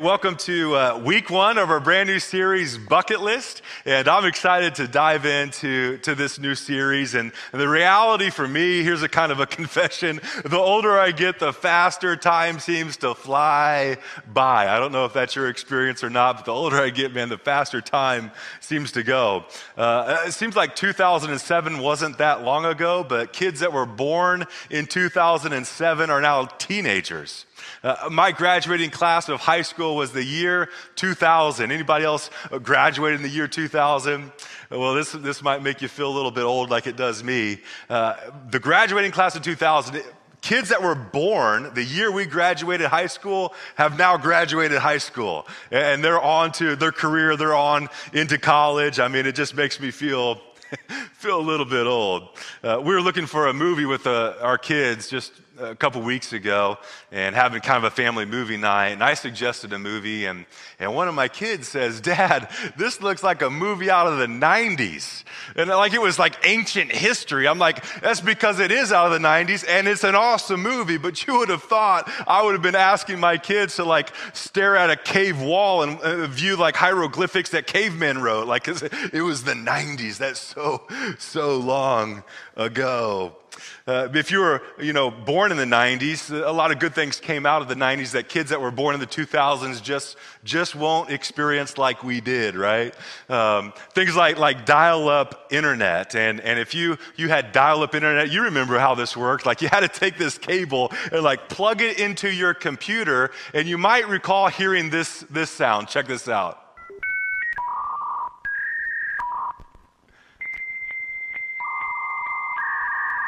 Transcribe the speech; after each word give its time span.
Welcome 0.00 0.36
to 0.36 0.76
uh, 0.76 0.98
week 1.04 1.28
one 1.28 1.58
of 1.58 1.68
our 1.68 1.78
brand 1.78 2.08
new 2.08 2.20
series, 2.20 2.78
Bucket 2.78 3.20
List. 3.20 3.60
And 3.84 4.08
I'm 4.08 4.24
excited 4.24 4.76
to 4.76 4.88
dive 4.88 5.26
into 5.26 5.98
to 5.98 6.14
this 6.14 6.38
new 6.38 6.54
series. 6.54 7.14
And, 7.14 7.32
the 7.52 7.68
reality 7.68 8.30
for 8.30 8.48
me, 8.48 8.82
here's 8.82 9.02
a 9.02 9.10
kind 9.10 9.30
of 9.30 9.40
a 9.40 9.46
confession. 9.60 10.22
The 10.42 10.56
older 10.56 10.98
I 10.98 11.10
get, 11.10 11.38
the 11.38 11.52
faster 11.52 12.16
time 12.16 12.60
seems 12.60 12.96
to 12.98 13.14
fly 13.14 13.98
by. 14.32 14.74
I 14.74 14.78
don't 14.78 14.90
know 14.90 15.04
if 15.04 15.12
that's 15.12 15.36
your 15.36 15.50
experience 15.50 16.02
or 16.02 16.08
not, 16.08 16.36
but 16.36 16.44
the 16.46 16.54
older 16.54 16.80
I 16.80 16.88
get, 16.88 17.12
man, 17.12 17.28
the 17.28 17.36
faster 17.36 17.82
time 17.82 18.30
seems 18.60 18.92
to 18.92 19.02
go. 19.02 19.44
Uh, 19.76 20.22
it 20.24 20.32
seems 20.32 20.56
like 20.56 20.76
2007 20.76 21.78
wasn't 21.78 22.16
that 22.16 22.42
long 22.42 22.64
ago, 22.64 23.04
but 23.04 23.34
kids 23.34 23.60
that 23.60 23.74
were 23.74 23.84
born 23.84 24.46
in 24.70 24.86
2007 24.86 26.08
are 26.08 26.22
now 26.22 26.46
teenagers. 26.46 27.44
Uh, 27.82 28.08
my 28.10 28.32
graduating 28.32 28.90
class 28.90 29.28
of 29.28 29.40
high 29.40 29.62
school 29.62 29.96
was 29.96 30.12
the 30.12 30.24
year 30.24 30.68
2000. 30.96 31.70
Anybody 31.70 32.04
else 32.04 32.30
graduated 32.62 33.20
in 33.20 33.22
the 33.22 33.28
year 33.28 33.48
2000? 33.48 34.32
Well, 34.70 34.94
this, 34.94 35.12
this 35.12 35.42
might 35.42 35.62
make 35.62 35.82
you 35.82 35.88
feel 35.88 36.08
a 36.08 36.14
little 36.14 36.30
bit 36.30 36.44
old 36.44 36.70
like 36.70 36.86
it 36.86 36.96
does 36.96 37.24
me. 37.24 37.60
Uh, 37.88 38.16
the 38.50 38.60
graduating 38.60 39.10
class 39.10 39.34
of 39.34 39.42
2000, 39.42 40.02
kids 40.40 40.70
that 40.70 40.82
were 40.82 40.94
born 40.94 41.70
the 41.74 41.84
year 41.84 42.10
we 42.10 42.24
graduated 42.24 42.86
high 42.86 43.06
school 43.06 43.54
have 43.74 43.98
now 43.98 44.16
graduated 44.16 44.78
high 44.78 44.98
school 44.98 45.46
and 45.70 46.02
they're 46.02 46.20
on 46.20 46.50
to 46.50 46.76
their 46.76 46.92
career 46.92 47.36
they're 47.36 47.54
on 47.54 47.88
into 48.12 48.38
college 48.38 48.98
i 48.98 49.08
mean 49.08 49.26
it 49.26 49.34
just 49.34 49.54
makes 49.54 49.78
me 49.78 49.90
feel 49.90 50.40
feel 51.12 51.38
a 51.38 51.42
little 51.42 51.66
bit 51.66 51.86
old 51.86 52.28
uh, 52.62 52.80
we 52.82 52.94
were 52.94 53.02
looking 53.02 53.26
for 53.26 53.48
a 53.48 53.52
movie 53.52 53.84
with 53.84 54.06
uh, 54.06 54.34
our 54.40 54.56
kids 54.56 55.08
just 55.08 55.32
a 55.60 55.74
couple 55.74 56.00
weeks 56.02 56.32
ago 56.32 56.78
and 57.12 57.34
having 57.34 57.60
kind 57.60 57.78
of 57.78 57.84
a 57.84 57.94
family 57.94 58.24
movie 58.24 58.56
night, 58.56 58.88
and 58.88 59.02
I 59.02 59.14
suggested 59.14 59.72
a 59.72 59.78
movie, 59.78 60.26
and, 60.26 60.46
and 60.78 60.94
one 60.94 61.08
of 61.08 61.14
my 61.14 61.28
kids 61.28 61.68
says, 61.68 62.00
Dad, 62.00 62.50
this 62.76 63.00
looks 63.00 63.22
like 63.22 63.42
a 63.42 63.50
movie 63.50 63.90
out 63.90 64.06
of 64.06 64.18
the 64.18 64.26
90s. 64.26 65.24
And 65.56 65.68
like 65.70 65.92
it 65.92 66.00
was 66.00 66.18
like 66.18 66.36
ancient 66.46 66.90
history. 66.90 67.46
I'm 67.46 67.58
like, 67.58 67.84
that's 68.00 68.20
because 68.20 68.60
it 68.60 68.70
is 68.70 68.92
out 68.92 69.06
of 69.06 69.12
the 69.12 69.26
90s, 69.26 69.64
and 69.68 69.86
it's 69.86 70.04
an 70.04 70.14
awesome 70.14 70.62
movie, 70.62 70.98
but 70.98 71.26
you 71.26 71.38
would 71.38 71.48
have 71.48 71.62
thought 71.62 72.10
I 72.26 72.42
would 72.42 72.52
have 72.52 72.62
been 72.62 72.74
asking 72.74 73.20
my 73.20 73.36
kids 73.36 73.76
to 73.76 73.84
like 73.84 74.12
stare 74.32 74.76
at 74.76 74.90
a 74.90 74.96
cave 74.96 75.40
wall 75.40 75.82
and 75.82 76.00
uh, 76.00 76.26
view 76.26 76.56
like 76.56 76.76
hieroglyphics 76.76 77.50
that 77.50 77.66
cavemen 77.66 78.22
wrote. 78.22 78.46
Like 78.46 78.66
it 78.68 79.22
was 79.22 79.44
the 79.44 79.52
90s. 79.54 80.18
That's 80.18 80.40
so, 80.40 80.86
so 81.18 81.58
long 81.58 82.22
ago. 82.56 83.36
Uh, 83.86 84.08
if 84.14 84.30
you 84.30 84.40
were, 84.40 84.62
you 84.80 84.92
know, 84.92 85.10
born 85.10 85.50
in 85.50 85.56
the 85.56 85.64
90s, 85.64 86.30
a 86.30 86.50
lot 86.50 86.70
of 86.70 86.78
good 86.78 86.94
things 86.94 87.20
came 87.20 87.46
out 87.46 87.62
of 87.62 87.68
the 87.68 87.74
90s 87.74 88.12
that 88.12 88.28
kids 88.28 88.50
that 88.50 88.60
were 88.60 88.70
born 88.70 88.94
in 88.94 89.00
the 89.00 89.06
2000s 89.06 89.82
just, 89.82 90.16
just 90.44 90.74
won't 90.74 91.10
experience 91.10 91.78
like 91.78 92.02
we 92.02 92.20
did, 92.20 92.56
right? 92.56 92.94
Um, 93.28 93.72
things 93.94 94.16
like, 94.16 94.38
like 94.38 94.66
dial-up 94.66 95.48
internet. 95.50 96.14
And, 96.14 96.40
and 96.40 96.58
if 96.58 96.74
you, 96.74 96.98
you 97.16 97.28
had 97.28 97.52
dial-up 97.52 97.94
internet, 97.94 98.30
you 98.30 98.42
remember 98.42 98.78
how 98.78 98.94
this 98.94 99.16
worked. 99.16 99.46
Like 99.46 99.62
you 99.62 99.68
had 99.68 99.80
to 99.80 99.88
take 99.88 100.18
this 100.18 100.38
cable 100.38 100.92
and 101.12 101.22
like 101.22 101.48
plug 101.48 101.82
it 101.82 101.98
into 101.98 102.30
your 102.30 102.54
computer. 102.54 103.30
And 103.54 103.68
you 103.68 103.78
might 103.78 104.08
recall 104.08 104.48
hearing 104.48 104.90
this, 104.90 105.20
this 105.30 105.50
sound. 105.50 105.88
Check 105.88 106.06
this 106.06 106.28
out. 106.28 106.69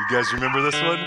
You 0.01 0.07
guys 0.11 0.33
remember 0.33 0.63
this 0.63 0.81
one? 0.83 1.07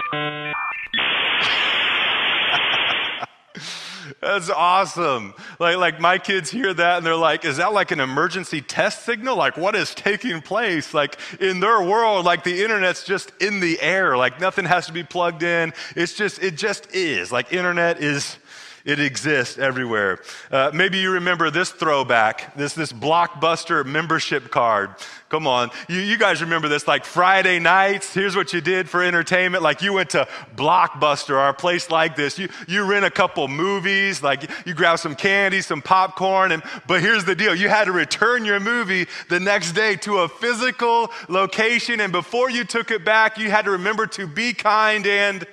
That's 4.21 4.49
awesome. 4.49 5.33
Like, 5.59 5.77
like 5.77 5.99
my 5.99 6.17
kids 6.17 6.49
hear 6.49 6.73
that 6.73 6.97
and 6.97 7.05
they're 7.05 7.15
like, 7.15 7.45
is 7.45 7.57
that 7.57 7.73
like 7.73 7.91
an 7.91 7.99
emergency 7.99 8.61
test 8.61 9.03
signal? 9.03 9.35
Like, 9.35 9.57
what 9.57 9.75
is 9.75 9.93
taking 9.93 10.41
place? 10.41 10.93
Like, 10.93 11.19
in 11.39 11.59
their 11.59 11.81
world, 11.81 12.25
like 12.25 12.43
the 12.43 12.63
internet's 12.63 13.03
just 13.03 13.31
in 13.41 13.59
the 13.59 13.79
air. 13.81 14.17
Like, 14.17 14.39
nothing 14.39 14.65
has 14.65 14.85
to 14.87 14.93
be 14.93 15.03
plugged 15.03 15.43
in. 15.43 15.73
It's 15.95 16.13
just, 16.13 16.41
it 16.41 16.55
just 16.55 16.93
is. 16.93 17.31
Like, 17.31 17.51
internet 17.53 18.01
is 18.01 18.37
it 18.85 18.99
exists 18.99 19.57
everywhere. 19.57 20.19
Uh, 20.51 20.69
maybe 20.73 20.99
you 20.99 21.11
remember 21.11 21.49
this 21.49 21.71
throwback, 21.71 22.55
this, 22.55 22.73
this 22.73 22.93
blockbuster 22.93 23.83
membership 23.83 24.51
card. 24.51 24.91
Come 25.29 25.47
on. 25.47 25.71
You, 25.89 25.99
you 25.99 26.19
guys 26.19 26.41
remember 26.41 26.67
this 26.67 26.87
like 26.87 27.03
Friday 27.03 27.57
nights. 27.57 28.13
Here's 28.13 28.35
what 28.35 28.53
you 28.53 28.61
did 28.61 28.87
for 28.87 29.03
entertainment. 29.03 29.63
Like 29.63 29.81
you 29.81 29.91
went 29.91 30.11
to 30.11 30.27
Blockbuster 30.55 31.31
or 31.31 31.49
a 31.49 31.53
place 31.53 31.89
like 31.89 32.15
this. 32.15 32.37
You, 32.37 32.47
you 32.67 32.85
rent 32.85 33.05
a 33.05 33.09
couple 33.09 33.47
movies, 33.47 34.21
like 34.21 34.49
you 34.67 34.75
grab 34.75 34.99
some 34.99 35.15
candy, 35.15 35.61
some 35.61 35.81
popcorn. 35.81 36.51
And, 36.51 36.61
but 36.85 37.01
here's 37.01 37.25
the 37.25 37.35
deal 37.35 37.55
you 37.55 37.69
had 37.69 37.85
to 37.85 37.91
return 37.91 38.45
your 38.45 38.59
movie 38.59 39.07
the 39.29 39.39
next 39.39 39.71
day 39.71 39.95
to 39.97 40.19
a 40.19 40.29
physical 40.29 41.11
location. 41.27 41.99
And 42.01 42.11
before 42.11 42.51
you 42.51 42.63
took 42.63 42.91
it 42.91 43.03
back, 43.03 43.39
you 43.39 43.49
had 43.49 43.65
to 43.65 43.71
remember 43.71 44.05
to 44.07 44.27
be 44.27 44.53
kind 44.53 45.07
and 45.07 45.45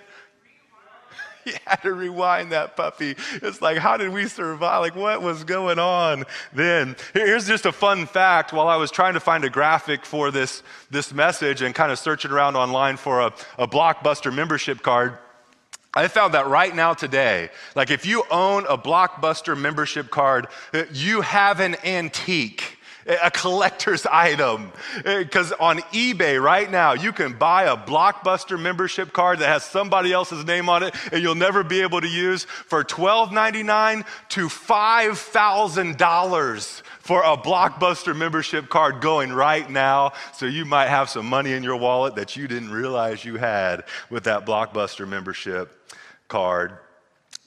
he 1.44 1.52
had 1.66 1.76
to 1.82 1.92
rewind 1.92 2.52
that 2.52 2.76
puppy. 2.76 3.16
It's 3.34 3.60
like, 3.60 3.78
how 3.78 3.96
did 3.96 4.12
we 4.12 4.26
survive? 4.26 4.80
Like, 4.80 4.96
what 4.96 5.22
was 5.22 5.44
going 5.44 5.78
on 5.78 6.24
then? 6.52 6.96
Here's 7.14 7.46
just 7.46 7.66
a 7.66 7.72
fun 7.72 8.06
fact. 8.06 8.52
While 8.52 8.68
I 8.68 8.76
was 8.76 8.90
trying 8.90 9.14
to 9.14 9.20
find 9.20 9.44
a 9.44 9.50
graphic 9.50 10.04
for 10.04 10.30
this, 10.30 10.62
this 10.90 11.12
message 11.12 11.62
and 11.62 11.74
kind 11.74 11.92
of 11.92 11.98
searching 11.98 12.30
around 12.30 12.56
online 12.56 12.96
for 12.96 13.20
a, 13.20 13.34
a 13.58 13.66
Blockbuster 13.66 14.34
membership 14.34 14.82
card, 14.82 15.18
I 15.94 16.08
found 16.08 16.32
that 16.32 16.46
right 16.46 16.74
now 16.74 16.94
today, 16.94 17.50
like 17.74 17.90
if 17.90 18.06
you 18.06 18.24
own 18.30 18.64
a 18.66 18.78
Blockbuster 18.78 19.58
membership 19.58 20.10
card, 20.10 20.46
you 20.90 21.20
have 21.20 21.60
an 21.60 21.76
antique 21.84 22.78
a 23.06 23.30
collector's 23.30 24.06
item. 24.10 24.72
Eh, 25.04 25.24
because 25.24 25.52
on 25.52 25.78
eBay 25.92 26.42
right 26.42 26.68
now, 26.70 26.92
you 26.92 27.12
can 27.12 27.32
buy 27.32 27.64
a 27.64 27.76
Blockbuster 27.76 28.60
membership 28.60 29.12
card 29.12 29.40
that 29.40 29.48
has 29.48 29.64
somebody 29.64 30.12
else's 30.12 30.44
name 30.44 30.68
on 30.68 30.82
it 30.82 30.94
and 31.10 31.22
you'll 31.22 31.34
never 31.34 31.64
be 31.64 31.80
able 31.82 32.00
to 32.00 32.08
use 32.08 32.44
for 32.44 32.84
$12.99 32.84 34.06
to 34.30 34.48
$5,000 34.48 36.82
for 37.00 37.22
a 37.22 37.36
Blockbuster 37.36 38.16
membership 38.16 38.68
card 38.68 39.00
going 39.00 39.32
right 39.32 39.68
now. 39.68 40.12
So 40.34 40.46
you 40.46 40.64
might 40.64 40.88
have 40.88 41.10
some 41.10 41.26
money 41.26 41.52
in 41.52 41.62
your 41.62 41.76
wallet 41.76 42.16
that 42.16 42.36
you 42.36 42.48
didn't 42.48 42.70
realize 42.70 43.24
you 43.24 43.36
had 43.36 43.84
with 44.10 44.24
that 44.24 44.44
Blockbuster 44.46 45.08
membership 45.08 45.78
card. 46.28 46.78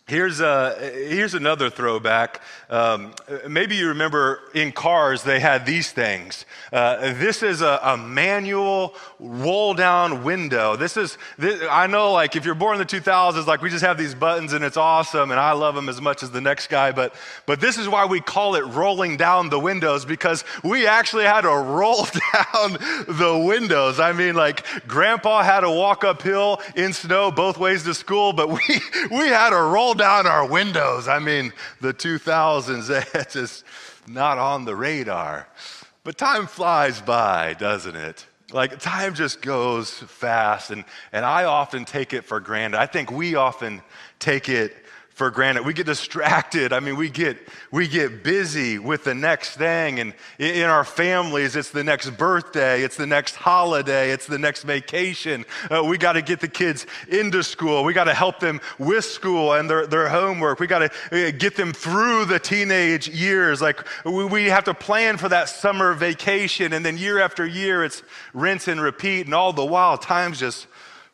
Here's, 0.08 0.40
a, 0.40 0.76
here's 0.94 1.34
another 1.34 1.72
throwback. 1.72 2.40
Um, 2.70 3.16
maybe 3.50 3.76
you 3.76 3.88
remember 3.88 4.40
in 4.54 4.72
cars 4.72 5.24
they 5.24 5.40
had 5.40 5.66
these 5.66 5.92
things. 5.92 6.46
Uh, 6.72 7.14
this 7.14 7.42
is 7.42 7.62
a, 7.62 7.80
a, 7.82 7.98
manual 7.98 8.94
roll 9.20 9.74
down 9.74 10.24
window. 10.24 10.76
This 10.76 10.96
is, 10.96 11.18
this, 11.40 11.60
I 11.72 11.88
know 11.88 12.12
like 12.12 12.36
if 12.36 12.46
you're 12.46 12.54
born 12.54 12.80
in 12.80 12.80
the 12.80 12.86
2000s, 12.86 13.48
like 13.48 13.64
we 13.64 13.72
just 13.72 13.84
have 13.84 13.98
these 13.98 14.14
buttons 14.14 14.54
and 14.54 14.64
it's 14.64 14.78
awesome 14.78 15.32
and 15.32 15.40
I 15.40 15.54
love 15.54 15.74
them 15.74 15.90
as 15.90 16.00
much 16.00 16.22
as 16.22 16.30
the 16.30 16.42
next 16.42 16.68
guy. 16.68 16.92
But, 16.92 17.16
but 17.48 17.60
this 17.60 17.80
is 17.80 17.90
why 17.90 18.06
we 18.06 18.22
call 18.22 18.54
it 18.56 18.66
rolling 18.66 19.18
down 19.18 19.50
the 19.50 19.60
windows 19.60 20.06
because 20.06 20.44
we 20.64 20.86
actually 20.86 21.24
had 21.24 21.42
to 21.42 21.50
roll 21.50 22.04
down 22.34 22.74
the 23.08 23.44
windows. 23.44 24.00
I 24.00 24.12
mean 24.12 24.36
like 24.36 24.88
grandpa 24.88 25.42
had 25.42 25.62
to 25.62 25.72
walk 25.72 26.04
uphill 26.04 26.62
in 26.76 26.94
snow 26.94 27.32
both 27.32 27.58
ways 27.58 27.82
to 27.86 27.96
school, 27.96 28.34
but 28.34 28.50
we, 28.50 28.60
we 29.10 29.30
had 29.30 29.50
to 29.50 29.56
roll 29.56 29.95
down 29.98 30.28
our 30.28 30.48
windows. 30.48 31.08
I 31.08 31.20
mean, 31.20 31.54
the 31.82 31.94
2000s, 31.94 32.88
that's 33.12 33.34
just 33.34 33.64
not 34.08 34.38
on 34.38 34.66
the 34.66 34.76
radar. 34.76 35.48
But 36.04 36.18
time 36.18 36.48
flies 36.48 37.02
by, 37.02 37.56
doesn't 37.56 37.96
it? 37.96 38.26
Like 38.52 38.80
time 38.80 39.16
just 39.16 39.42
goes 39.42 39.92
fast, 39.92 40.70
and, 40.70 40.86
and 41.12 41.26
I 41.26 41.46
often 41.46 41.84
take 41.84 42.14
it 42.14 42.26
for 42.26 42.40
granted. 42.40 42.80
I 42.80 42.86
think 42.86 43.12
we 43.12 43.34
often 43.34 43.82
take 44.20 44.50
it 44.50 44.85
for 45.16 45.32
granted. 45.32 45.66
We 45.66 45.74
get 45.74 45.86
distracted. 45.86 46.74
I 46.74 46.82
mean, 46.82 46.98
we 46.98 47.10
get, 47.10 47.38
we 47.72 47.88
get 47.88 48.22
busy 48.22 48.80
with 48.80 49.06
the 49.06 49.16
next 49.16 49.56
thing. 49.56 50.02
And 50.02 50.14
in 50.38 50.66
our 50.66 50.84
families, 50.84 51.56
it's 51.56 51.72
the 51.72 51.86
next 51.86 52.10
birthday, 52.12 52.84
it's 52.84 52.98
the 52.98 53.08
next 53.08 53.36
holiday, 53.36 54.12
it's 54.12 54.28
the 54.28 54.38
next 54.38 54.64
vacation. 54.64 55.46
Uh, 55.72 55.86
we 55.86 55.98
got 55.98 56.14
to 56.14 56.22
get 56.22 56.42
the 56.42 56.50
kids 56.50 56.86
into 57.08 57.44
school. 57.44 57.86
We 57.86 57.94
got 57.94 58.04
to 58.04 58.14
help 58.14 58.42
them 58.42 58.60
with 58.78 59.06
school 59.06 59.54
and 59.54 59.70
their, 59.70 59.88
their 59.88 60.10
homework. 60.10 60.60
We 60.60 60.68
got 60.68 60.80
to 60.80 61.28
uh, 61.28 61.32
get 61.32 61.56
them 61.56 61.72
through 61.72 62.26
the 62.26 62.38
teenage 62.38 63.08
years. 63.08 63.62
Like, 63.62 63.88
we, 64.04 64.26
we 64.26 64.46
have 64.46 64.66
to 64.66 64.74
plan 64.74 65.16
for 65.16 65.30
that 65.30 65.48
summer 65.48 65.94
vacation. 65.94 66.74
And 66.74 66.86
then 66.86 66.98
year 66.98 67.20
after 67.20 67.46
year, 67.46 67.86
it's 67.86 68.04
rinse 68.34 68.68
and 68.68 68.82
repeat. 68.82 69.28
And 69.28 69.34
all 69.34 69.54
the 69.54 69.66
while, 69.66 69.98
time's 69.98 70.42
just 70.42 70.68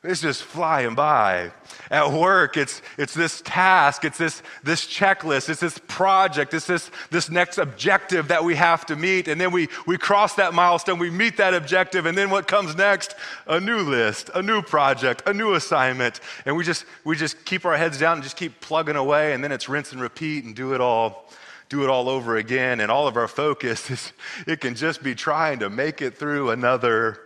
it's 0.03 0.21
just 0.21 0.41
flying 0.41 0.95
by. 0.95 1.51
At 1.91 2.11
work, 2.11 2.57
it's, 2.57 2.81
it's 2.97 3.13
this 3.13 3.39
task, 3.41 4.03
it's 4.03 4.17
this, 4.17 4.41
this 4.63 4.87
checklist, 4.87 5.47
it's 5.47 5.59
this 5.59 5.77
project, 5.87 6.55
it's 6.55 6.65
this, 6.65 6.89
this 7.11 7.29
next 7.29 7.59
objective 7.59 8.29
that 8.29 8.43
we 8.43 8.55
have 8.55 8.83
to 8.87 8.95
meet. 8.95 9.27
And 9.27 9.39
then 9.39 9.51
we, 9.51 9.67
we 9.85 9.99
cross 9.99 10.33
that 10.35 10.55
milestone, 10.55 10.97
we 10.97 11.11
meet 11.11 11.37
that 11.37 11.53
objective, 11.53 12.07
and 12.07 12.17
then 12.17 12.31
what 12.31 12.47
comes 12.47 12.75
next? 12.75 13.13
A 13.45 13.59
new 13.59 13.81
list, 13.81 14.31
a 14.33 14.41
new 14.41 14.63
project, 14.63 15.21
a 15.27 15.33
new 15.35 15.53
assignment. 15.53 16.19
And 16.45 16.57
we 16.57 16.63
just, 16.63 16.85
we 17.03 17.15
just 17.15 17.45
keep 17.45 17.63
our 17.63 17.77
heads 17.77 17.99
down 17.99 18.13
and 18.13 18.23
just 18.23 18.37
keep 18.37 18.59
plugging 18.59 18.95
away, 18.95 19.33
and 19.33 19.43
then 19.43 19.51
it's 19.51 19.69
rinse 19.69 19.91
and 19.91 20.01
repeat 20.01 20.45
and 20.45 20.55
do 20.55 20.73
it 20.73 20.81
all 20.81 21.29
do 21.69 21.83
it 21.85 21.89
all 21.89 22.09
over 22.09 22.35
again. 22.35 22.81
And 22.81 22.91
all 22.91 23.07
of 23.07 23.15
our 23.15 23.29
focus 23.29 23.89
is, 23.91 24.13
it 24.45 24.59
can 24.59 24.75
just 24.75 25.01
be 25.03 25.15
trying 25.15 25.59
to 25.59 25.69
make 25.69 26.01
it 26.01 26.17
through 26.17 26.49
another 26.49 27.19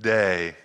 day. 0.00 0.56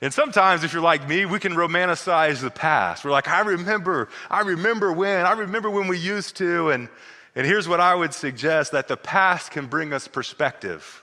And 0.00 0.12
sometimes, 0.12 0.62
if 0.62 0.72
you're 0.72 0.82
like 0.82 1.08
me, 1.08 1.24
we 1.24 1.38
can 1.38 1.54
romanticize 1.54 2.40
the 2.40 2.50
past. 2.50 3.04
We're 3.04 3.10
like, 3.10 3.28
I 3.28 3.40
remember, 3.40 4.08
I 4.30 4.40
remember 4.40 4.92
when, 4.92 5.24
I 5.24 5.32
remember 5.32 5.70
when 5.70 5.88
we 5.88 5.98
used 5.98 6.36
to. 6.36 6.70
And, 6.70 6.88
and 7.34 7.46
here's 7.46 7.66
what 7.66 7.80
I 7.80 7.94
would 7.94 8.12
suggest 8.12 8.72
that 8.72 8.88
the 8.88 8.96
past 8.96 9.50
can 9.50 9.66
bring 9.66 9.92
us 9.92 10.06
perspective. 10.06 11.02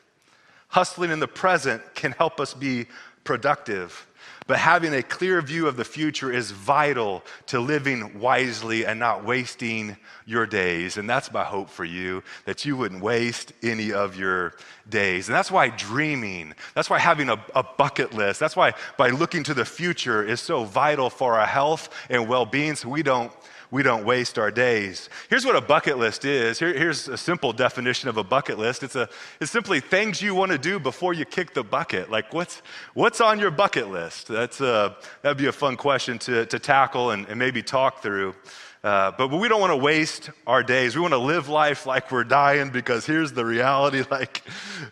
Hustling 0.68 1.12
in 1.12 1.20
the 1.20 1.28
present 1.28 1.82
can 1.96 2.12
help 2.12 2.40
us 2.40 2.54
be 2.54 2.86
productive. 3.24 4.08
But 4.46 4.60
having 4.60 4.94
a 4.94 5.04
clear 5.04 5.42
view 5.42 5.68
of 5.68 5.78
the 5.78 5.86
future 5.86 6.32
is 6.32 6.52
vital 6.52 7.24
to 7.48 7.60
living 7.60 8.20
wisely 8.20 8.86
and 8.86 9.00
not 9.00 9.24
wasting 9.24 9.98
your 10.26 10.46
days. 10.46 10.98
And 10.98 11.10
that's 11.10 11.32
my 11.32 11.44
hope 11.44 11.70
for 11.70 11.86
you, 11.86 12.24
that 12.46 12.66
you 12.66 12.76
wouldn't 12.76 13.02
waste 13.02 13.54
any 13.62 13.94
of 13.94 14.16
your 14.18 14.54
days. 14.90 15.30
And 15.30 15.36
that's 15.36 15.52
why 15.52 15.70
dreaming, 15.70 16.54
that's 16.76 16.90
why 16.90 17.00
having 17.00 17.30
a, 17.30 17.44
a 17.56 17.64
bucket 17.64 18.14
list, 18.14 18.40
that's 18.40 18.56
why 18.56 18.74
by 18.98 19.10
looking 19.10 19.44
to 19.44 19.54
the 19.54 19.66
future 19.66 20.24
is 20.24 20.42
so 20.42 20.66
vital 20.66 21.10
for 21.10 21.40
our 21.40 21.46
health 21.46 21.90
and 22.10 22.28
well 22.28 22.46
being 22.46 22.76
so 22.76 22.90
we 22.90 23.04
don't 23.04 23.32
we 23.74 23.82
don't 23.82 24.06
waste 24.06 24.38
our 24.38 24.52
days. 24.52 25.10
Here's 25.32 25.48
what 25.48 25.56
a 25.56 25.62
bucket 25.62 25.98
list 25.98 26.26
is. 26.26 26.60
Here, 26.60 26.78
here's 26.78 27.08
a 27.08 27.18
simple 27.18 27.52
definition 27.52 28.08
of 28.08 28.18
a 28.18 28.24
bucket 28.24 28.60
list. 28.60 28.84
It's, 28.84 28.96
a, 28.96 29.10
it's 29.42 29.50
simply 29.50 29.80
things 29.80 30.22
you 30.22 30.36
want 30.36 30.52
to 30.52 30.60
do 30.60 30.80
before 30.80 31.16
you 31.16 31.26
kick 31.26 31.56
the 31.56 31.64
bucket. 31.64 32.12
Like 32.12 32.32
what's, 32.36 32.62
what's 32.94 33.20
on 33.20 33.40
your 33.40 33.50
bucket 33.50 33.90
list? 33.90 34.28
That's 34.28 34.62
a, 34.62 34.96
that'd 35.24 35.40
be 35.40 35.48
a 35.48 35.52
fun 35.52 35.76
question 35.76 36.20
to, 36.20 36.46
to 36.46 36.60
tackle 36.60 37.10
and, 37.10 37.28
and 37.28 37.40
maybe 37.40 37.64
talk 37.64 38.04
through. 38.04 38.36
Uh, 38.84 39.12
but 39.18 39.30
we 39.30 39.48
don't 39.48 39.62
want 39.62 39.72
to 39.72 39.78
waste 39.78 40.30
our 40.46 40.62
days. 40.62 40.94
We 40.94 41.02
want 41.02 41.14
to 41.14 41.18
live 41.18 41.48
life 41.48 41.86
like 41.86 42.12
we're 42.12 42.26
dying 42.26 42.70
because 42.70 43.06
here's 43.06 43.32
the 43.32 43.46
reality: 43.46 44.04
like, 44.12 44.42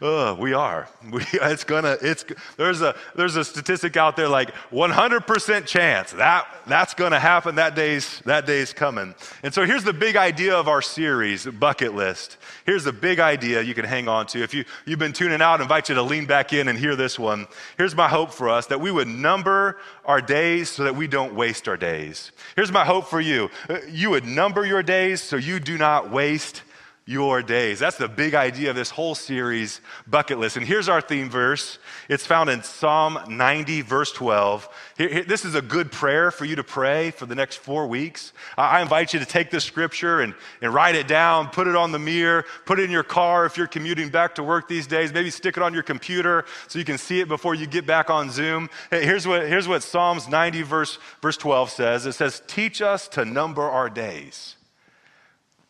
uh, 0.02 0.34
we 0.40 0.54
are. 0.54 0.88
We, 1.12 1.26
it's 1.34 1.66
gonna. 1.66 1.98
It's 2.02 2.24
there's 2.56 2.82
a 2.82 2.96
there's 3.16 3.36
a 3.36 3.44
statistic 3.44 3.98
out 3.98 4.16
there 4.16 4.30
like 4.30 4.54
100% 4.72 5.66
chance 5.66 6.12
that 6.12 6.48
that's 6.68 6.94
gonna 6.94 7.20
happen. 7.20 7.56
That 7.56 7.76
day's 7.76 8.22
that 8.22 8.46
day's 8.46 8.72
coming. 8.72 9.14
And 9.44 9.54
so 9.54 9.66
here's 9.66 9.84
the 9.84 9.92
big 9.92 10.16
idea 10.16 10.56
of 10.56 10.70
our 10.70 10.82
series, 10.82 11.46
bucket 11.46 11.94
list. 11.94 12.38
Here's 12.66 12.86
the 12.86 12.94
big 12.94 13.20
idea 13.20 13.62
you 13.62 13.74
can 13.74 13.84
hang 13.84 14.08
on 14.08 14.26
to. 14.28 14.42
If 14.42 14.54
you 14.54 14.64
you've 14.86 15.00
been 15.00 15.12
tuning 15.12 15.42
out, 15.42 15.60
I 15.60 15.64
invite 15.64 15.90
you 15.90 15.96
to 15.96 16.04
lean 16.04 16.26
back 16.26 16.54
in 16.54 16.70
and 16.70 16.80
hear 16.80 16.96
this 16.96 17.20
one. 17.20 17.46
Here's 17.78 17.94
my 17.94 18.08
hope 18.08 18.32
for 18.32 18.48
us 18.48 18.68
that 18.68 18.80
we 18.80 18.90
would 18.90 19.10
number 19.10 19.80
our 20.06 20.22
days 20.22 20.70
so 20.70 20.86
that 20.86 20.96
we 20.96 21.08
don't 21.08 21.36
waste 21.36 21.68
our 21.68 21.76
days. 21.76 22.32
Here's 22.56 22.72
my 22.72 22.86
hope 22.86 23.08
for 23.08 23.20
you 23.20 23.50
you 23.90 24.10
would 24.12 24.26
number 24.26 24.66
your 24.66 24.84
days 24.84 25.22
so 25.22 25.36
you 25.36 25.60
do 25.60 25.78
not 25.78 26.12
waste 26.12 26.64
your 27.06 27.42
days. 27.42 27.80
That's 27.80 27.98
the 27.98 28.08
big 28.08 28.36
idea 28.36 28.70
of 28.70 28.76
this 28.76 28.92
whole 28.92 29.16
series, 29.16 29.82
Bucket 30.08 30.38
List. 30.38 30.56
And 30.56 30.66
here's 30.66 30.88
our 30.88 31.02
theme 31.02 31.30
verse. 31.30 31.80
It's 32.08 32.26
found 32.26 32.50
in 32.50 32.62
Psalm 32.62 33.18
90, 33.28 33.82
verse 33.82 34.12
12. 34.12 34.70
Here, 34.98 35.10
here, 35.10 35.24
this 35.24 35.44
is 35.44 35.56
a 35.56 35.64
good 35.64 35.92
prayer 35.92 36.30
for 36.30 36.46
you 36.46 36.56
to 36.58 36.64
pray 36.64 37.10
for 37.10 37.26
the 37.26 37.34
next 37.34 37.58
four 37.58 37.88
weeks. 37.88 38.34
I, 38.56 38.78
I 38.78 38.82
invite 38.82 39.14
you 39.14 39.20
to 39.20 39.26
take 39.26 39.50
this 39.50 39.66
scripture 39.66 40.22
and, 40.22 40.36
and 40.62 40.74
write 40.74 40.96
it 40.96 41.08
down, 41.08 41.50
put 41.50 41.68
it 41.68 41.76
on 41.76 41.92
the 41.92 42.00
mirror, 42.00 42.46
put 42.66 42.80
it 42.80 42.84
in 42.84 42.92
your 42.92 43.04
car 43.04 43.46
if 43.48 43.58
you're 43.58 43.68
commuting 43.68 44.10
back 44.10 44.36
to 44.36 44.44
work 44.44 44.68
these 44.68 44.86
days. 44.86 45.12
Maybe 45.12 45.32
stick 45.32 45.58
it 45.58 45.64
on 45.64 45.74
your 45.74 45.84
computer 45.84 46.46
so 46.68 46.78
you 46.78 46.86
can 46.86 47.00
see 47.00 47.20
it 47.20 47.28
before 47.28 47.56
you 47.56 47.66
get 47.66 47.88
back 47.88 48.12
on 48.12 48.30
Zoom. 48.30 48.70
Hey, 48.92 49.06
here's, 49.06 49.28
what, 49.28 49.48
here's 49.48 49.68
what 49.68 49.82
Psalms 49.82 50.30
90, 50.30 50.62
verse, 50.62 51.00
verse 51.22 51.38
12 51.38 51.72
says 51.72 52.06
it 52.06 52.14
says, 52.14 52.44
Teach 52.46 52.82
us 52.82 53.08
to 53.10 53.26
number 53.26 53.64
our 53.64 53.90
days 53.90 54.56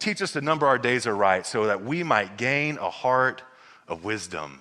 Teach 0.01 0.19
us 0.23 0.31
to 0.31 0.41
number 0.41 0.65
our 0.65 0.79
days 0.79 1.05
aright 1.05 1.45
so 1.45 1.67
that 1.67 1.83
we 1.83 2.01
might 2.01 2.35
gain 2.35 2.79
a 2.79 2.89
heart 2.89 3.43
of 3.87 4.03
wisdom. 4.03 4.59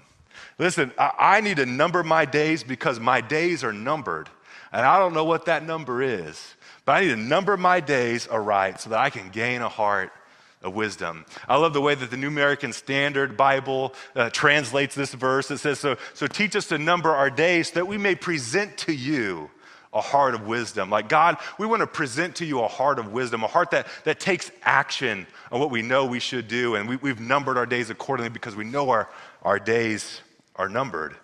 Listen, 0.58 0.92
I, 0.98 1.40
need 1.40 1.56
to 1.56 1.64
number 1.64 2.02
my 2.02 2.26
days 2.26 2.62
because 2.62 3.00
my 3.00 3.22
days 3.22 3.64
are 3.64 3.72
numbered. 3.72 4.28
And 4.70 4.84
I 4.84 4.98
don't 4.98 5.14
know 5.14 5.24
what 5.24 5.46
that 5.46 5.64
number 5.64 6.02
is, 6.02 6.54
but 6.84 6.92
I 6.92 7.00
need 7.00 7.08
to 7.08 7.16
number 7.16 7.56
my 7.56 7.80
days 7.80 8.28
aright 8.28 8.82
so 8.82 8.90
that 8.90 8.98
I 8.98 9.08
can 9.08 9.30
gain 9.30 9.62
a 9.62 9.70
heart 9.70 10.12
of 10.60 10.74
wisdom. 10.74 11.24
I 11.48 11.56
love 11.56 11.72
the 11.72 11.80
way 11.80 11.94
that 11.94 12.10
the 12.10 12.18
New 12.18 12.28
American 12.28 12.74
Standard 12.74 13.38
Bible 13.38 13.94
uh, 14.14 14.28
translates 14.28 14.94
this 14.94 15.14
verse. 15.14 15.50
It 15.50 15.56
says, 15.56 15.80
so, 15.80 15.96
so 16.12 16.26
teach 16.26 16.54
us 16.54 16.66
to 16.66 16.76
number 16.76 17.12
our 17.12 17.30
days 17.30 17.68
so 17.68 17.76
that 17.76 17.86
we 17.86 17.96
may 17.96 18.14
present 18.14 18.76
to 18.78 18.92
you 18.92 19.50
a 19.92 20.00
heart 20.00 20.34
of 20.34 20.46
wisdom. 20.46 20.90
Like, 20.90 21.08
God, 21.08 21.38
we 21.58 21.66
want 21.66 21.80
to 21.80 21.86
present 21.86 22.36
to 22.36 22.44
you 22.44 22.60
a 22.60 22.68
heart 22.68 22.98
of 22.98 23.12
wisdom, 23.12 23.42
a 23.42 23.48
heart 23.48 23.72
that, 23.72 23.88
that 24.04 24.20
takes 24.20 24.50
action 24.62 25.26
on 25.50 25.58
what 25.58 25.70
we 25.70 25.82
know 25.82 26.06
we 26.06 26.20
should 26.20 26.46
do. 26.46 26.76
And 26.76 26.88
we, 26.88 27.08
have 27.08 27.20
numbered 27.20 27.56
our 27.56 27.66
days 27.66 27.90
accordingly 27.90 28.30
because 28.30 28.54
we 28.54 28.64
know 28.64 28.90
our, 28.90 29.08
our 29.42 29.58
days 29.58 30.20
are 30.56 30.68
numbered. 30.68 31.16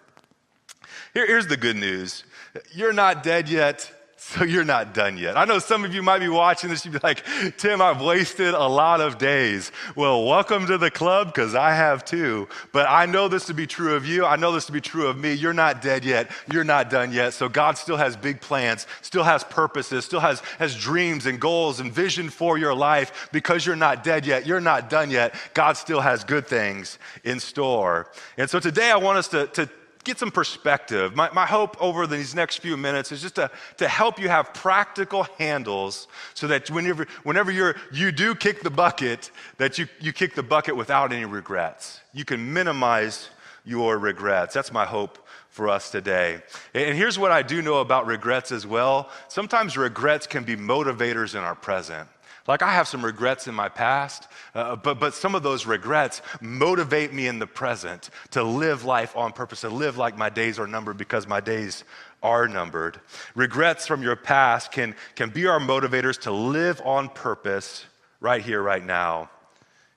Here, 1.14 1.26
here's 1.26 1.46
the 1.46 1.56
good 1.56 1.76
news 1.76 2.24
you're 2.72 2.92
not 2.92 3.22
dead 3.22 3.48
yet, 3.48 3.92
so 4.28 4.42
you're 4.42 4.64
not 4.64 4.92
done 4.92 5.16
yet. 5.16 5.36
I 5.36 5.44
know 5.44 5.60
some 5.60 5.84
of 5.84 5.94
you 5.94 6.02
might 6.02 6.18
be 6.18 6.28
watching 6.28 6.68
this, 6.68 6.84
you'd 6.84 6.94
be 6.94 6.98
like, 7.00 7.22
Tim, 7.58 7.80
I've 7.80 8.00
wasted 8.00 8.54
a 8.54 8.66
lot 8.66 9.00
of 9.00 9.18
days. 9.18 9.70
Well, 9.94 10.24
welcome 10.26 10.66
to 10.66 10.78
the 10.78 10.90
club, 10.90 11.28
because 11.28 11.54
I 11.54 11.74
have 11.74 12.04
too. 12.04 12.48
But 12.72 12.88
I 12.88 13.06
know 13.06 13.28
this 13.28 13.46
to 13.46 13.54
be 13.54 13.68
true 13.68 13.94
of 13.94 14.04
you. 14.04 14.26
I 14.26 14.34
know 14.34 14.50
this 14.50 14.66
to 14.66 14.72
be 14.72 14.80
true 14.80 15.06
of 15.06 15.16
me. 15.16 15.32
You're 15.32 15.52
not 15.52 15.80
dead 15.80 16.04
yet. 16.04 16.32
You're 16.52 16.64
not 16.64 16.90
done 16.90 17.12
yet. 17.12 17.34
So 17.34 17.48
God 17.48 17.78
still 17.78 17.96
has 17.96 18.16
big 18.16 18.40
plans, 18.40 18.88
still 19.00 19.22
has 19.22 19.44
purposes, 19.44 20.04
still 20.04 20.20
has, 20.20 20.40
has 20.58 20.74
dreams 20.74 21.26
and 21.26 21.40
goals 21.40 21.78
and 21.78 21.92
vision 21.92 22.28
for 22.28 22.58
your 22.58 22.74
life. 22.74 23.28
Because 23.30 23.64
you're 23.64 23.76
not 23.76 24.02
dead 24.02 24.26
yet, 24.26 24.44
you're 24.44 24.60
not 24.60 24.90
done 24.90 25.10
yet. 25.10 25.36
God 25.54 25.74
still 25.76 26.00
has 26.00 26.24
good 26.24 26.48
things 26.48 26.98
in 27.22 27.38
store. 27.38 28.10
And 28.36 28.50
so 28.50 28.58
today 28.58 28.90
I 28.90 28.96
want 28.96 29.18
us 29.18 29.28
to, 29.28 29.46
to 29.46 29.70
get 30.06 30.18
some 30.18 30.30
perspective. 30.30 31.14
My, 31.16 31.30
my 31.32 31.44
hope 31.44 31.76
over 31.82 32.06
these 32.06 32.34
next 32.34 32.58
few 32.58 32.76
minutes 32.76 33.12
is 33.12 33.20
just 33.20 33.34
to, 33.34 33.50
to 33.78 33.88
help 33.88 34.18
you 34.18 34.28
have 34.28 34.54
practical 34.54 35.24
handles 35.38 36.06
so 36.34 36.46
that 36.46 36.70
whenever, 36.70 37.06
whenever 37.24 37.50
you're, 37.50 37.74
you 37.92 38.12
do 38.12 38.34
kick 38.34 38.62
the 38.62 38.70
bucket, 38.70 39.30
that 39.58 39.78
you, 39.78 39.88
you 40.00 40.12
kick 40.12 40.34
the 40.34 40.42
bucket 40.42 40.76
without 40.76 41.12
any 41.12 41.24
regrets. 41.24 42.00
You 42.14 42.24
can 42.24 42.54
minimize 42.54 43.28
your 43.64 43.98
regrets. 43.98 44.54
That's 44.54 44.72
my 44.72 44.86
hope 44.86 45.18
for 45.50 45.68
us 45.68 45.90
today. 45.90 46.40
And 46.72 46.96
here's 46.96 47.18
what 47.18 47.32
I 47.32 47.42
do 47.42 47.60
know 47.60 47.78
about 47.78 48.06
regrets 48.06 48.52
as 48.52 48.66
well. 48.66 49.10
Sometimes 49.28 49.76
regrets 49.76 50.26
can 50.26 50.44
be 50.44 50.54
motivators 50.54 51.34
in 51.34 51.40
our 51.40 51.54
present. 51.54 52.08
Like, 52.46 52.62
I 52.62 52.72
have 52.72 52.86
some 52.86 53.04
regrets 53.04 53.48
in 53.48 53.54
my 53.54 53.68
past, 53.68 54.28
uh, 54.54 54.76
but, 54.76 55.00
but 55.00 55.14
some 55.14 55.34
of 55.34 55.42
those 55.42 55.66
regrets 55.66 56.22
motivate 56.40 57.12
me 57.12 57.26
in 57.26 57.38
the 57.38 57.46
present 57.46 58.10
to 58.30 58.42
live 58.42 58.84
life 58.84 59.16
on 59.16 59.32
purpose, 59.32 59.62
to 59.62 59.68
live 59.68 59.96
like 59.96 60.16
my 60.16 60.30
days 60.30 60.58
are 60.58 60.66
numbered 60.66 60.96
because 60.96 61.26
my 61.26 61.40
days 61.40 61.84
are 62.22 62.48
numbered. 62.48 63.00
Regrets 63.34 63.86
from 63.86 64.02
your 64.02 64.16
past 64.16 64.72
can, 64.72 64.94
can 65.14 65.30
be 65.30 65.46
our 65.46 65.60
motivators 65.60 66.20
to 66.22 66.30
live 66.30 66.80
on 66.84 67.08
purpose 67.08 67.84
right 68.20 68.42
here, 68.42 68.62
right 68.62 68.84
now, 68.84 69.30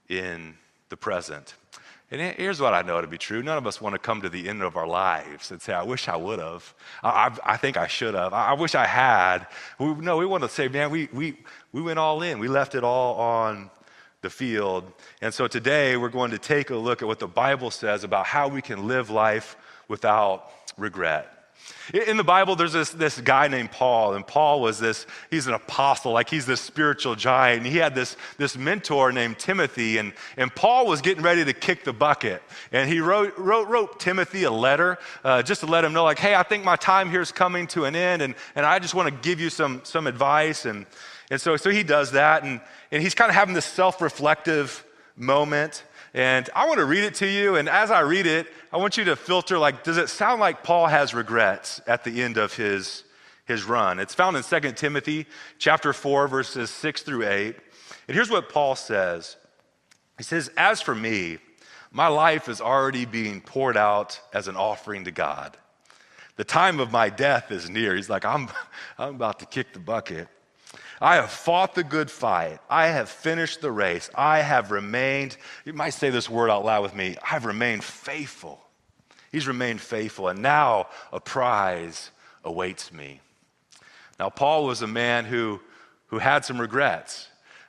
in 0.10 0.56
the 0.90 0.98
present. 0.98 1.56
And 2.12 2.36
here's 2.38 2.60
what 2.60 2.74
I 2.74 2.82
know 2.82 3.00
to 3.02 3.08
be 3.08 3.20
true. 3.20 3.44
None 3.44 3.58
of 3.58 3.68
us 3.68 3.80
want 3.80 3.94
to 3.94 4.00
come 4.00 4.22
to 4.24 4.30
the 4.30 4.50
end 4.50 4.64
of 4.64 4.76
our 4.78 4.88
lives 4.88 5.52
and 5.52 5.62
say, 5.62 5.74
I 5.74 5.84
wish 5.84 6.08
I 6.08 6.16
would 6.16 6.40
have. 6.40 6.74
I, 7.04 7.38
I, 7.44 7.58
think 7.58 7.78
I 7.78 7.86
should 7.86 8.16
have. 8.16 8.34
I, 8.34 8.48
I 8.48 8.54
wish 8.54 8.74
I 8.74 8.86
had. 8.86 9.46
We, 9.78 9.94
no, 9.94 10.18
we 10.18 10.26
want 10.26 10.42
to 10.42 10.50
say, 10.50 10.68
man, 10.68 10.90
we, 10.90 11.08
we, 11.14 11.38
we 11.72 11.84
went 11.84 12.00
all 12.00 12.24
in. 12.24 12.40
We 12.40 12.48
left 12.48 12.74
it 12.74 12.84
all 12.84 13.16
on 13.20 13.70
the 14.22 14.30
field. 14.30 14.92
And 15.22 15.32
so 15.32 15.48
today 15.48 15.98
we're 15.98 16.10
going 16.10 16.32
to 16.32 16.40
take 16.40 16.72
a 16.72 16.76
look 16.76 17.04
at 17.04 17.08
what 17.08 17.20
the 17.20 17.28
Bible 17.28 17.70
says 17.70 18.04
about 18.04 18.26
how 18.26 18.48
we 18.48 18.64
can 18.64 18.88
live 18.88 19.12
life 19.12 19.56
without 19.88 20.50
regret. 20.78 21.39
In 21.94 22.18
the 22.18 22.24
Bible, 22.24 22.56
there's 22.56 22.74
this, 22.74 22.92
this 22.92 23.20
guy 23.20 23.48
named 23.48 23.72
Paul, 23.72 24.14
and 24.14 24.26
Paul 24.26 24.62
was 24.62 24.80
this, 24.80 25.08
he's 25.32 25.48
an 25.48 25.54
apostle, 25.54 26.12
like 26.12 26.30
he's 26.30 26.46
this 26.46 26.62
spiritual 26.62 27.16
giant. 27.16 27.64
And 27.64 27.68
he 27.68 27.78
had 27.78 27.96
this, 27.96 28.16
this 28.38 28.56
mentor 28.56 29.12
named 29.12 29.40
Timothy, 29.40 29.98
and, 29.98 30.14
and 30.38 30.54
Paul 30.54 30.86
was 30.86 31.02
getting 31.02 31.24
ready 31.24 31.44
to 31.46 31.54
kick 31.54 31.84
the 31.84 31.94
bucket. 31.94 32.44
And 32.72 32.90
he 32.90 33.00
wrote, 33.00 33.38
wrote, 33.38 33.68
wrote 33.68 34.00
Timothy 34.00 34.44
a 34.44 34.52
letter 34.52 35.00
uh, 35.24 35.42
just 35.42 35.62
to 35.62 35.68
let 35.68 35.84
him 35.84 35.94
know, 35.94 36.04
like, 36.04 36.20
hey, 36.20 36.36
I 36.36 36.44
think 36.44 36.64
my 36.64 36.76
time 36.76 37.10
here 37.10 37.22
is 37.22 37.32
coming 37.32 37.66
to 37.68 37.86
an 37.86 37.96
end, 37.96 38.22
and, 38.22 38.36
and 38.56 38.66
I 38.66 38.80
just 38.80 38.94
want 38.94 39.10
to 39.10 39.22
give 39.28 39.40
you 39.40 39.50
some, 39.50 39.82
some 39.84 40.06
advice. 40.06 40.66
And, 40.66 40.86
and 41.32 41.42
so, 41.42 41.58
so 41.58 41.72
he 41.72 41.84
does 41.84 42.12
that, 42.12 42.44
and, 42.44 42.62
and 42.92 43.02
he's 43.02 43.16
kind 43.16 43.30
of 43.30 43.36
having 43.36 43.56
this 43.56 43.66
self 43.66 44.02
reflective 44.02 44.84
moment. 45.16 45.84
And 46.14 46.50
I 46.56 46.68
want 46.68 46.80
to 46.80 46.86
read 46.86 47.04
it 47.04 47.16
to 47.16 47.28
you. 47.28 47.56
And 47.56 47.70
as 47.70 47.92
I 47.92 48.02
read 48.02 48.26
it, 48.26 48.48
I 48.74 48.78
want 48.78 48.98
you 48.98 49.04
to 49.06 49.16
filter 49.16 49.60
like, 49.60 49.84
does 49.84 49.98
it 49.98 50.10
sound 50.10 50.40
like 50.40 50.64
Paul 50.64 50.88
has 50.88 51.14
regrets 51.14 51.82
at 51.88 52.04
the 52.04 52.22
end 52.22 52.38
of 52.38 52.56
his, 52.56 53.04
his 53.46 53.64
run? 53.64 54.00
It's 54.00 54.16
found 54.16 54.38
in 54.38 54.44
2 54.44 54.72
Timothy 54.74 55.28
chapter 55.58 55.94
4, 55.94 56.28
verses 56.28 56.70
6 56.72 57.04
through 57.04 57.28
8. 57.28 57.56
And 58.08 58.16
here's 58.16 58.30
what 58.32 58.50
Paul 58.50 58.76
says 58.76 59.38
He 60.18 60.24
says, 60.24 60.50
As 60.58 60.82
for 60.82 60.96
me, 60.96 61.38
my 61.92 62.08
life 62.08 62.50
is 62.50 62.62
already 62.62 63.06
being 63.06 63.42
poured 63.42 63.78
out 63.78 64.20
as 64.34 64.48
an 64.48 64.56
offering 64.56 65.06
to 65.06 65.12
God. 65.12 65.58
The 66.36 66.44
time 66.44 66.80
of 66.80 66.92
my 66.92 67.10
death 67.10 67.52
is 67.52 67.70
near. 67.70 67.96
He's 67.96 68.10
like, 68.10 68.26
I'm, 68.26 68.50
I'm 68.98 69.16
about 69.16 69.40
to 69.40 69.46
kick 69.46 69.74
the 69.74 69.80
bucket. 69.80 70.28
I 71.02 71.16
have 71.16 71.30
fought 71.30 71.76
the 71.76 71.84
good 71.84 72.12
fight. 72.12 72.60
I 72.70 72.88
have 72.88 73.10
finished 73.10 73.62
the 73.62 73.72
race. 73.72 74.10
I 74.16 74.40
have 74.40 74.72
remained, 74.72 75.38
you 75.66 75.74
might 75.74 75.92
say 75.92 76.10
this 76.10 76.30
word 76.30 76.50
out 76.50 76.66
loud 76.66 76.84
with 76.84 76.96
me 76.96 77.16
I've 77.30 77.46
remained 77.46 77.84
faithful. 77.84 78.62
He's 79.32 79.48
remained 79.48 79.80
faithful, 79.80 80.28
and 80.28 80.42
now 80.42 80.88
a 81.14 81.20
prize 81.20 82.12
awaits 82.44 82.92
me. 82.92 83.22
Now, 84.20 84.30
Paul 84.30 84.66
was 84.66 84.82
a 84.82 84.88
man 84.88 85.26
who, 85.26 85.62
who 86.08 86.18
had 86.18 86.44
some 86.44 86.60
regrets. 86.60 87.28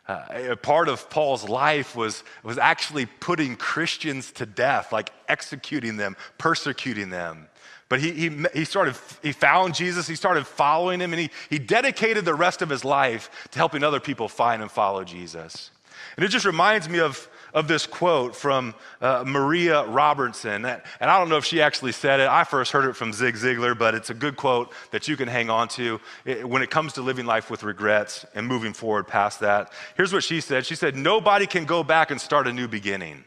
Uh, 0.09 0.25
a 0.49 0.57
part 0.57 0.89
of 0.89 1.09
Paul's 1.11 1.49
life 1.49 1.95
was, 1.95 2.25
was 2.43 2.59
actually 2.59 3.07
putting 3.07 3.55
Christians 3.55 4.33
to 4.33 4.47
death, 4.47 4.93
like 4.93 5.13
executing 5.29 5.97
them, 5.97 6.17
persecuting 6.39 7.11
them. 7.11 7.47
But 7.91 8.01
he, 8.01 8.13
he, 8.13 8.47
he 8.55 8.65
started, 8.65 8.95
he 9.21 9.33
found 9.33 9.75
Jesus, 9.75 10.07
he 10.07 10.15
started 10.15 10.47
following 10.47 11.01
him, 11.01 11.13
and 11.13 11.21
he, 11.21 11.31
he 11.51 11.59
dedicated 11.59 12.25
the 12.25 12.37
rest 12.37 12.63
of 12.63 12.71
his 12.71 12.85
life 12.85 13.49
to 13.51 13.59
helping 13.59 13.83
other 13.83 13.99
people 13.99 14.29
find 14.29 14.63
and 14.63 14.71
follow 14.71 15.03
Jesus. 15.03 15.73
And 16.17 16.25
it 16.25 16.29
just 16.29 16.47
reminds 16.47 16.89
me 16.89 17.01
of, 17.01 17.29
of 17.53 17.67
this 17.67 17.87
quote 17.87 18.37
from 18.37 18.77
uh, 19.01 19.25
Maria 19.27 19.85
Robertson. 19.87 20.65
And 20.65 20.81
I 21.01 21.19
don't 21.19 21.29
know 21.29 21.37
if 21.37 21.45
she 21.45 21.61
actually 21.61 21.91
said 21.91 22.21
it. 22.21 22.29
I 22.29 22.45
first 22.45 22.71
heard 22.71 22.85
it 22.85 22.95
from 22.95 23.13
Zig 23.13 23.35
Ziglar, 23.35 23.77
but 23.77 23.97
it's 23.97 24.11
a 24.11 24.15
good 24.15 24.37
quote 24.37 24.73
that 24.93 25.09
you 25.09 25.17
can 25.17 25.27
hang 25.27 25.51
on 25.51 25.67
to 25.71 26.01
when 26.45 26.63
it 26.63 26.71
comes 26.71 26.93
to 26.93 27.03
living 27.03 27.27
life 27.27 27.51
with 27.51 27.65
regrets 27.65 28.25
and 28.37 28.47
moving 28.47 28.73
forward 28.73 29.09
past 29.09 29.41
that. 29.41 29.73
Here's 29.97 30.13
what 30.13 30.23
she 30.23 30.41
said 30.41 30.65
She 30.65 30.77
said, 30.77 30.95
Nobody 30.95 31.47
can 31.47 31.65
go 31.65 31.83
back 31.83 32.13
and 32.13 32.21
start 32.21 32.47
a 32.47 32.53
new 32.53 32.69
beginning. 32.69 33.25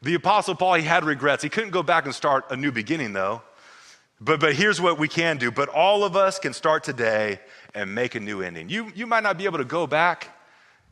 The 0.00 0.14
Apostle 0.14 0.54
Paul, 0.54 0.74
he 0.74 0.84
had 0.84 1.04
regrets. 1.04 1.42
He 1.42 1.50
couldn't 1.50 1.70
go 1.70 1.82
back 1.82 2.06
and 2.06 2.14
start 2.14 2.46
a 2.50 2.56
new 2.56 2.72
beginning, 2.72 3.12
though. 3.12 3.42
But, 4.20 4.40
but 4.40 4.54
here's 4.54 4.80
what 4.80 4.98
we 4.98 5.08
can 5.08 5.36
do. 5.36 5.50
But 5.50 5.68
all 5.68 6.04
of 6.04 6.16
us 6.16 6.38
can 6.38 6.52
start 6.52 6.84
today 6.84 7.40
and 7.74 7.94
make 7.94 8.14
a 8.14 8.20
new 8.20 8.42
ending. 8.42 8.68
You, 8.68 8.90
you 8.94 9.06
might 9.06 9.22
not 9.22 9.36
be 9.36 9.44
able 9.44 9.58
to 9.58 9.64
go 9.64 9.86
back 9.86 10.28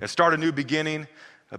and 0.00 0.10
start 0.10 0.34
a 0.34 0.36
new 0.36 0.52
beginning, 0.52 1.06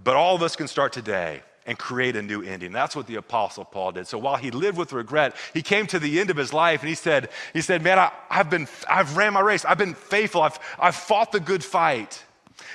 but 0.03 0.15
all 0.15 0.35
of 0.35 0.43
us 0.43 0.55
can 0.55 0.67
start 0.67 0.93
today 0.93 1.41
and 1.65 1.79
create 1.79 2.15
a 2.15 2.21
new 2.21 2.43
ending. 2.43 2.71
That's 2.71 2.95
what 2.95 3.07
the 3.07 3.15
apostle 3.15 3.65
Paul 3.65 3.93
did. 3.93 4.07
So 4.07 4.19
while 4.19 4.35
he 4.35 4.51
lived 4.51 4.77
with 4.77 4.93
regret, 4.93 5.35
he 5.53 5.63
came 5.63 5.87
to 5.87 5.97
the 5.97 6.19
end 6.19 6.29
of 6.29 6.37
his 6.37 6.53
life 6.53 6.81
and 6.81 6.89
he 6.89 6.95
said, 6.95 7.29
he 7.53 7.61
said, 7.61 7.81
man, 7.81 7.97
I, 7.97 8.11
have 8.29 8.51
been, 8.51 8.67
I've 8.87 9.17
ran 9.17 9.33
my 9.33 9.39
race. 9.39 9.65
I've 9.65 9.79
been 9.79 9.95
faithful. 9.95 10.43
I've, 10.43 10.59
I've 10.77 10.95
fought 10.95 11.31
the 11.31 11.39
good 11.39 11.63
fight. 11.63 12.23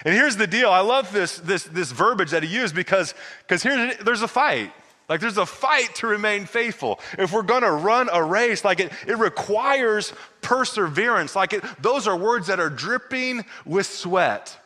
And 0.04 0.14
here's 0.14 0.36
the 0.36 0.46
deal. 0.46 0.70
I 0.70 0.80
love 0.80 1.12
this, 1.12 1.38
this, 1.38 1.64
this 1.64 1.92
verbiage 1.92 2.30
that 2.30 2.42
he 2.42 2.52
used 2.52 2.74
because, 2.74 3.14
because 3.46 3.62
here, 3.62 3.94
there's 4.02 4.22
a 4.22 4.28
fight. 4.28 4.72
Like 5.10 5.18
there's 5.18 5.38
a 5.38 5.44
fight 5.44 5.96
to 5.96 6.06
remain 6.06 6.46
faithful. 6.46 7.00
If 7.18 7.32
we're 7.32 7.42
gonna 7.42 7.72
run 7.72 8.08
a 8.12 8.22
race, 8.22 8.64
like 8.64 8.78
it, 8.78 8.92
it 9.08 9.18
requires 9.18 10.12
perseverance. 10.40 11.34
Like 11.34 11.52
it, 11.52 11.64
those 11.82 12.06
are 12.06 12.16
words 12.16 12.46
that 12.46 12.60
are 12.60 12.70
dripping 12.70 13.44
with 13.66 13.86
sweat. 13.86 14.56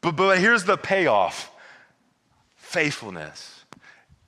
But, 0.00 0.16
but 0.16 0.38
here's 0.38 0.64
the 0.64 0.78
payoff 0.78 1.50
faithfulness. 2.56 3.66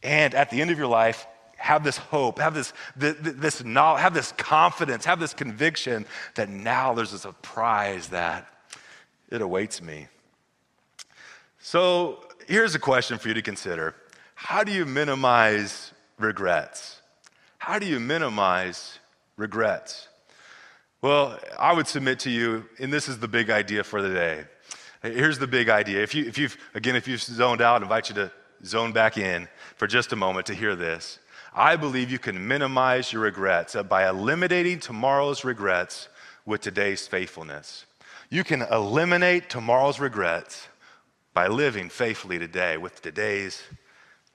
And 0.03 0.35
at 0.35 0.51
the 0.51 0.61
end 0.61 0.71
of 0.71 0.77
your 0.77 0.89
life, 0.89 1.27
have 1.57 1.83
this 1.83 1.97
hope, 1.97 2.39
have 2.39 2.53
this, 2.53 2.75
this, 2.95 3.17
this 3.19 3.65
knowledge, 3.65 4.03
have 4.03 4.13
this 4.13 4.33
confidence, 4.33 5.07
have 5.07 5.21
this 5.21 5.33
conviction 5.33 6.05
that 6.35 6.51
now 6.51 6.93
there's 6.93 7.15
a 7.15 7.19
surprise 7.19 8.09
that 8.09 8.47
it 9.31 9.41
awaits 9.41 9.81
me. 9.81 10.07
So 11.61 12.27
here's 12.47 12.75
a 12.75 12.79
question 12.79 13.17
for 13.17 13.29
you 13.29 13.35
to 13.35 13.41
consider 13.41 13.95
How 14.45 14.63
do 14.63 14.73
you 14.73 14.85
minimize 14.85 15.91
regrets? 16.19 17.01
How 17.57 17.79
do 17.79 17.87
you 17.87 17.99
minimize 17.99 18.99
regrets? 19.39 20.07
Well, 21.01 21.41
I 21.59 21.73
would 21.73 21.87
submit 21.87 22.19
to 22.21 22.31
you, 22.31 22.67
and 22.79 22.93
this 22.93 23.09
is 23.09 23.19
the 23.19 23.27
big 23.27 23.49
idea 23.49 23.83
for 23.83 24.03
the 24.03 24.13
day. 24.13 24.45
Here's 25.03 25.39
the 25.39 25.47
big 25.47 25.71
idea. 25.71 26.03
If, 26.03 26.15
you, 26.15 26.27
if 26.27 26.37
you've, 26.37 26.59
again, 26.75 26.95
if 26.95 27.09
you've 27.09 27.23
zoned 27.23 27.63
out, 27.63 27.81
I 27.81 27.85
invite 27.85 28.11
you 28.11 28.17
to 28.17 28.31
zone 28.67 28.93
back 28.93 29.17
in 29.17 29.49
for 29.77 29.87
just 29.87 30.13
a 30.13 30.17
moment 30.17 30.45
to 30.49 30.55
hear 30.55 30.77
this. 30.77 31.19
I 31.55 31.77
believe 31.77 32.11
you 32.11 32.19
can 32.19 32.47
minimize 32.47 33.15
your 33.15 33.23
regrets 33.23 33.75
by 33.89 34.07
eliminating 34.07 34.79
tomorrow's 34.79 35.43
regrets 35.43 36.11
with 36.45 36.61
today's 36.61 37.07
faithfulness. 37.07 37.87
You 38.29 38.45
can 38.45 38.61
eliminate 38.61 39.49
tomorrow's 39.49 39.99
regrets 39.99 40.69
by 41.33 41.49
living 41.49 41.89
faithfully 41.89 42.39
today 42.39 42.77
with 42.77 43.01
today's 43.01 43.63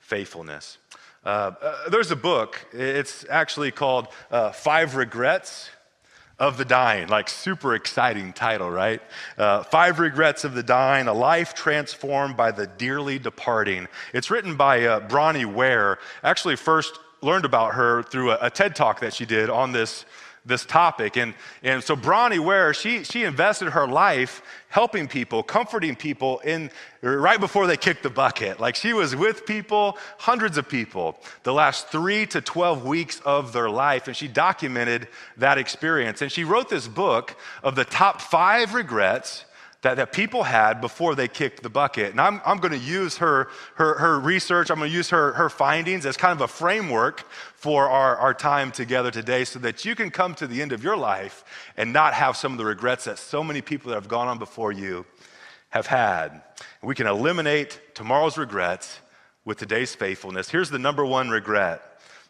faithfulness. 0.09 0.79
Uh, 1.23 1.51
uh, 1.61 1.89
there's 1.89 2.09
a 2.09 2.15
book, 2.15 2.65
it's 2.73 3.25
actually 3.29 3.69
called 3.69 4.07
uh, 4.31 4.51
Five 4.51 4.95
Regrets 4.95 5.69
of 6.39 6.57
the 6.57 6.65
Dying, 6.65 7.09
like 7.09 7.29
super 7.29 7.75
exciting 7.75 8.33
title, 8.33 8.71
right? 8.71 9.01
Uh, 9.37 9.61
Five 9.63 9.99
Regrets 9.99 10.43
of 10.43 10.55
the 10.55 10.63
Dying, 10.63 11.07
a 11.07 11.13
life 11.13 11.53
transformed 11.53 12.35
by 12.35 12.51
the 12.51 12.65
dearly 12.65 13.19
departing. 13.19 13.87
It's 14.13 14.31
written 14.31 14.55
by 14.55 14.85
uh, 14.85 15.07
Bronnie 15.07 15.45
Ware. 15.45 15.99
Actually, 16.23 16.55
first 16.55 16.97
learned 17.21 17.45
about 17.45 17.75
her 17.75 18.01
through 18.01 18.31
a, 18.31 18.39
a 18.41 18.49
TED 18.49 18.75
talk 18.75 19.01
that 19.01 19.13
she 19.13 19.25
did 19.25 19.49
on 19.51 19.71
this 19.71 20.05
this 20.49 20.65
topic. 20.65 21.15
And, 21.15 21.33
and 21.63 21.81
so 21.81 21.95
Bronnie 21.95 22.39
Ware, 22.39 22.73
she, 22.73 23.05
she 23.05 23.23
invested 23.23 23.69
her 23.69 23.87
life 23.87 24.41
helping 24.67 25.07
people, 25.07 25.41
comforting 25.41 25.95
people 25.95 26.39
in 26.39 26.69
right 27.01 27.39
before 27.39 27.65
they 27.65 27.77
kicked 27.77 28.03
the 28.03 28.09
bucket. 28.09 28.59
Like 28.59 28.75
she 28.75 28.91
was 28.91 29.15
with 29.15 29.45
people, 29.45 29.97
hundreds 30.17 30.57
of 30.57 30.67
people, 30.67 31.17
the 31.43 31.53
last 31.53 31.87
three 31.87 32.25
to 32.27 32.41
12 32.41 32.85
weeks 32.85 33.21
of 33.21 33.53
their 33.53 33.69
life. 33.69 34.07
And 34.07 34.15
she 34.15 34.27
documented 34.27 35.07
that 35.37 35.57
experience. 35.57 36.21
And 36.21 36.31
she 36.31 36.43
wrote 36.43 36.69
this 36.69 36.87
book 36.87 37.37
of 37.63 37.75
the 37.75 37.85
top 37.85 38.19
five 38.19 38.73
regrets 38.73 39.45
that, 39.81 39.95
that 39.95 40.11
people 40.11 40.43
had 40.43 40.81
before 40.81 41.15
they 41.15 41.27
kicked 41.27 41.63
the 41.63 41.69
bucket. 41.69 42.11
And 42.11 42.19
I'm, 42.19 42.41
I'm 42.45 42.57
going 42.57 42.73
to 42.73 42.77
use 42.77 43.17
her, 43.17 43.47
her, 43.75 43.97
her 43.97 44.19
research, 44.19 44.69
I'm 44.69 44.77
going 44.77 44.89
to 44.89 44.95
use 44.95 45.09
her, 45.09 45.33
her 45.33 45.49
findings 45.49 46.05
as 46.05 46.17
kind 46.17 46.33
of 46.33 46.41
a 46.41 46.47
framework 46.47 47.25
for 47.59 47.89
our, 47.89 48.15
our 48.15 48.33
time 48.33 48.71
together 48.71 49.11
today 49.11 49.43
so 49.43 49.59
that 49.59 49.83
you 49.83 49.93
can 49.93 50.09
come 50.09 50.33
to 50.33 50.47
the 50.47 50.61
end 50.61 50.71
of 50.71 50.81
your 50.81 50.95
life 50.95 51.43
and 51.75 51.91
not 51.91 52.13
have 52.13 52.37
some 52.37 52.53
of 52.53 52.57
the 52.57 52.63
regrets 52.63 53.03
that 53.03 53.19
so 53.19 53.43
many 53.43 53.59
people 53.61 53.89
that 53.89 53.95
have 53.95 54.07
gone 54.07 54.29
on 54.29 54.39
before 54.39 54.71
you 54.71 55.05
have 55.71 55.85
had. 55.85 56.41
We 56.81 56.95
can 56.95 57.05
eliminate 57.05 57.81
tomorrow's 57.93 58.37
regrets 58.37 59.01
with 59.43 59.57
today's 59.57 59.93
faithfulness. 59.93 60.49
Here's 60.49 60.69
the 60.69 60.79
number 60.79 61.05
one 61.05 61.29
regret. 61.29 61.81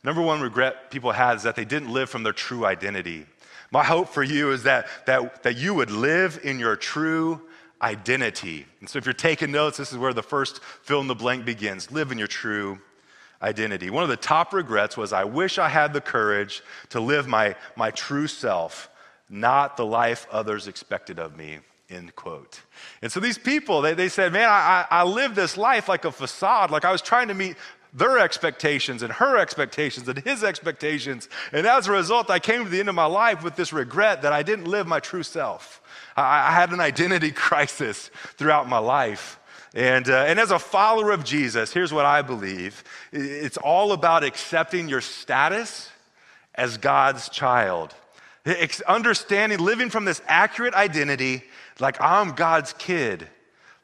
Number 0.03 0.23
one 0.23 0.41
regret 0.41 0.89
people 0.89 1.11
had 1.11 1.37
is 1.37 1.43
that 1.43 1.55
they 1.55 1.63
didn't 1.63 1.93
live 1.93 2.09
from 2.09 2.23
their 2.23 2.33
true 2.33 2.65
identity. 2.65 3.27
My 3.69 3.83
hope 3.83 4.09
for 4.09 4.23
you 4.23 4.51
is 4.51 4.63
that, 4.63 4.87
that, 5.05 5.43
that 5.43 5.57
you 5.57 5.75
would 5.75 5.91
live 5.91 6.39
in 6.43 6.57
your 6.57 6.75
true 6.75 7.39
identity. 7.83 8.65
And 8.79 8.89
so 8.89 8.97
if 8.97 9.05
you're 9.05 9.13
taking 9.13 9.51
notes, 9.51 9.77
this 9.77 9.91
is 9.91 9.97
where 9.99 10.11
the 10.11 10.23
first 10.23 10.59
fill 10.81 11.01
in 11.01 11.07
the 11.07 11.13
blank 11.13 11.45
begins. 11.45 11.91
Live 11.91 12.11
in 12.11 12.17
your 12.17 12.27
true 12.27 12.79
identity. 13.41 13.89
One 13.89 14.03
of 14.03 14.09
the 14.09 14.17
top 14.17 14.53
regrets 14.53 14.97
was 14.97 15.13
I 15.13 15.23
wish 15.23 15.57
I 15.57 15.69
had 15.69 15.93
the 15.93 16.01
courage 16.01 16.61
to 16.89 16.99
live 16.99 17.27
my, 17.27 17.55
my 17.75 17.91
true 17.91 18.27
self, 18.27 18.89
not 19.29 19.77
the 19.77 19.85
life 19.85 20.27
others 20.31 20.67
expected 20.67 21.19
of 21.19 21.37
me. 21.37 21.59
End 21.89 22.15
quote. 22.15 22.61
And 23.01 23.11
so 23.11 23.19
these 23.19 23.37
people, 23.39 23.81
they, 23.81 23.95
they 23.95 24.09
said, 24.09 24.31
Man, 24.31 24.47
I, 24.47 24.85
I 24.91 25.03
lived 25.03 25.35
this 25.35 25.57
life 25.57 25.89
like 25.89 26.05
a 26.05 26.11
facade, 26.11 26.69
like 26.69 26.85
I 26.85 26.91
was 26.91 27.01
trying 27.01 27.29
to 27.29 27.33
meet 27.33 27.55
their 27.93 28.19
expectations 28.19 29.01
and 29.01 29.11
her 29.13 29.37
expectations 29.37 30.07
and 30.07 30.19
his 30.19 30.43
expectations. 30.43 31.27
And 31.51 31.65
as 31.65 31.87
a 31.87 31.91
result, 31.91 32.29
I 32.29 32.37
came 32.37 32.63
to 32.63 32.69
the 32.69 32.79
end 32.79 32.89
of 32.89 32.95
my 32.95 33.05
life 33.05 33.43
with 33.43 33.55
this 33.55 33.73
regret 33.73 34.21
that 34.21 34.33
I 34.33 34.43
didn't 34.43 34.65
live 34.65 34.85
my 34.85 34.99
true 34.99 35.23
self. 35.23 35.81
I, 36.15 36.49
I 36.49 36.51
had 36.51 36.71
an 36.71 36.79
identity 36.79 37.31
crisis 37.47 38.11
throughout 38.37 38.69
my 38.69 38.77
life. 38.77 39.38
And, 39.73 40.09
uh, 40.09 40.25
and 40.27 40.39
as 40.39 40.51
a 40.51 40.59
follower 40.59 41.11
of 41.11 41.23
Jesus, 41.23 41.71
here's 41.71 41.93
what 41.93 42.05
I 42.05 42.21
believe 42.21 42.83
it's 43.11 43.57
all 43.57 43.91
about 43.91 44.23
accepting 44.23 44.89
your 44.89 45.01
status 45.01 45.89
as 46.55 46.77
God's 46.77 47.29
child. 47.29 47.93
Understanding, 48.87 49.59
living 49.59 49.89
from 49.89 50.05
this 50.05 50.21
accurate 50.27 50.73
identity, 50.73 51.43
like 51.79 52.01
I'm 52.01 52.31
God's 52.31 52.73
kid. 52.73 53.27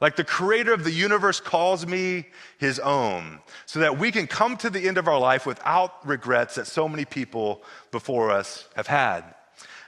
Like 0.00 0.16
the 0.16 0.24
creator 0.24 0.74
of 0.74 0.84
the 0.84 0.90
universe 0.90 1.40
calls 1.40 1.86
me 1.86 2.26
his 2.58 2.78
own, 2.78 3.38
so 3.64 3.80
that 3.80 3.98
we 3.98 4.12
can 4.12 4.26
come 4.26 4.56
to 4.58 4.68
the 4.68 4.86
end 4.86 4.98
of 4.98 5.08
our 5.08 5.18
life 5.18 5.46
without 5.46 6.06
regrets 6.06 6.56
that 6.56 6.66
so 6.66 6.86
many 6.86 7.06
people 7.06 7.62
before 7.90 8.30
us 8.30 8.68
have 8.76 8.86
had. 8.86 9.24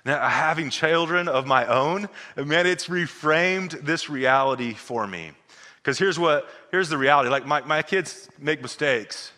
Now, 0.06 0.26
having 0.26 0.70
children 0.70 1.28
of 1.28 1.46
my 1.46 1.66
own, 1.66 2.08
man, 2.36 2.66
it's 2.66 2.86
reframed 2.86 3.84
this 3.84 4.08
reality 4.08 4.72
for 4.72 5.06
me. 5.06 5.32
Because 5.88 5.98
here's 5.98 6.18
what, 6.18 6.46
here's 6.70 6.90
the 6.90 6.98
reality. 6.98 7.30
Like 7.30 7.46
my, 7.46 7.62
my 7.62 7.80
kids 7.80 8.28
make 8.38 8.60
mistakes, 8.60 9.32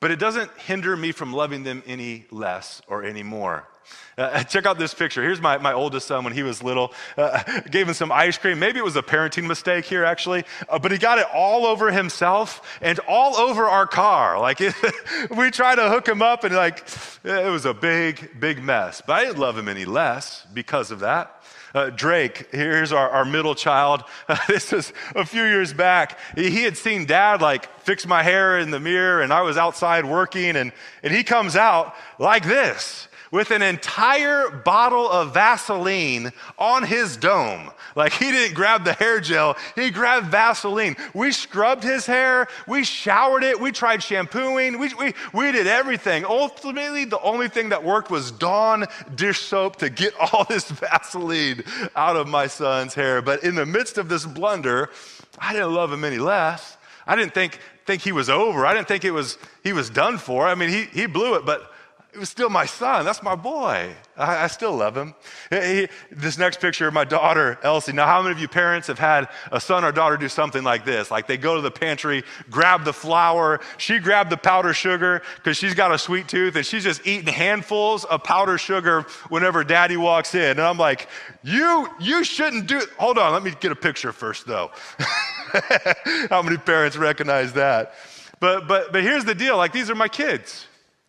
but 0.00 0.10
it 0.10 0.18
doesn't 0.18 0.50
hinder 0.56 0.96
me 0.96 1.12
from 1.12 1.34
loving 1.34 1.62
them 1.62 1.82
any 1.86 2.24
less 2.30 2.80
or 2.88 3.04
any 3.04 3.22
more. 3.22 3.68
Uh, 4.16 4.42
check 4.44 4.64
out 4.64 4.78
this 4.78 4.94
picture. 4.94 5.22
Here's 5.22 5.42
my, 5.42 5.58
my 5.58 5.74
oldest 5.74 6.06
son 6.06 6.24
when 6.24 6.32
he 6.32 6.42
was 6.42 6.62
little. 6.62 6.94
Uh, 7.18 7.42
gave 7.70 7.86
him 7.86 7.92
some 7.92 8.10
ice 8.10 8.38
cream. 8.38 8.58
Maybe 8.58 8.78
it 8.78 8.82
was 8.82 8.96
a 8.96 9.02
parenting 9.02 9.46
mistake 9.46 9.84
here, 9.84 10.02
actually, 10.02 10.44
uh, 10.70 10.78
but 10.78 10.90
he 10.90 10.96
got 10.96 11.18
it 11.18 11.26
all 11.34 11.66
over 11.66 11.92
himself 11.92 12.78
and 12.80 12.98
all 13.00 13.36
over 13.36 13.66
our 13.66 13.86
car. 13.86 14.40
Like, 14.40 14.62
it, 14.62 14.74
we 15.36 15.50
tried 15.50 15.74
to 15.74 15.90
hook 15.90 16.08
him 16.08 16.22
up, 16.22 16.44
and 16.44 16.54
like, 16.54 16.82
it 17.24 17.50
was 17.50 17.66
a 17.66 17.74
big, 17.74 18.40
big 18.40 18.62
mess. 18.62 19.02
But 19.06 19.12
I 19.16 19.24
didn't 19.26 19.38
love 19.38 19.58
him 19.58 19.68
any 19.68 19.84
less 19.84 20.46
because 20.54 20.90
of 20.90 21.00
that. 21.00 21.39
Uh, 21.74 21.90
Drake, 21.90 22.48
here's 22.50 22.92
our, 22.92 23.08
our 23.10 23.24
middle 23.24 23.54
child. 23.54 24.04
Uh, 24.28 24.36
this 24.48 24.72
was 24.72 24.92
a 25.14 25.24
few 25.24 25.44
years 25.44 25.72
back. 25.72 26.18
He, 26.34 26.50
he, 26.50 26.62
had 26.64 26.76
seen 26.76 27.06
dad 27.06 27.40
like 27.40 27.80
fix 27.80 28.06
my 28.06 28.22
hair 28.22 28.58
in 28.58 28.70
the 28.70 28.80
mirror, 28.80 29.22
and 29.22 29.32
I 29.32 29.42
was 29.42 29.56
outside 29.56 30.04
working, 30.04 30.56
and, 30.56 30.72
and 31.02 31.14
he 31.14 31.22
comes 31.22 31.56
out 31.56 31.94
like 32.18 32.44
this 32.44 33.08
with 33.30 33.50
an 33.50 33.62
entire 33.62 34.50
bottle 34.50 35.08
of 35.08 35.34
Vaseline 35.34 36.32
on 36.58 36.82
his 36.82 37.16
dome. 37.16 37.70
Like 37.96 38.12
he 38.12 38.30
didn't 38.30 38.54
grab 38.54 38.84
the 38.84 38.92
hair 38.92 39.20
gel, 39.20 39.56
he 39.74 39.90
grabbed 39.90 40.28
Vaseline. 40.28 40.96
We 41.14 41.32
scrubbed 41.32 41.82
his 41.82 42.06
hair, 42.06 42.48
we 42.66 42.84
showered 42.84 43.42
it, 43.42 43.60
we 43.60 43.72
tried 43.72 44.02
shampooing, 44.02 44.78
we, 44.78 44.92
we, 44.94 45.14
we 45.32 45.52
did 45.52 45.66
everything. 45.66 46.24
Ultimately, 46.24 47.04
the 47.04 47.20
only 47.20 47.48
thing 47.48 47.70
that 47.70 47.82
worked 47.82 48.10
was 48.10 48.30
Dawn 48.30 48.86
dish 49.14 49.40
soap 49.40 49.76
to 49.76 49.90
get 49.90 50.14
all 50.32 50.44
this 50.44 50.70
Vaseline 50.70 51.62
out 51.96 52.16
of 52.16 52.28
my 52.28 52.46
son's 52.46 52.94
hair. 52.94 53.22
But 53.22 53.42
in 53.44 53.54
the 53.54 53.66
midst 53.66 53.98
of 53.98 54.08
this 54.08 54.24
blunder, 54.24 54.90
I 55.38 55.52
didn't 55.52 55.74
love 55.74 55.92
him 55.92 56.04
any 56.04 56.18
less. 56.18 56.76
I 57.06 57.16
didn't 57.16 57.34
think, 57.34 57.58
think 57.86 58.02
he 58.02 58.12
was 58.12 58.30
over. 58.30 58.66
I 58.66 58.74
didn't 58.74 58.88
think 58.88 59.04
it 59.04 59.10
was, 59.10 59.38
he 59.64 59.72
was 59.72 59.90
done 59.90 60.18
for. 60.18 60.46
I 60.46 60.54
mean, 60.54 60.68
he, 60.68 60.84
he 60.84 61.06
blew 61.06 61.34
it, 61.34 61.44
but 61.44 61.69
it 62.12 62.18
was 62.18 62.28
still 62.28 62.50
my 62.50 62.66
son. 62.66 63.04
That's 63.04 63.22
my 63.22 63.36
boy. 63.36 63.94
I, 64.16 64.44
I 64.44 64.46
still 64.48 64.74
love 64.76 64.96
him. 64.96 65.14
He, 65.50 65.88
this 66.10 66.38
next 66.38 66.60
picture, 66.60 66.88
of 66.88 66.94
my 66.94 67.04
daughter, 67.04 67.58
Elsie. 67.62 67.92
Now, 67.92 68.06
how 68.06 68.20
many 68.20 68.32
of 68.32 68.40
you 68.40 68.48
parents 68.48 68.88
have 68.88 68.98
had 68.98 69.28
a 69.52 69.60
son 69.60 69.84
or 69.84 69.92
daughter 69.92 70.16
do 70.16 70.28
something 70.28 70.64
like 70.64 70.84
this? 70.84 71.10
Like 71.10 71.28
they 71.28 71.36
go 71.36 71.54
to 71.54 71.60
the 71.60 71.70
pantry, 71.70 72.24
grab 72.50 72.84
the 72.84 72.92
flour. 72.92 73.60
She 73.78 74.00
grabbed 74.00 74.30
the 74.30 74.36
powdered 74.36 74.74
sugar 74.74 75.22
because 75.36 75.56
she's 75.56 75.74
got 75.74 75.92
a 75.92 75.98
sweet 75.98 76.26
tooth 76.26 76.56
and 76.56 76.66
she's 76.66 76.82
just 76.82 77.06
eating 77.06 77.32
handfuls 77.32 78.04
of 78.04 78.24
powdered 78.24 78.58
sugar 78.58 79.02
whenever 79.28 79.62
daddy 79.62 79.96
walks 79.96 80.34
in. 80.34 80.50
And 80.50 80.60
I'm 80.60 80.78
like, 80.78 81.08
you, 81.44 81.88
you 82.00 82.24
shouldn't 82.24 82.66
do, 82.66 82.82
hold 82.98 83.18
on, 83.18 83.32
let 83.32 83.44
me 83.44 83.52
get 83.60 83.70
a 83.70 83.76
picture 83.76 84.12
first 84.12 84.46
though. 84.46 84.72
how 86.30 86.42
many 86.42 86.56
parents 86.56 86.96
recognize 86.96 87.52
that? 87.52 87.94
But, 88.40 88.66
but, 88.66 88.92
but 88.92 89.02
here's 89.02 89.24
the 89.24 89.34
deal 89.34 89.56
like, 89.56 89.72
these 89.72 89.90
are 89.90 89.94
my 89.94 90.08
kids. 90.08 90.66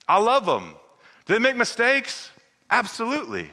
I 0.07 0.19
love 0.19 0.45
them. 0.45 0.75
Do 1.25 1.33
they 1.33 1.39
make 1.39 1.55
mistakes? 1.55 2.31
Absolutely. 2.69 3.49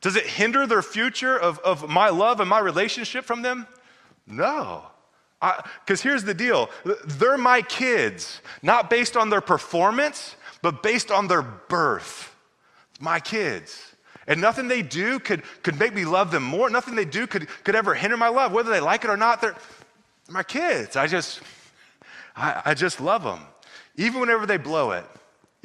Does 0.00 0.16
it 0.16 0.26
hinder 0.26 0.66
their 0.66 0.82
future 0.82 1.36
of, 1.36 1.58
of 1.60 1.88
my 1.88 2.08
love 2.10 2.40
and 2.40 2.48
my 2.48 2.60
relationship 2.60 3.24
from 3.24 3.42
them? 3.42 3.66
No. 4.26 4.84
Because 5.40 6.02
here's 6.02 6.24
the 6.24 6.34
deal 6.34 6.68
they're 7.04 7.38
my 7.38 7.62
kids, 7.62 8.40
not 8.62 8.90
based 8.90 9.16
on 9.16 9.30
their 9.30 9.40
performance, 9.40 10.36
but 10.62 10.82
based 10.82 11.10
on 11.10 11.28
their 11.28 11.42
birth. 11.42 12.34
My 13.00 13.20
kids. 13.20 13.84
And 14.26 14.40
nothing 14.40 14.68
they 14.68 14.82
do 14.82 15.18
could, 15.20 15.42
could 15.62 15.78
make 15.78 15.94
me 15.94 16.04
love 16.04 16.30
them 16.30 16.42
more. 16.42 16.68
Nothing 16.68 16.94
they 16.94 17.06
do 17.06 17.26
could, 17.26 17.48
could 17.64 17.74
ever 17.74 17.94
hinder 17.94 18.16
my 18.16 18.28
love, 18.28 18.52
whether 18.52 18.70
they 18.70 18.80
like 18.80 19.04
it 19.04 19.10
or 19.10 19.16
not. 19.16 19.40
They're, 19.40 19.56
my 20.28 20.42
kids. 20.42 20.96
I 20.96 21.06
just, 21.06 21.40
I, 22.36 22.62
I 22.66 22.74
just 22.74 23.00
love 23.00 23.22
them. 23.22 23.40
Even 23.96 24.20
whenever 24.20 24.44
they 24.44 24.58
blow 24.58 24.90
it, 24.90 25.04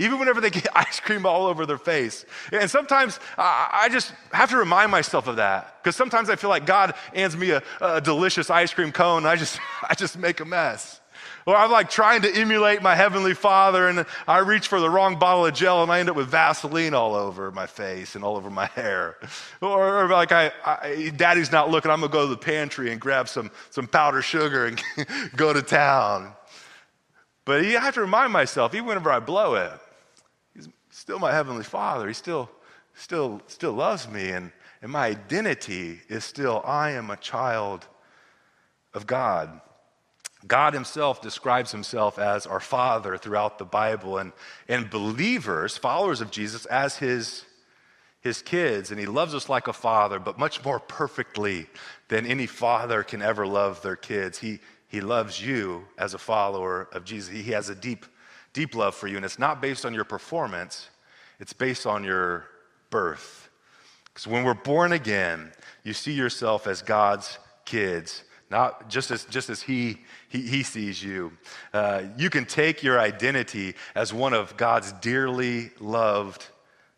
even 0.03 0.19
whenever 0.19 0.41
they 0.41 0.50
get 0.50 0.67
ice 0.75 1.00
cream 1.00 1.25
all 1.25 1.48
over 1.48 1.65
their 1.65 1.77
face. 1.77 2.25
And 2.51 2.69
sometimes 2.69 3.19
I 3.38 3.89
just 3.91 4.13
have 4.31 4.50
to 4.51 4.57
remind 4.57 4.91
myself 4.91 5.27
of 5.27 5.38
that 5.38 5.81
because 5.81 5.95
sometimes 5.95 6.29
I 6.29 6.36
feel 6.36 6.50
like 6.50 6.65
God 6.65 6.93
hands 7.13 7.36
me 7.36 7.51
a, 7.51 7.63
a, 7.81 8.01
delicious 8.01 8.50
ice 8.50 8.74
cream 8.74 8.91
cone 8.91 9.19
and 9.19 9.27
I 9.27 9.36
just, 9.36 9.60
I 9.89 9.95
just 9.95 10.17
make 10.17 10.39
a 10.39 10.45
mess. 10.45 11.00
Or 11.45 11.55
I'm 11.55 11.72
like 11.72 11.89
trying 11.89 12.22
to 12.22 12.33
emulate 12.33 12.81
my 12.81 12.95
Heavenly 12.95 13.33
Father 13.33 13.88
and 13.88 14.05
I 14.27 14.39
reach 14.39 14.67
for 14.67 14.79
the 14.79 14.89
wrong 14.89 15.19
bottle 15.19 15.45
of 15.45 15.53
gel 15.53 15.83
and 15.83 15.91
I 15.91 16.00
end 16.00 16.10
up 16.10 16.15
with 16.15 16.27
Vaseline 16.27 16.93
all 16.93 17.15
over 17.15 17.51
my 17.51 17.65
face 17.65 18.15
and 18.15 18.24
all 18.24 18.38
over 18.38 18.50
my 18.50 18.65
hair. 18.75 19.17
Or, 19.62 20.03
or 20.03 20.10
like 20.10 20.31
I, 20.31 20.51
I, 20.65 21.12
daddy's 21.15 21.51
not 21.51 21.69
looking, 21.69 21.91
I'm 21.91 22.00
gonna 22.00 22.12
go 22.12 22.24
to 22.24 22.29
the 22.29 22.38
pantry 22.38 22.91
and 22.91 23.00
grab 23.00 23.27
some, 23.27 23.51
some 23.72 23.88
powdered 23.88 24.22
sugar 24.22 24.65
and 24.65 24.81
go 25.36 25.53
to 25.53 25.62
town. 25.62 26.33
But 27.45 27.65
I 27.65 27.72
have 27.72 27.95
to 27.95 28.01
remind 28.01 28.31
myself, 28.31 28.74
even 28.74 28.88
whenever 28.88 29.12
I 29.12 29.19
blow 29.19 29.55
it, 29.55 29.72
still 31.03 31.19
my 31.19 31.33
heavenly 31.33 31.65
father. 31.65 32.08
He 32.08 32.13
still, 32.13 32.49
still, 32.93 33.41
still 33.47 33.73
loves 33.73 34.08
me. 34.08 34.30
And, 34.30 34.54
and 34.82 34.89
my 34.89 35.08
identity 35.08 35.99
is 36.08 36.23
still, 36.23 36.63
I 36.63 36.91
am 36.91 37.10
a 37.10 37.17
child 37.17 37.86
of 38.93 39.06
God. 39.06 39.60
God 40.47 40.73
himself 40.73 41.21
describes 41.21 41.73
himself 41.73 42.17
as 42.17 42.47
our 42.47 42.62
father 42.62 43.17
throughout 43.17 43.58
the 43.58 43.65
Bible, 43.65 44.17
and, 44.17 44.32
and 44.69 44.89
believers, 44.89 45.75
followers 45.75 46.21
of 46.21 46.32
Jesus, 46.32 46.65
as 46.67 46.95
his, 46.95 47.43
his 48.21 48.41
kids. 48.41 48.89
And 48.89 48.97
he 48.97 49.06
loves 49.06 49.36
us 49.36 49.49
like 49.49 49.67
a 49.67 49.73
father, 49.73 50.19
but 50.19 50.39
much 50.39 50.63
more 50.63 50.80
perfectly 50.80 51.67
than 52.08 52.25
any 52.25 52.47
father 52.47 53.04
can 53.04 53.21
ever 53.21 53.45
love 53.45 53.82
their 53.82 53.97
kids. 53.97 54.39
He, 54.39 54.62
he 54.88 55.01
loves 55.01 55.45
you 55.45 55.84
as 55.97 56.13
a 56.13 56.17
follower 56.17 56.88
of 56.93 57.04
Jesus. 57.04 57.34
He 57.34 57.51
has 57.51 57.67
a 57.67 57.75
deep, 57.75 58.06
deep 58.54 58.73
love 58.73 58.95
for 58.95 59.08
you, 59.08 59.17
and 59.17 59.25
it's 59.25 59.38
not 59.38 59.62
based 59.62 59.86
on 59.86 59.93
your 59.93 60.06
performance, 60.06 60.88
it's 61.43 61.51
based 61.51 61.86
on 61.86 62.06
your 62.06 62.45
birth. 62.89 63.49
Because 64.06 64.25
when 64.25 64.45
we're 64.45 64.53
born 64.53 64.93
again, 64.93 65.51
you 65.84 65.91
see 65.91 66.13
yourself 66.13 66.67
as 66.67 66.82
God's 66.82 67.38
kids, 67.65 68.23
not 68.49 68.89
just 68.89 69.12
as, 69.12 69.25
just 69.25 69.49
as 69.49 69.62
he, 69.62 69.97
he, 70.29 70.43
he 70.43 70.63
sees 70.63 71.03
you. 71.03 71.34
Uh, 71.73 72.03
you 72.17 72.29
can 72.29 72.45
take 72.45 72.82
your 72.82 72.97
identity 72.97 73.75
as 73.93 74.13
one 74.13 74.34
of 74.34 74.56
God's 74.56 74.93
dearly 74.93 75.71
loved 75.82 76.47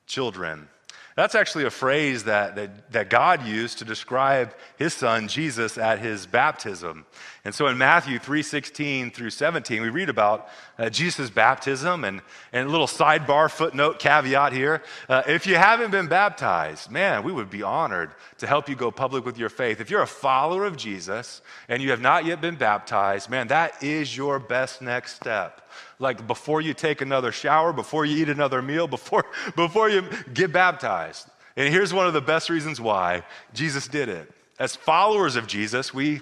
children. 0.06 0.68
That's 1.16 1.34
actually 1.34 1.64
a 1.64 1.70
phrase 1.70 2.26
that, 2.26 2.58
that, 2.58 2.92
that, 2.92 3.10
God 3.10 3.48
used 3.48 3.78
to 3.78 3.86
describe 3.86 4.54
his 4.76 4.94
son 4.94 5.30
Jesus 5.30 5.78
at 5.78 6.00
his 6.00 6.26
baptism. 6.26 7.06
And 7.46 7.56
so 7.56 7.68
in 7.68 7.78
Matthew 7.78 8.20
3:16 8.20 9.14
through 9.14 9.30
17, 9.30 9.82
we 9.82 9.88
read 9.88 10.10
about 10.10 10.50
uh, 10.78 10.90
Jesus' 10.90 11.30
baptism 11.30 12.04
and, 12.04 12.22
and 12.52 12.68
a 12.68 12.72
little 12.72 12.88
sidebar 12.88 13.50
footnote 13.50 13.98
caveat 13.98 14.52
here. 14.52 14.84
Uh, 15.08 15.24
if 15.26 15.48
you 15.48 15.56
haven't 15.56 15.92
been 15.92 16.08
baptized, 16.08 16.92
man, 16.92 17.24
we 17.24 17.32
would 17.32 17.50
be 17.50 17.64
honored 17.64 18.12
to 18.40 18.48
help 18.48 18.68
you 18.68 18.76
go 18.76 18.92
public 18.92 19.24
with 19.24 19.38
your 19.38 19.50
faith. 19.50 19.80
If 19.80 19.90
you're 19.90 20.02
a 20.02 20.08
follower 20.08 20.66
of 20.66 20.76
Jesus 20.76 21.42
and 21.70 21.82
you 21.82 21.92
have 21.92 22.02
not 22.02 22.26
yet 22.26 22.42
been 22.42 22.58
baptized, 22.58 23.30
man, 23.30 23.48
that 23.48 23.82
is 23.82 24.18
your 24.18 24.38
best 24.38 24.82
next 24.82 25.16
step 25.16 25.65
like 26.00 26.28
before 26.28 26.62
you 26.62 26.74
take 26.74 27.02
another 27.02 27.32
shower, 27.32 27.74
before 27.74 28.06
you 28.06 28.18
eat 28.22 28.30
another 28.30 28.62
meal, 28.62 28.88
before, 28.88 29.26
before 29.56 29.90
you 29.90 30.08
get 30.34 30.52
baptized. 30.52 31.28
And 31.56 31.74
here's 31.74 31.94
one 31.94 32.08
of 32.08 32.14
the 32.14 32.22
best 32.22 32.50
reasons 32.50 32.82
why 32.82 33.24
Jesus 33.54 33.88
did 33.88 34.10
it. 34.10 34.32
As 34.60 34.76
followers 34.76 35.36
of 35.36 35.48
Jesus, 35.48 35.94
we, 35.94 36.22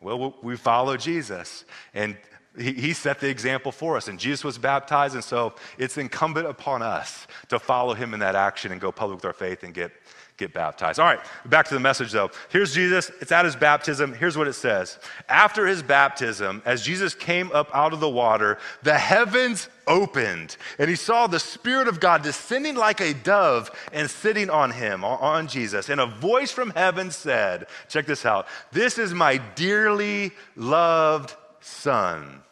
well, 0.00 0.36
we 0.42 0.56
follow 0.56 0.96
Jesus. 0.96 1.64
And 1.94 2.16
he, 2.58 2.72
he 2.72 2.92
set 2.92 3.20
the 3.20 3.28
example 3.28 3.72
for 3.72 3.96
us. 3.96 4.08
And 4.08 4.18
Jesus 4.18 4.44
was 4.44 4.58
baptized, 4.58 5.14
and 5.14 5.24
so 5.24 5.54
it's 5.78 5.96
incumbent 5.96 6.46
upon 6.46 6.82
us 6.82 7.26
to 7.48 7.58
follow 7.58 7.94
him 7.94 8.14
in 8.14 8.20
that 8.20 8.34
action 8.34 8.72
and 8.72 8.80
go 8.80 8.90
public 8.90 9.16
with 9.18 9.24
our 9.24 9.32
faith 9.32 9.62
and 9.62 9.74
get 9.74 9.92
get 10.40 10.52
baptized. 10.52 10.98
All 10.98 11.06
right, 11.06 11.20
back 11.46 11.68
to 11.68 11.74
the 11.74 11.80
message 11.80 12.10
though. 12.10 12.30
Here's 12.48 12.74
Jesus. 12.74 13.12
It's 13.20 13.30
at 13.30 13.44
his 13.44 13.54
baptism. 13.54 14.14
Here's 14.14 14.36
what 14.36 14.48
it 14.48 14.54
says 14.54 14.98
After 15.28 15.66
his 15.66 15.82
baptism, 15.84 16.62
as 16.64 16.82
Jesus 16.82 17.14
came 17.14 17.52
up 17.52 17.70
out 17.72 17.92
of 17.92 18.00
the 18.00 18.08
water, 18.08 18.58
the 18.82 18.98
heavens 18.98 19.68
opened, 19.86 20.56
and 20.78 20.90
he 20.90 20.96
saw 20.96 21.26
the 21.28 21.38
Spirit 21.38 21.86
of 21.86 22.00
God 22.00 22.22
descending 22.22 22.74
like 22.74 23.00
a 23.00 23.14
dove 23.14 23.70
and 23.92 24.10
sitting 24.10 24.50
on 24.50 24.72
him, 24.72 25.04
on 25.04 25.46
Jesus. 25.46 25.88
And 25.88 26.00
a 26.00 26.06
voice 26.06 26.50
from 26.50 26.70
heaven 26.70 27.12
said, 27.12 27.66
Check 27.88 28.06
this 28.06 28.26
out. 28.26 28.46
This 28.72 28.98
is 28.98 29.14
my 29.14 29.36
dearly 29.36 30.32
loved 30.56 31.34
Son 31.60 32.42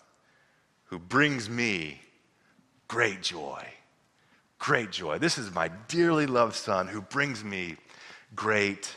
who 0.85 0.99
brings 0.99 1.51
me 1.51 2.01
great 2.87 3.23
joy 3.23 3.67
great 4.59 4.91
joy. 4.91 5.19
This 5.19 5.39
is 5.39 5.55
my 5.55 5.69
dearly 5.89 6.27
loved 6.27 6.55
son 6.55 6.89
who 6.89 7.01
brings 7.01 7.45
me 7.45 7.77
great 8.35 8.95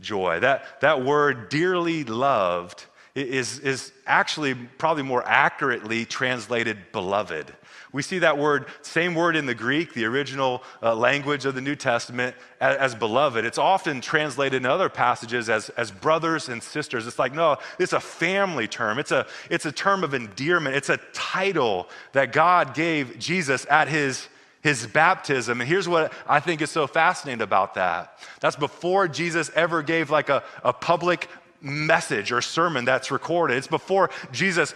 joy. 0.00 0.40
That, 0.40 0.80
that 0.80 1.04
word, 1.04 1.48
dearly 1.48 2.04
loved, 2.04 2.84
is, 3.14 3.58
is 3.60 3.92
actually 4.06 4.54
probably 4.54 5.02
more 5.02 5.26
accurately 5.26 6.04
translated 6.04 6.76
beloved. 6.92 7.52
We 7.90 8.02
see 8.02 8.18
that 8.18 8.36
word, 8.36 8.66
same 8.82 9.14
word 9.14 9.36
in 9.36 9.46
the 9.46 9.54
Greek, 9.54 9.94
the 9.94 10.04
original 10.04 10.62
uh, 10.82 10.94
language 10.94 11.46
of 11.46 11.54
the 11.54 11.62
New 11.62 11.76
Testament, 11.76 12.36
as, 12.60 12.76
as, 12.76 12.94
beloved. 12.94 13.46
It's 13.46 13.56
often 13.56 14.02
translated 14.02 14.62
in 14.62 14.66
other 14.66 14.90
passages 14.90 15.48
as, 15.48 15.70
as 15.70 15.90
brothers 15.90 16.50
and 16.50 16.62
sisters. 16.62 17.06
It's 17.06 17.18
like, 17.18 17.32
no, 17.32 17.56
it's 17.78 17.94
a 17.94 18.00
family 18.00 18.68
term. 18.68 18.98
It's 18.98 19.12
a, 19.12 19.26
it's 19.48 19.64
a 19.64 19.72
term 19.72 20.04
of 20.04 20.12
endearment. 20.12 20.76
It's 20.76 20.90
a 20.90 20.98
title 21.14 21.88
that 22.12 22.32
God 22.32 22.74
gave 22.74 23.18
Jesus 23.18 23.66
at 23.70 23.88
his 23.88 24.28
his 24.66 24.84
baptism. 24.84 25.60
And 25.60 25.68
here's 25.68 25.88
what 25.88 26.12
I 26.26 26.40
think 26.40 26.60
is 26.60 26.72
so 26.72 26.88
fascinating 26.88 27.40
about 27.40 27.74
that 27.74 28.18
that's 28.40 28.56
before 28.56 29.06
Jesus 29.06 29.48
ever 29.54 29.80
gave 29.80 30.10
like 30.10 30.28
a, 30.28 30.42
a 30.64 30.72
public 30.72 31.28
message 31.60 32.32
or 32.32 32.42
sermon 32.42 32.84
that's 32.84 33.12
recorded. 33.12 33.58
It's 33.58 33.68
before 33.68 34.10
Jesus 34.32 34.74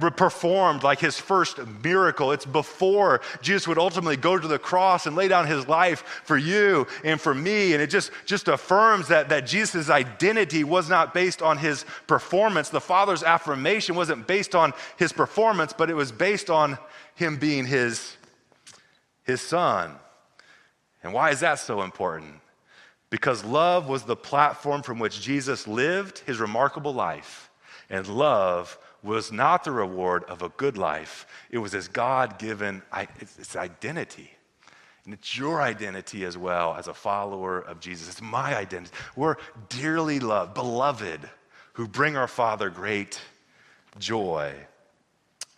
performed 0.00 0.82
like 0.82 1.00
his 1.00 1.18
first 1.18 1.58
miracle. 1.84 2.32
It's 2.32 2.46
before 2.46 3.20
Jesus 3.42 3.68
would 3.68 3.76
ultimately 3.76 4.16
go 4.16 4.38
to 4.38 4.48
the 4.48 4.58
cross 4.58 5.06
and 5.06 5.14
lay 5.14 5.28
down 5.28 5.46
his 5.46 5.68
life 5.68 6.00
for 6.24 6.38
you 6.38 6.86
and 7.04 7.20
for 7.20 7.34
me. 7.34 7.74
And 7.74 7.82
it 7.82 7.90
just, 7.90 8.12
just 8.24 8.48
affirms 8.48 9.08
that, 9.08 9.28
that 9.28 9.46
Jesus' 9.46 9.90
identity 9.90 10.64
was 10.64 10.88
not 10.88 11.12
based 11.12 11.42
on 11.42 11.58
his 11.58 11.84
performance. 12.06 12.70
The 12.70 12.80
Father's 12.80 13.22
affirmation 13.22 13.96
wasn't 13.96 14.26
based 14.26 14.54
on 14.54 14.72
his 14.96 15.12
performance, 15.12 15.74
but 15.74 15.90
it 15.90 15.94
was 15.94 16.10
based 16.10 16.48
on 16.48 16.78
him 17.14 17.36
being 17.36 17.66
his, 17.66 18.16
his 19.26 19.40
son. 19.40 19.96
And 21.02 21.12
why 21.12 21.30
is 21.30 21.40
that 21.40 21.58
so 21.58 21.82
important? 21.82 22.40
Because 23.10 23.44
love 23.44 23.88
was 23.88 24.04
the 24.04 24.16
platform 24.16 24.82
from 24.82 24.98
which 24.98 25.20
Jesus 25.20 25.68
lived 25.68 26.20
his 26.20 26.40
remarkable 26.40 26.94
life. 26.94 27.50
And 27.90 28.06
love 28.08 28.78
was 29.02 29.30
not 29.30 29.62
the 29.62 29.70
reward 29.70 30.24
of 30.24 30.42
a 30.42 30.48
good 30.50 30.76
life, 30.76 31.26
it 31.50 31.58
was 31.58 31.72
his 31.72 31.88
God 31.88 32.38
given 32.38 32.82
it's 33.20 33.54
identity. 33.54 34.30
And 35.04 35.14
it's 35.14 35.38
your 35.38 35.62
identity 35.62 36.24
as 36.24 36.36
well 36.36 36.74
as 36.74 36.88
a 36.88 36.94
follower 36.94 37.60
of 37.60 37.78
Jesus. 37.78 38.08
It's 38.08 38.20
my 38.22 38.56
identity. 38.56 38.92
We're 39.14 39.36
dearly 39.68 40.18
loved, 40.18 40.54
beloved, 40.54 41.20
who 41.74 41.86
bring 41.86 42.16
our 42.16 42.26
Father 42.26 42.70
great 42.70 43.20
joy. 44.00 44.52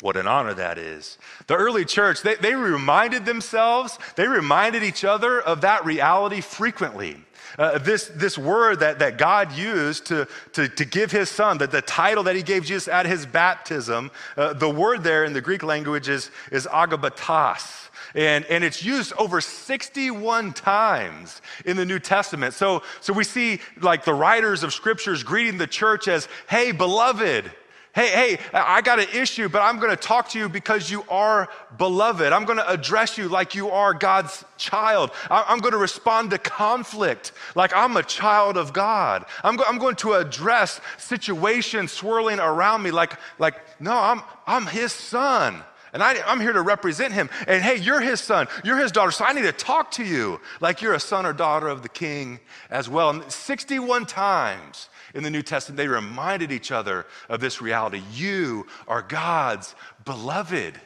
What 0.01 0.17
an 0.17 0.29
honor 0.29 0.55
that 0.55 0.79
is. 0.79 1.19
The 1.49 1.57
early 1.57 1.85
church, 1.85 2.23
they, 2.23 2.37
they 2.37 2.55
reminded 2.55 3.25
themselves, 3.25 3.99
they 4.15 4.29
reminded 4.29 4.85
each 4.85 5.05
other 5.05 5.41
of 5.41 5.63
that 5.63 5.85
reality 5.85 6.41
frequently. 6.41 7.17
Uh, 7.59 7.79
this, 7.79 8.09
this 8.15 8.39
word 8.39 8.81
that, 8.81 9.01
that 9.01 9.19
God 9.19 9.53
used 9.53 10.07
to, 10.07 10.29
to, 10.53 10.69
to 10.69 10.85
give 10.85 11.11
his 11.11 11.29
son, 11.29 11.59
that 11.59 11.73
the 11.73 11.83
title 11.83 12.23
that 12.25 12.37
he 12.37 12.43
gave 12.43 12.65
Jesus 12.65 12.87
at 12.87 13.07
his 13.07 13.27
baptism, 13.27 14.13
uh, 14.37 14.53
the 14.53 14.71
word 14.71 15.03
there 15.03 15.25
in 15.25 15.33
the 15.33 15.41
Greek 15.41 15.65
language 15.65 16.09
is, 16.09 16.31
is 16.53 16.67
agapetos. 16.67 17.89
And, 18.15 18.45
and 18.47 18.63
it's 18.63 18.85
used 18.85 19.13
over 19.15 19.41
61 19.41 20.53
times 20.53 21.43
in 21.65 21.77
the 21.77 21.85
New 21.85 21.99
Testament. 21.99 22.55
So, 22.55 22.83
so 23.01 23.13
we 23.13 23.25
see 23.25 23.61
like 23.81 24.05
the 24.05 24.15
writers 24.15 24.63
of 24.63 24.73
scriptures 24.73 25.23
greeting 25.23 25.59
the 25.59 25.67
church 25.67 26.07
as, 26.07 26.29
hey, 26.49 26.73
beloved, 26.73 27.51
Hey, 27.99 28.37
hey, 28.37 28.39
I 28.53 28.81
got 28.81 29.01
an 29.01 29.09
issue, 29.13 29.49
but 29.49 29.61
I'm 29.61 29.81
going 29.81 29.91
to 29.91 29.97
talk 29.97 30.29
to 30.29 30.39
you 30.39 30.49
because 30.49 30.89
you 30.89 31.03
are 31.09 31.49
beloved. 31.79 32.33
I'm 32.33 32.45
going 32.45 32.59
to 32.59 32.71
address 32.71 33.19
you 33.19 33.29
like 33.29 33.57
you 33.57 33.71
are 33.71 33.93
God's 33.93 34.45
child. 34.57 35.11
I'm 35.29 35.59
going 35.59 35.73
to 35.73 35.79
respond 35.79 36.31
to 36.31 36.39
conflict 36.39 37.33
like 37.57 37.75
I'm 37.75 37.97
a 37.97 38.05
child 38.05 38.57
of 38.57 38.73
God. 38.73 39.25
I'm, 39.43 39.57
go- 39.57 39.65
I'm 39.67 39.79
going 39.79 39.97
to 39.97 40.13
address 40.13 40.81
situations 40.97 41.91
swirling 41.91 42.39
around 42.39 42.85
me 42.85 42.93
like, 42.93 43.15
like 43.41 43.57
no, 43.81 43.95
I'm, 43.95 44.23
I'm 44.47 44.67
his 44.67 44.93
son. 44.93 45.65
And 45.93 46.01
I, 46.01 46.15
am 46.31 46.41
here 46.41 46.53
to 46.53 46.63
represent 46.63 47.13
him. 47.13 47.29
And 47.49 47.61
hey, 47.61 47.79
you're 47.79 48.01
his 48.01 48.21
son, 48.21 48.47
you're 48.63 48.79
his 48.79 48.93
daughter, 48.93 49.11
so 49.11 49.25
I 49.25 49.33
need 49.33 49.43
to 49.43 49.51
talk 49.51 49.91
to 49.93 50.05
you 50.05 50.41
like 50.61 50.83
you're 50.83 50.95
a 50.95 51.01
son 51.01 51.27
or 51.27 51.33
daughter 51.33 51.67
of 51.67 51.83
the 51.83 51.89
king 51.89 52.39
as 52.71 52.89
well. 52.89 53.11
And 53.11 53.25
61 53.29 54.07
times 54.07 54.89
in 55.19 55.25
the 55.25 55.31
New 55.31 55.43
Testament, 55.43 55.77
they 55.77 55.89
reminded 55.89 56.53
each 56.53 56.71
other 56.71 57.05
of 57.29 57.41
this 57.41 57.61
reality. 57.61 58.03
You 58.13 58.69
are 58.87 59.03
God's 59.03 59.75
beloved. 60.05 60.81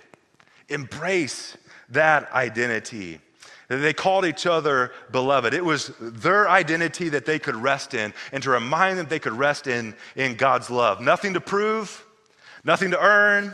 Embrace 0.70 1.58
that 1.90 2.32
identity. 2.32 3.20
They 3.68 3.92
called 3.92 4.24
each 4.24 4.46
other 4.46 4.92
beloved. 5.10 5.52
It 5.52 5.62
was 5.62 5.92
their 6.00 6.48
identity 6.48 7.10
that 7.10 7.26
they 7.26 7.38
could 7.38 7.54
rest 7.54 7.92
in 7.92 8.14
and 8.32 8.42
to 8.42 8.48
remind 8.48 8.98
them 8.98 9.06
they 9.06 9.18
could 9.18 9.34
rest 9.34 9.66
in, 9.66 9.94
in 10.16 10.36
God's 10.36 10.70
love. 10.70 11.02
Nothing 11.02 11.34
to 11.34 11.40
prove, 11.40 12.02
nothing 12.64 12.90
to 12.92 13.00
earn. 13.00 13.52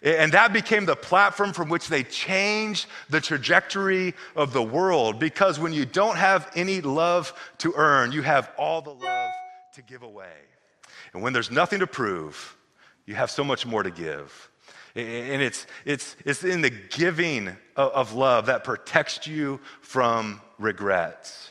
And 0.00 0.30
that 0.30 0.52
became 0.52 0.86
the 0.86 0.94
platform 0.94 1.52
from 1.52 1.68
which 1.68 1.88
they 1.88 2.04
changed 2.04 2.86
the 3.10 3.20
trajectory 3.20 4.14
of 4.36 4.52
the 4.52 4.62
world 4.62 5.18
because 5.18 5.58
when 5.58 5.72
you 5.72 5.84
don't 5.84 6.16
have 6.16 6.52
any 6.54 6.80
love 6.80 7.32
to 7.58 7.72
earn, 7.74 8.12
you 8.12 8.22
have 8.22 8.52
all 8.56 8.80
the 8.80 8.94
love 8.94 9.32
to 9.74 9.82
give 9.82 10.02
away. 10.02 10.36
And 11.12 11.22
when 11.22 11.32
there's 11.32 11.50
nothing 11.50 11.80
to 11.80 11.86
prove, 11.86 12.56
you 13.06 13.14
have 13.14 13.30
so 13.30 13.44
much 13.44 13.66
more 13.66 13.82
to 13.82 13.90
give. 13.90 14.50
And 14.94 15.42
it's, 15.42 15.66
it's, 15.84 16.16
it's 16.24 16.44
in 16.44 16.60
the 16.60 16.70
giving 16.70 17.56
of, 17.76 18.14
love 18.14 18.46
that 18.46 18.62
protects 18.62 19.26
you 19.26 19.60
from 19.80 20.40
regrets. 20.58 21.50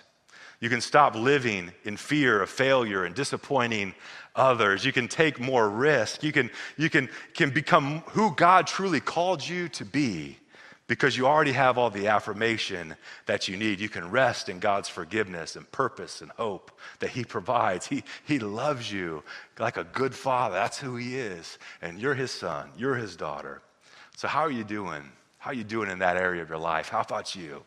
You 0.62 0.69
can 0.69 0.79
stop 0.79 1.15
living 1.15 1.73
in 1.83 1.97
fear 1.97 2.41
of 2.41 2.49
failure 2.49 3.03
and 3.03 3.13
disappointing 3.13 3.93
others. 4.33 4.86
You 4.86 4.93
can 4.93 5.09
take 5.09 5.39
more 5.39 5.69
risk. 5.69 6.23
You 6.23 6.31
can, 6.31 6.49
you 6.77 6.89
can, 6.89 7.09
can 7.33 7.49
become 7.49 7.99
who 8.12 8.33
God 8.33 8.65
truly 8.65 9.01
called 9.01 9.45
you 9.45 9.67
to 9.69 9.83
be 9.83 10.38
because 10.87 11.15
you 11.17 11.25
already 11.25 11.53
have 11.53 11.77
all 11.77 11.89
the 11.89 12.07
affirmation 12.07 12.95
that 13.25 13.47
you 13.47 13.55
need. 13.57 13.79
You 13.79 13.89
can 13.89 14.11
rest 14.11 14.49
in 14.49 14.59
God's 14.59 14.89
forgiveness 14.89 15.55
and 15.55 15.69
purpose 15.71 16.21
and 16.21 16.31
hope 16.31 16.71
that 16.99 17.09
He 17.09 17.23
provides. 17.23 17.87
He, 17.87 18.03
he 18.25 18.39
loves 18.39 18.91
you 18.91 19.23
like 19.59 19.77
a 19.77 19.85
good 19.85 20.13
father. 20.13 20.55
That's 20.55 20.77
who 20.77 20.95
He 20.95 21.17
is. 21.17 21.57
And 21.81 21.99
you're 21.99 22.15
His 22.15 22.31
son, 22.31 22.69
you're 22.77 22.95
His 22.95 23.15
daughter. 23.15 23.61
So, 24.15 24.27
how 24.27 24.41
are 24.41 24.51
you 24.51 24.63
doing? 24.63 25.03
How 25.37 25.51
are 25.51 25.55
you 25.55 25.63
doing 25.63 25.89
in 25.89 25.99
that 25.99 26.17
area 26.17 26.41
of 26.41 26.49
your 26.49 26.57
life? 26.57 26.89
How 26.89 27.01
about 27.01 27.35
you? 27.35 27.63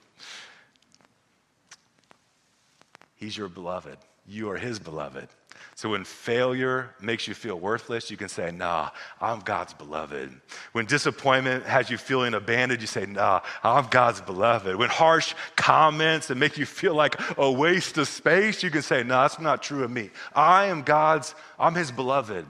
He's 3.16 3.37
your 3.37 3.48
beloved. 3.48 3.98
You 4.26 4.50
are 4.50 4.57
His 4.57 4.79
beloved. 4.79 5.29
So 5.77 5.91
when 5.91 6.05
failure 6.05 6.95
makes 7.03 7.29
you 7.29 7.35
feel 7.35 7.61
worthless, 7.61 8.11
you 8.11 8.17
can 8.17 8.31
say, 8.31 8.51
Nah, 8.51 8.89
I'm 9.21 9.41
God's 9.41 9.75
beloved. 9.75 10.33
When 10.73 10.87
disappointment 10.87 11.67
has 11.67 11.91
you 11.91 11.99
feeling 11.99 12.33
abandoned, 12.33 12.81
you 12.81 12.87
say, 12.87 13.05
Nah, 13.05 13.43
I'm 13.62 13.87
God's 13.89 14.23
beloved. 14.23 14.75
When 14.75 14.89
harsh 14.89 15.35
comments 15.55 16.29
that 16.29 16.37
make 16.37 16.57
you 16.57 16.65
feel 16.65 16.95
like 16.95 17.21
a 17.37 17.53
waste 17.53 17.99
of 17.99 18.09
space, 18.09 18.62
you 18.62 18.71
can 18.71 18.81
say, 18.81 19.03
Nah, 19.03 19.29
that's 19.29 19.39
not 19.39 19.62
true 19.62 19.85
of 19.85 19.91
me. 19.91 20.09
I 20.35 20.65
am 20.65 20.81
God's, 20.81 21.35
I'm 21.59 21.75
His 21.75 21.93
beloved. 21.93 22.47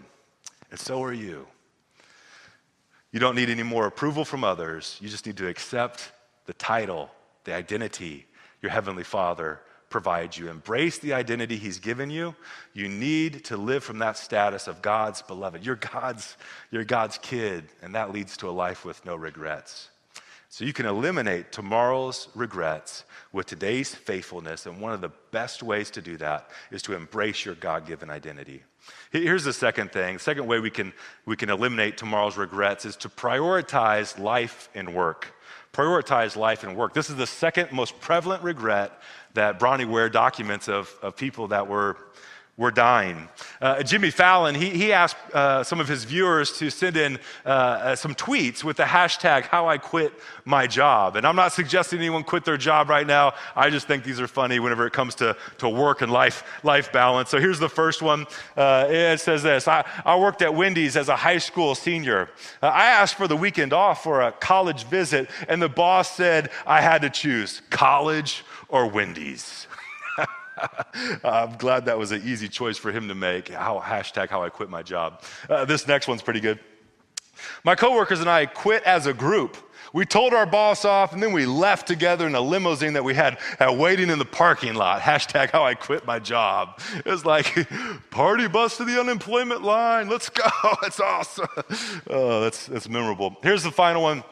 And 0.71 0.79
so 0.79 1.03
are 1.03 1.13
you. 1.13 1.49
You 3.11 3.19
don't 3.19 3.35
need 3.35 3.51
any 3.51 3.65
more 3.65 3.89
approval 3.89 4.25
from 4.25 4.45
others. 4.45 4.99
You 5.01 5.09
just 5.09 5.27
need 5.27 5.37
to 5.39 5.49
accept 5.49 6.13
the 6.45 6.55
title, 6.55 7.11
the 7.43 7.55
identity 7.55 8.27
your 8.63 8.71
Heavenly 8.71 9.05
Father 9.05 9.61
provides 9.97 10.37
you. 10.37 10.51
Embrace 10.51 10.99
the 10.99 11.15
identity 11.15 11.57
He's 11.57 11.79
given 11.79 12.11
you. 12.11 12.35
You 12.75 12.87
need 12.87 13.47
to 13.47 13.57
live 13.57 13.83
from 13.83 13.99
that 14.01 14.19
status 14.19 14.67
of 14.67 14.83
God's 14.83 15.23
beloved. 15.23 15.65
You're 15.65 15.77
God's, 15.77 16.37
you're 16.71 16.85
God's 16.85 17.17
kid, 17.17 17.65
and 17.81 17.95
that 17.95 18.13
leads 18.13 18.37
to 18.37 18.51
a 18.51 18.51
life 18.51 18.85
with 18.85 19.03
no 19.07 19.17
regrets. 19.17 19.89
So 20.51 20.67
you 20.67 20.75
can 20.75 20.85
eliminate 20.85 21.51
tomorrow's 21.51 22.29
regrets 22.35 23.05
with 23.33 23.47
today's 23.47 23.95
faithfulness, 23.95 24.67
and 24.67 24.83
one 24.83 24.93
of 24.93 25.01
the 25.01 25.13
best 25.31 25.63
ways 25.63 25.89
to 25.93 26.03
do 26.03 26.19
that 26.19 26.51
is 26.71 26.83
to 26.83 26.95
embrace 26.95 27.47
your 27.47 27.55
God 27.55 27.87
given 27.87 28.11
identity. 28.11 28.65
Here's 29.11 29.45
the 29.45 29.55
second 29.55 29.93
thing. 29.93 30.19
second 30.19 30.47
way 30.47 30.61
we 30.61 30.69
can, 30.69 30.93
we 31.25 31.37
can 31.37 31.49
eliminate 31.49 31.97
tomorrow's 31.97 32.37
regrets 32.37 32.85
is 32.85 32.97
to 32.97 33.09
prioritize 33.09 34.19
life 34.19 34.69
and 34.75 34.95
work. 34.95 35.33
Prioritize 35.73 36.37
life 36.37 36.65
and 36.65 36.77
work. 36.77 36.93
This 36.93 37.09
is 37.09 37.17
the 37.17 37.27
second 37.27 37.73
most 37.73 37.99
prevalent 38.01 38.43
regret 38.43 38.93
that 39.37 39.59
Bronnie 39.59 39.87
Ware 39.87 40.11
documents 40.11 40.69
of, 40.69 40.95
of 41.03 41.17
people 41.17 41.49
that 41.49 41.67
were, 41.67 41.97
were 42.57 42.71
dying. 42.71 43.29
Uh, 43.61 43.83
Jimmy 43.83 44.11
Fallon, 44.11 44.55
he, 44.55 44.71
he 44.71 44.93
asked 44.93 45.17
uh, 45.35 45.63
some 45.63 45.79
of 45.79 45.89
his 45.89 46.05
viewers 46.05 46.57
to 46.59 46.71
send 46.71 46.97
in 46.97 47.19
uh, 47.45 47.49
uh, 47.49 47.97
some 47.97 48.15
tweets 48.15 48.65
with 48.65 48.79
the 48.79 48.83
hashtag, 48.85 49.45
how 49.45 49.69
I 49.69 49.77
quit 49.77 50.13
my 50.47 50.67
job. 50.67 51.17
And 51.17 51.27
I'm 51.27 51.37
not 51.37 51.53
suggesting 51.53 51.99
anyone 51.99 52.25
quit 52.25 52.47
their 52.47 52.57
job 52.57 52.89
right 52.89 53.07
now. 53.07 53.35
I 53.55 53.69
just 53.69 53.87
think 53.87 54.05
these 54.05 54.21
are 54.21 54.27
funny 54.27 54.59
whenever 54.59 54.87
it 54.87 54.95
comes 54.95 55.15
to, 55.17 55.37
to 55.59 55.69
work 55.69 56.01
and 56.01 56.11
life, 56.11 56.45
life 56.65 56.91
balance. 56.93 57.29
So 57.29 57.39
here's 57.39 57.59
the 57.59 57.69
first 57.69 58.01
one. 58.01 58.27
Uh, 58.57 58.87
it 58.89 59.21
says 59.21 59.43
this 59.43 59.69
I, 59.69 59.87
I 60.07 60.17
worked 60.19 60.41
at 60.41 60.55
Wendy's 60.55 60.97
as 60.97 61.11
a 61.11 61.17
high 61.17 61.39
school 61.39 61.75
senior. 61.75 62.31
Uh, 62.63 62.69
I 62.69 62.87
asked 62.87 63.17
for 63.17 63.29
the 63.29 63.37
weekend 63.37 63.75
off 63.75 64.03
for 64.03 64.23
a 64.23 64.33
college 64.33 64.85
visit, 64.85 65.29
and 65.47 65.61
the 65.61 65.69
boss 65.69 66.17
said 66.17 66.51
I 66.67 66.81
had 66.81 67.03
to 67.03 67.11
choose 67.11 67.61
college 67.69 68.45
or 68.69 68.89
Wendy's. 68.89 69.67
I'm 71.25 71.57
glad 71.57 71.87
that 71.87 71.99
was 71.99 72.13
an 72.13 72.23
easy 72.25 72.49
choice 72.49 72.79
for 72.79 72.91
him 72.91 73.09
to 73.09 73.15
make. 73.15 73.49
How, 73.49 73.81
hashtag 73.81 74.29
how 74.29 74.43
I 74.43 74.49
quit 74.49 74.71
my 74.71 74.83
job. 74.83 75.23
Uh, 75.49 75.65
this 75.65 75.87
next 75.87 76.09
one's 76.09 76.23
pretty 76.23 76.41
good. 76.41 76.59
My 77.65 77.75
coworkers 77.75 78.21
and 78.21 78.31
I 78.31 78.47
quit 78.47 78.83
as 78.85 79.07
a 79.07 79.13
group. 79.13 79.57
We 79.93 80.05
told 80.05 80.35
our 80.35 80.47
boss 80.47 80.85
off 80.85 81.13
and 81.13 81.23
then 81.23 81.33
we 81.33 81.47
left 81.47 81.87
together 81.87 82.27
in 82.27 82.35
a 82.35 82.41
limousine 82.41 82.95
that 82.95 83.05
we 83.05 83.15
had 83.15 83.39
waiting 83.61 84.11
in 84.11 84.19
the 84.19 84.25
parking 84.25 84.75
lot. 84.75 85.01
Hashtag 85.01 85.51
how 85.51 85.65
I 85.65 85.75
quit 85.75 86.05
my 86.07 86.19
job. 86.19 86.81
It 86.97 87.07
was 87.07 87.25
like, 87.25 87.69
party 88.11 88.49
bus 88.49 88.77
to 88.79 88.85
the 88.85 88.99
unemployment 89.01 89.63
line. 89.63 90.09
Let's 90.09 90.29
go. 90.29 90.45
It's 90.83 91.01
awesome. 91.01 91.47
Oh, 92.09 92.43
that's, 92.43 92.67
that's 92.67 92.89
memorable. 92.89 93.37
Here's 93.43 93.63
the 93.63 93.71
final 93.71 94.03
one. 94.03 94.23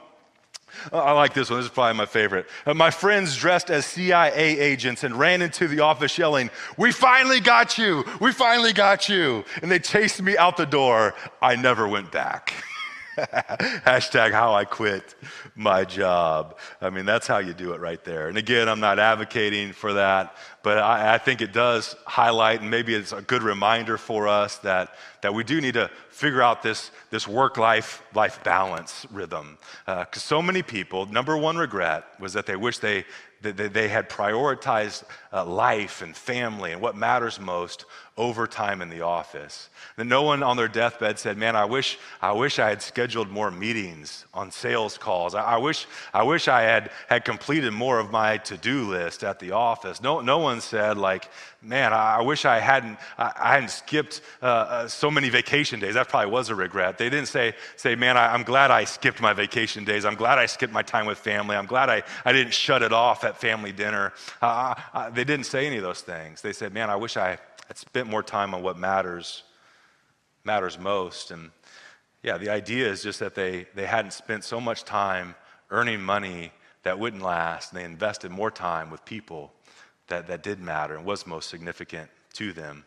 I 0.93 1.13
like 1.13 1.35
this 1.35 1.51
one. 1.51 1.59
This 1.59 1.67
is 1.67 1.73
probably 1.73 1.97
my 1.97 2.07
favorite. 2.07 2.47
Uh, 2.67 2.75
my 2.75 2.91
friends 2.91 3.37
dressed 3.37 3.71
as 3.71 3.87
CIA 3.87 4.59
agents 4.59 5.05
and 5.05 5.15
ran 5.17 5.43
into 5.43 5.69
the 5.69 5.81
office 5.81 6.17
yelling, 6.19 6.51
We 6.77 6.93
finally 6.93 7.41
got 7.41 7.79
you! 7.79 8.05
We 8.21 8.33
finally 8.33 8.73
got 8.73 9.09
you! 9.09 9.45
And 9.63 9.71
they 9.71 9.79
chased 9.79 10.21
me 10.23 10.37
out 10.37 10.57
the 10.57 10.67
door. 10.67 11.15
I 11.41 11.57
never 11.57 11.89
went 11.89 12.11
back. 12.13 12.55
Hashtag 13.87 14.33
how 14.33 14.55
I 14.55 14.65
quit 14.65 15.15
my 15.55 15.85
job. 15.85 16.59
I 16.81 16.91
mean, 16.91 17.07
that's 17.07 17.27
how 17.27 17.39
you 17.39 17.55
do 17.55 17.73
it 17.73 17.81
right 17.81 18.03
there. 18.05 18.29
And 18.29 18.37
again, 18.37 18.69
I'm 18.69 18.81
not 18.81 18.99
advocating 18.99 19.73
for 19.73 19.93
that, 19.93 20.37
but 20.63 20.79
I, 20.79 21.15
I 21.15 21.19
think 21.19 21.41
it 21.41 21.53
does 21.53 21.95
highlight, 22.07 22.61
and 22.61 22.71
maybe 22.71 22.95
it's 22.95 23.13
a 23.13 23.23
good 23.23 23.43
reminder 23.43 23.99
for 23.99 24.27
us 24.27 24.59
that, 24.59 24.97
that 25.23 25.33
we 25.33 25.45
do 25.45 25.61
need 25.61 25.75
to 25.75 25.91
figure 26.11 26.43
out 26.43 26.63
this, 26.63 26.91
this 27.11 27.29
work 27.29 27.57
life 27.57 28.03
life 28.15 28.43
balance 28.43 29.07
rhythm. 29.13 29.59
Because 29.87 30.09
uh, 30.17 30.19
so 30.19 30.43
many 30.43 30.63
people, 30.63 31.07
number 31.07 31.37
one 31.37 31.57
regret 31.57 32.05
was 32.19 32.33
that 32.33 32.47
they 32.47 32.57
wish 32.57 32.79
they, 32.79 33.05
they, 33.41 33.69
they 33.69 33.89
had 33.89 34.09
prioritized 34.09 35.05
uh, 35.33 35.45
life 35.45 36.03
and 36.03 36.17
family 36.17 36.73
and 36.73 36.81
what 36.81 36.97
matters 36.97 37.39
most 37.39 37.85
over 38.17 38.47
time 38.47 38.81
in 38.81 38.89
the 38.89 39.01
office. 39.01 39.69
That 39.97 40.05
no 40.05 40.23
one 40.23 40.45
on 40.45 40.57
their 40.57 40.69
deathbed 40.69 41.19
said, 41.19 41.37
Man, 41.37 41.57
I 41.57 41.65
wish, 41.65 41.99
I 42.23 42.31
wish 42.31 42.61
I 42.61 42.69
had 42.69 42.81
scheduled 42.81 43.29
more 43.29 43.51
meetings 43.51 44.25
on 44.33 44.53
sales 44.53 44.97
calls. 44.97 45.35
I, 45.35 45.43
I 45.43 45.57
wish, 45.57 45.87
I 46.13 46.23
wish 46.23 46.47
I 46.47 46.63
had, 46.63 46.93
had 47.09 47.25
completed 47.25 47.73
more 47.73 47.99
of 47.99 48.13
my 48.13 48.37
to 48.39 48.57
do 48.57 48.89
list 48.89 49.25
at 49.25 49.41
the 49.41 49.51
office. 49.51 50.01
No, 50.01 50.21
no 50.21 50.39
one 50.39 50.61
said, 50.61 50.97
like, 50.97 51.29
Man, 51.61 51.93
I, 51.95 52.21
wish 52.21 52.45
I 52.45 52.61
hadn't, 52.61 52.99
I, 53.17 53.55
hadn't 53.55 53.71
skipped 53.71 54.21
uh, 54.43 54.45
uh, 54.45 54.89
so 54.89 55.11
many 55.11 55.31
vacation 55.31 55.81
days. 55.81 55.95
That 55.95 56.09
probably 56.09 56.31
was 56.31 56.51
a 56.51 56.55
regret. 56.55 56.99
They 56.99 57.09
didn't 57.09 57.29
say, 57.29 57.55
say 57.77 57.97
Man, 57.97 58.17
I, 58.17 58.33
I'm 58.33 58.45
glad 58.45 58.71
I 58.71 58.85
skipped 58.85 59.21
my 59.21 59.33
vacation 59.33 59.83
days. 59.83 60.05
I'm 60.05 60.15
glad 60.15 60.39
I 60.39 60.47
skipped 60.47 60.73
my 60.73 60.83
time 60.83 61.07
with 61.07 61.19
family. 61.19 61.57
I'm 61.57 61.67
glad 61.67 61.89
I, 61.91 62.05
I 62.25 62.33
didn't 62.33 62.55
shut 62.55 62.83
it 62.83 62.93
off 62.93 63.25
at 63.25 63.41
family 63.41 63.73
dinner. 63.73 64.13
Uh, 64.41 64.75
uh 64.93 65.11
they 65.11 65.25
didn't 65.25 65.47
say 65.47 65.67
any 65.67 65.79
of 65.79 65.83
those 65.83 66.03
things. 66.03 66.43
They 66.43 66.53
said, 66.53 66.73
Man, 66.73 66.91
I 66.91 66.97
wish 66.97 67.17
I 67.17 67.39
had 67.75 67.79
spent 67.79 68.09
more 68.09 68.23
time 68.23 68.55
on 68.55 68.63
what 68.63 68.79
matters, 68.79 69.43
matters 70.45 70.79
most. 70.79 71.33
And 71.33 71.51
yeah, 72.23 72.39
the 72.39 72.51
idea 72.51 72.89
is 72.89 73.03
just 73.03 73.19
that 73.19 73.35
they, 73.35 73.67
they 73.75 73.87
hadn't 73.87 74.13
spent 74.13 74.45
so 74.45 74.61
much 74.61 74.85
time 74.85 75.35
earning 75.71 76.01
money 76.01 76.53
that 76.85 76.99
wouldn't 77.01 77.23
last, 77.23 77.73
and 77.73 77.81
they 77.81 77.85
invested 77.85 78.31
more 78.31 78.51
time 78.51 78.91
with 78.91 79.05
people 79.05 79.53
that, 80.07 80.29
that 80.29 80.43
did 80.43 80.61
matter 80.61 80.95
and 80.95 81.05
was 81.05 81.27
most 81.27 81.49
significant 81.49 82.11
to 82.35 82.53
them. 82.53 82.85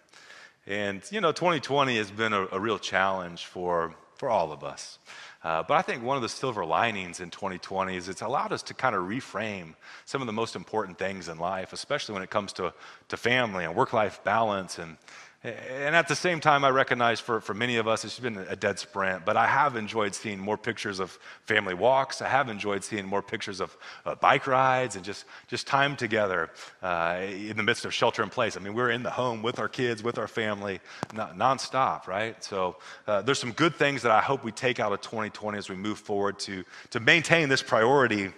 And, 0.65 1.01
you 1.11 1.19
know, 1.19 1.31
2020 1.31 1.97
has 1.97 2.11
been 2.11 2.31
a, 2.31 2.47
a 2.53 2.59
real 2.59 2.79
challenge 2.79 3.45
for, 3.45 3.93
for 4.15 4.29
all 4.29 4.53
of 4.53 4.63
us. 4.63 4.99
Uh, 5.47 5.63
but 5.63 5.75
I 5.75 5.81
think 5.81 6.03
one 6.03 6.17
of 6.17 6.21
the 6.21 6.27
silver 6.27 6.65
linings 6.65 7.21
in 7.21 7.29
2020 7.29 7.95
is 7.95 8.09
it's 8.09 8.21
allowed 8.21 8.51
us 8.51 8.61
to 8.63 8.73
kind 8.73 8.93
of 8.93 9.03
reframe 9.03 9.75
some 10.03 10.19
of 10.21 10.27
the 10.27 10.33
most 10.33 10.57
important 10.57 10.97
things 10.97 11.29
in 11.29 11.37
life, 11.37 11.71
especially 11.71 12.11
when 12.11 12.21
it 12.21 12.29
comes 12.29 12.51
to, 12.51 12.73
to 13.07 13.15
family 13.15 13.63
and 13.63 13.73
work 13.73 13.93
life 13.93 14.21
balance 14.25 14.77
and, 14.77 14.97
and 15.43 15.95
at 15.95 16.07
the 16.07 16.15
same 16.15 16.39
time, 16.39 16.65
I 16.65 16.69
recognize 16.69 17.19
for, 17.19 17.39
for 17.41 17.53
many 17.53 17.77
of 17.77 17.87
us, 17.87 18.03
it's 18.03 18.19
been 18.19 18.37
a 18.37 18.55
dead 18.55 18.79
sprint, 18.79 19.23
but 19.23 19.37
I 19.37 19.45
have 19.45 19.75
enjoyed 19.75 20.15
seeing 20.15 20.39
more 20.39 20.57
pictures 20.57 20.99
of 20.99 21.11
family 21.43 21.75
walks. 21.75 22.23
I 22.23 22.27
have 22.27 22.49
enjoyed 22.49 22.83
seeing 22.83 23.05
more 23.05 23.21
pictures 23.21 23.61
of 23.61 23.77
uh, 24.05 24.15
bike 24.15 24.47
rides 24.47 24.95
and 24.95 25.05
just, 25.05 25.25
just 25.47 25.67
time 25.67 25.95
together 25.95 26.49
uh, 26.81 27.19
in 27.21 27.55
the 27.55 27.61
midst 27.61 27.85
of 27.85 27.93
shelter 27.93 28.23
in 28.23 28.29
place. 28.29 28.57
I 28.57 28.61
mean, 28.61 28.73
we're 28.73 28.89
in 28.89 29.03
the 29.03 29.11
home 29.11 29.43
with 29.43 29.59
our 29.59 29.69
kids, 29.69 30.01
with 30.01 30.17
our 30.17 30.27
family, 30.27 30.79
non- 31.13 31.37
nonstop, 31.37 32.07
right? 32.07 32.43
So 32.43 32.77
uh, 33.05 33.21
there's 33.21 33.39
some 33.39 33.51
good 33.51 33.75
things 33.75 34.01
that 34.01 34.11
I 34.11 34.21
hope 34.21 34.43
we 34.43 34.51
take 34.51 34.79
out 34.79 34.91
of 34.91 35.01
2020 35.01 35.55
as 35.55 35.69
we 35.69 35.75
move 35.75 35.99
forward 35.99 36.39
to, 36.39 36.63
to 36.89 36.99
maintain 36.99 37.47
this 37.47 37.61
priority 37.61 38.31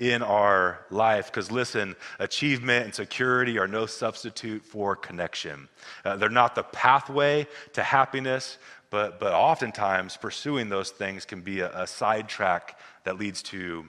in 0.00 0.22
our 0.22 0.80
life. 0.90 1.26
Because 1.26 1.52
listen, 1.52 1.94
achievement 2.18 2.86
and 2.86 2.94
security 2.94 3.58
are 3.58 3.68
no 3.68 3.86
substitute 3.86 4.64
for 4.64 4.96
connection. 4.96 5.68
Uh, 6.04 6.16
they're 6.16 6.28
not 6.28 6.56
the 6.56 6.64
pathway 6.64 7.46
to 7.74 7.82
happiness, 7.82 8.58
but, 8.88 9.20
but 9.20 9.32
oftentimes 9.32 10.16
pursuing 10.16 10.68
those 10.68 10.90
things 10.90 11.24
can 11.24 11.42
be 11.42 11.60
a, 11.60 11.70
a 11.82 11.86
sidetrack 11.86 12.80
that 13.04 13.18
leads 13.18 13.42
to 13.44 13.84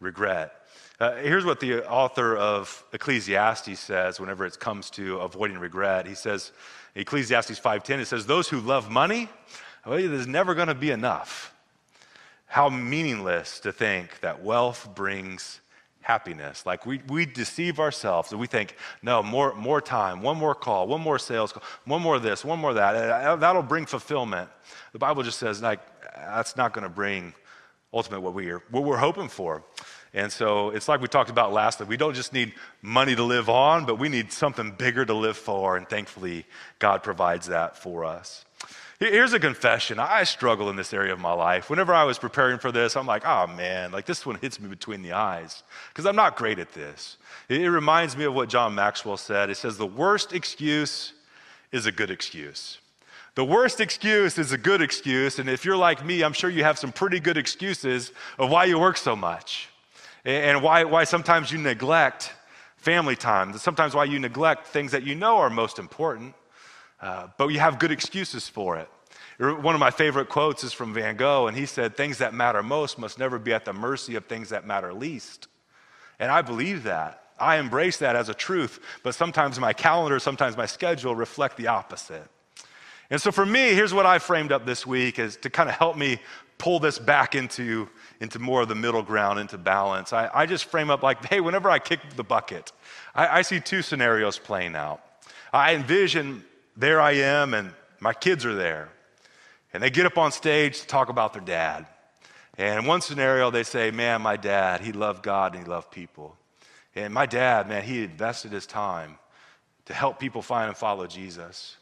regret. 0.00 0.54
Uh, 1.00 1.16
here's 1.16 1.44
what 1.44 1.60
the 1.60 1.84
author 1.88 2.36
of 2.36 2.82
Ecclesiastes 2.92 3.78
says 3.78 4.18
whenever 4.18 4.46
it 4.46 4.58
comes 4.58 4.90
to 4.90 5.18
avoiding 5.18 5.58
regret. 5.58 6.06
He 6.06 6.14
says, 6.14 6.52
Ecclesiastes 6.94 7.60
5:10, 7.60 8.00
it 8.00 8.06
says, 8.06 8.26
"Those 8.26 8.48
who 8.48 8.58
love 8.60 8.90
money, 8.90 9.28
well, 9.86 9.96
there's 9.96 10.26
never 10.26 10.54
going 10.54 10.68
to 10.68 10.74
be 10.74 10.90
enough. 10.90 11.54
How 12.48 12.68
meaningless 12.68 13.60
to 13.60 13.72
think 13.72 14.20
that 14.20 14.42
wealth 14.42 14.88
brings 14.94 15.60
happiness. 16.00 16.64
Like 16.64 16.86
we, 16.86 17.02
we 17.08 17.26
deceive 17.26 17.78
ourselves 17.78 18.32
and 18.32 18.40
we 18.40 18.46
think, 18.46 18.74
no, 19.02 19.22
more, 19.22 19.54
more 19.54 19.82
time, 19.82 20.22
one 20.22 20.38
more 20.38 20.54
call, 20.54 20.88
one 20.88 21.02
more 21.02 21.18
sales 21.18 21.52
call, 21.52 21.62
one 21.84 22.00
more 22.00 22.18
this, 22.18 22.44
one 22.44 22.58
more 22.58 22.72
that. 22.74 22.96
Uh, 22.96 23.36
that'll 23.36 23.62
bring 23.62 23.84
fulfillment. 23.84 24.48
The 24.92 24.98
Bible 24.98 25.22
just 25.22 25.38
says, 25.38 25.60
like, 25.60 25.80
that's 26.16 26.56
not 26.56 26.72
going 26.72 26.84
to 26.84 26.88
bring 26.88 27.34
ultimately 27.92 28.24
what, 28.24 28.34
we 28.34 28.50
are, 28.50 28.62
what 28.70 28.84
we're 28.84 28.96
hoping 28.96 29.28
for. 29.28 29.62
And 30.14 30.32
so 30.32 30.70
it's 30.70 30.88
like 30.88 31.02
we 31.02 31.08
talked 31.08 31.28
about 31.28 31.52
last 31.52 31.80
week. 31.80 31.90
We 31.90 31.98
don't 31.98 32.14
just 32.14 32.32
need 32.32 32.54
money 32.80 33.14
to 33.14 33.22
live 33.22 33.50
on, 33.50 33.84
but 33.84 33.98
we 33.98 34.08
need 34.08 34.32
something 34.32 34.72
bigger 34.72 35.04
to 35.04 35.14
live 35.14 35.36
for. 35.36 35.76
And 35.76 35.86
thankfully, 35.86 36.46
God 36.78 37.02
provides 37.02 37.48
that 37.48 37.76
for 37.76 38.06
us. 38.06 38.46
Here's 39.00 39.32
a 39.32 39.38
confession. 39.38 40.00
I 40.00 40.24
struggle 40.24 40.70
in 40.70 40.76
this 40.76 40.92
area 40.92 41.12
of 41.12 41.20
my 41.20 41.32
life. 41.32 41.70
Whenever 41.70 41.94
I 41.94 42.02
was 42.02 42.18
preparing 42.18 42.58
for 42.58 42.72
this, 42.72 42.96
I'm 42.96 43.06
like, 43.06 43.24
oh 43.24 43.46
man, 43.46 43.92
like 43.92 44.06
this 44.06 44.26
one 44.26 44.34
hits 44.36 44.58
me 44.58 44.68
between 44.68 45.02
the 45.02 45.12
eyes 45.12 45.62
because 45.90 46.04
I'm 46.04 46.16
not 46.16 46.36
great 46.36 46.58
at 46.58 46.72
this. 46.72 47.16
It 47.48 47.68
reminds 47.68 48.16
me 48.16 48.24
of 48.24 48.34
what 48.34 48.48
John 48.48 48.74
Maxwell 48.74 49.16
said. 49.16 49.50
It 49.50 49.56
says, 49.56 49.78
the 49.78 49.86
worst 49.86 50.32
excuse 50.32 51.12
is 51.70 51.86
a 51.86 51.92
good 51.92 52.10
excuse. 52.10 52.78
The 53.36 53.44
worst 53.44 53.80
excuse 53.80 54.36
is 54.36 54.50
a 54.50 54.58
good 54.58 54.82
excuse. 54.82 55.38
And 55.38 55.48
if 55.48 55.64
you're 55.64 55.76
like 55.76 56.04
me, 56.04 56.22
I'm 56.22 56.32
sure 56.32 56.50
you 56.50 56.64
have 56.64 56.76
some 56.76 56.90
pretty 56.90 57.20
good 57.20 57.36
excuses 57.36 58.10
of 58.36 58.50
why 58.50 58.64
you 58.64 58.80
work 58.80 58.96
so 58.96 59.14
much 59.14 59.68
and 60.24 60.60
why, 60.60 60.82
why 60.82 61.04
sometimes 61.04 61.52
you 61.52 61.58
neglect 61.58 62.32
family 62.78 63.14
time, 63.14 63.50
and 63.50 63.60
sometimes 63.60 63.94
why 63.94 64.04
you 64.04 64.18
neglect 64.18 64.66
things 64.66 64.90
that 64.90 65.04
you 65.04 65.14
know 65.14 65.36
are 65.36 65.50
most 65.50 65.78
important. 65.78 66.34
Uh, 67.00 67.28
but 67.36 67.48
you 67.48 67.60
have 67.60 67.78
good 67.78 67.92
excuses 67.92 68.48
for 68.48 68.76
it. 68.76 68.88
One 69.38 69.74
of 69.74 69.78
my 69.78 69.92
favorite 69.92 70.28
quotes 70.28 70.64
is 70.64 70.72
from 70.72 70.92
Van 70.92 71.16
Gogh, 71.16 71.46
and 71.46 71.56
he 71.56 71.64
said, 71.64 71.96
Things 71.96 72.18
that 72.18 72.34
matter 72.34 72.62
most 72.62 72.98
must 72.98 73.18
never 73.18 73.38
be 73.38 73.52
at 73.52 73.64
the 73.64 73.72
mercy 73.72 74.16
of 74.16 74.26
things 74.26 74.48
that 74.48 74.66
matter 74.66 74.92
least. 74.92 75.46
And 76.18 76.32
I 76.32 76.42
believe 76.42 76.82
that. 76.84 77.22
I 77.38 77.58
embrace 77.58 77.98
that 77.98 78.16
as 78.16 78.28
a 78.28 78.34
truth, 78.34 78.80
but 79.04 79.14
sometimes 79.14 79.60
my 79.60 79.72
calendar, 79.72 80.18
sometimes 80.18 80.56
my 80.56 80.66
schedule 80.66 81.14
reflect 81.14 81.56
the 81.56 81.68
opposite. 81.68 82.28
And 83.10 83.20
so 83.20 83.30
for 83.30 83.46
me, 83.46 83.74
here's 83.74 83.94
what 83.94 84.06
I 84.06 84.18
framed 84.18 84.50
up 84.50 84.66
this 84.66 84.84
week 84.86 85.20
is 85.20 85.36
to 85.38 85.50
kind 85.50 85.68
of 85.68 85.76
help 85.76 85.96
me 85.96 86.18
pull 86.58 86.80
this 86.80 86.98
back 86.98 87.36
into, 87.36 87.88
into 88.20 88.40
more 88.40 88.62
of 88.62 88.68
the 88.68 88.74
middle 88.74 89.02
ground, 89.02 89.38
into 89.38 89.56
balance. 89.56 90.12
I, 90.12 90.28
I 90.34 90.46
just 90.46 90.64
frame 90.64 90.90
up 90.90 91.04
like, 91.04 91.24
hey, 91.24 91.40
whenever 91.40 91.70
I 91.70 91.78
kick 91.78 92.00
the 92.16 92.24
bucket, 92.24 92.72
I, 93.14 93.38
I 93.38 93.42
see 93.42 93.60
two 93.60 93.82
scenarios 93.82 94.38
playing 94.38 94.74
out. 94.74 95.00
I 95.52 95.74
envision 95.74 96.44
there 96.78 97.00
I 97.00 97.12
am, 97.12 97.54
and 97.54 97.72
my 97.98 98.12
kids 98.12 98.46
are 98.46 98.54
there. 98.54 98.88
And 99.72 99.82
they 99.82 99.90
get 99.90 100.06
up 100.06 100.16
on 100.16 100.32
stage 100.32 100.80
to 100.80 100.86
talk 100.86 101.08
about 101.08 101.32
their 101.32 101.42
dad. 101.42 101.86
And 102.56 102.80
in 102.80 102.86
one 102.86 103.00
scenario, 103.00 103.50
they 103.50 103.64
say, 103.64 103.90
Man, 103.90 104.22
my 104.22 104.36
dad, 104.36 104.80
he 104.80 104.92
loved 104.92 105.22
God 105.22 105.54
and 105.54 105.64
he 105.64 105.68
loved 105.68 105.90
people. 105.90 106.36
And 106.94 107.12
my 107.12 107.26
dad, 107.26 107.68
man, 107.68 107.82
he 107.82 108.04
invested 108.04 108.52
his 108.52 108.66
time 108.66 109.18
to 109.86 109.92
help 109.92 110.18
people 110.18 110.40
find 110.40 110.68
and 110.68 110.76
follow 110.76 111.06
Jesus. 111.06 111.76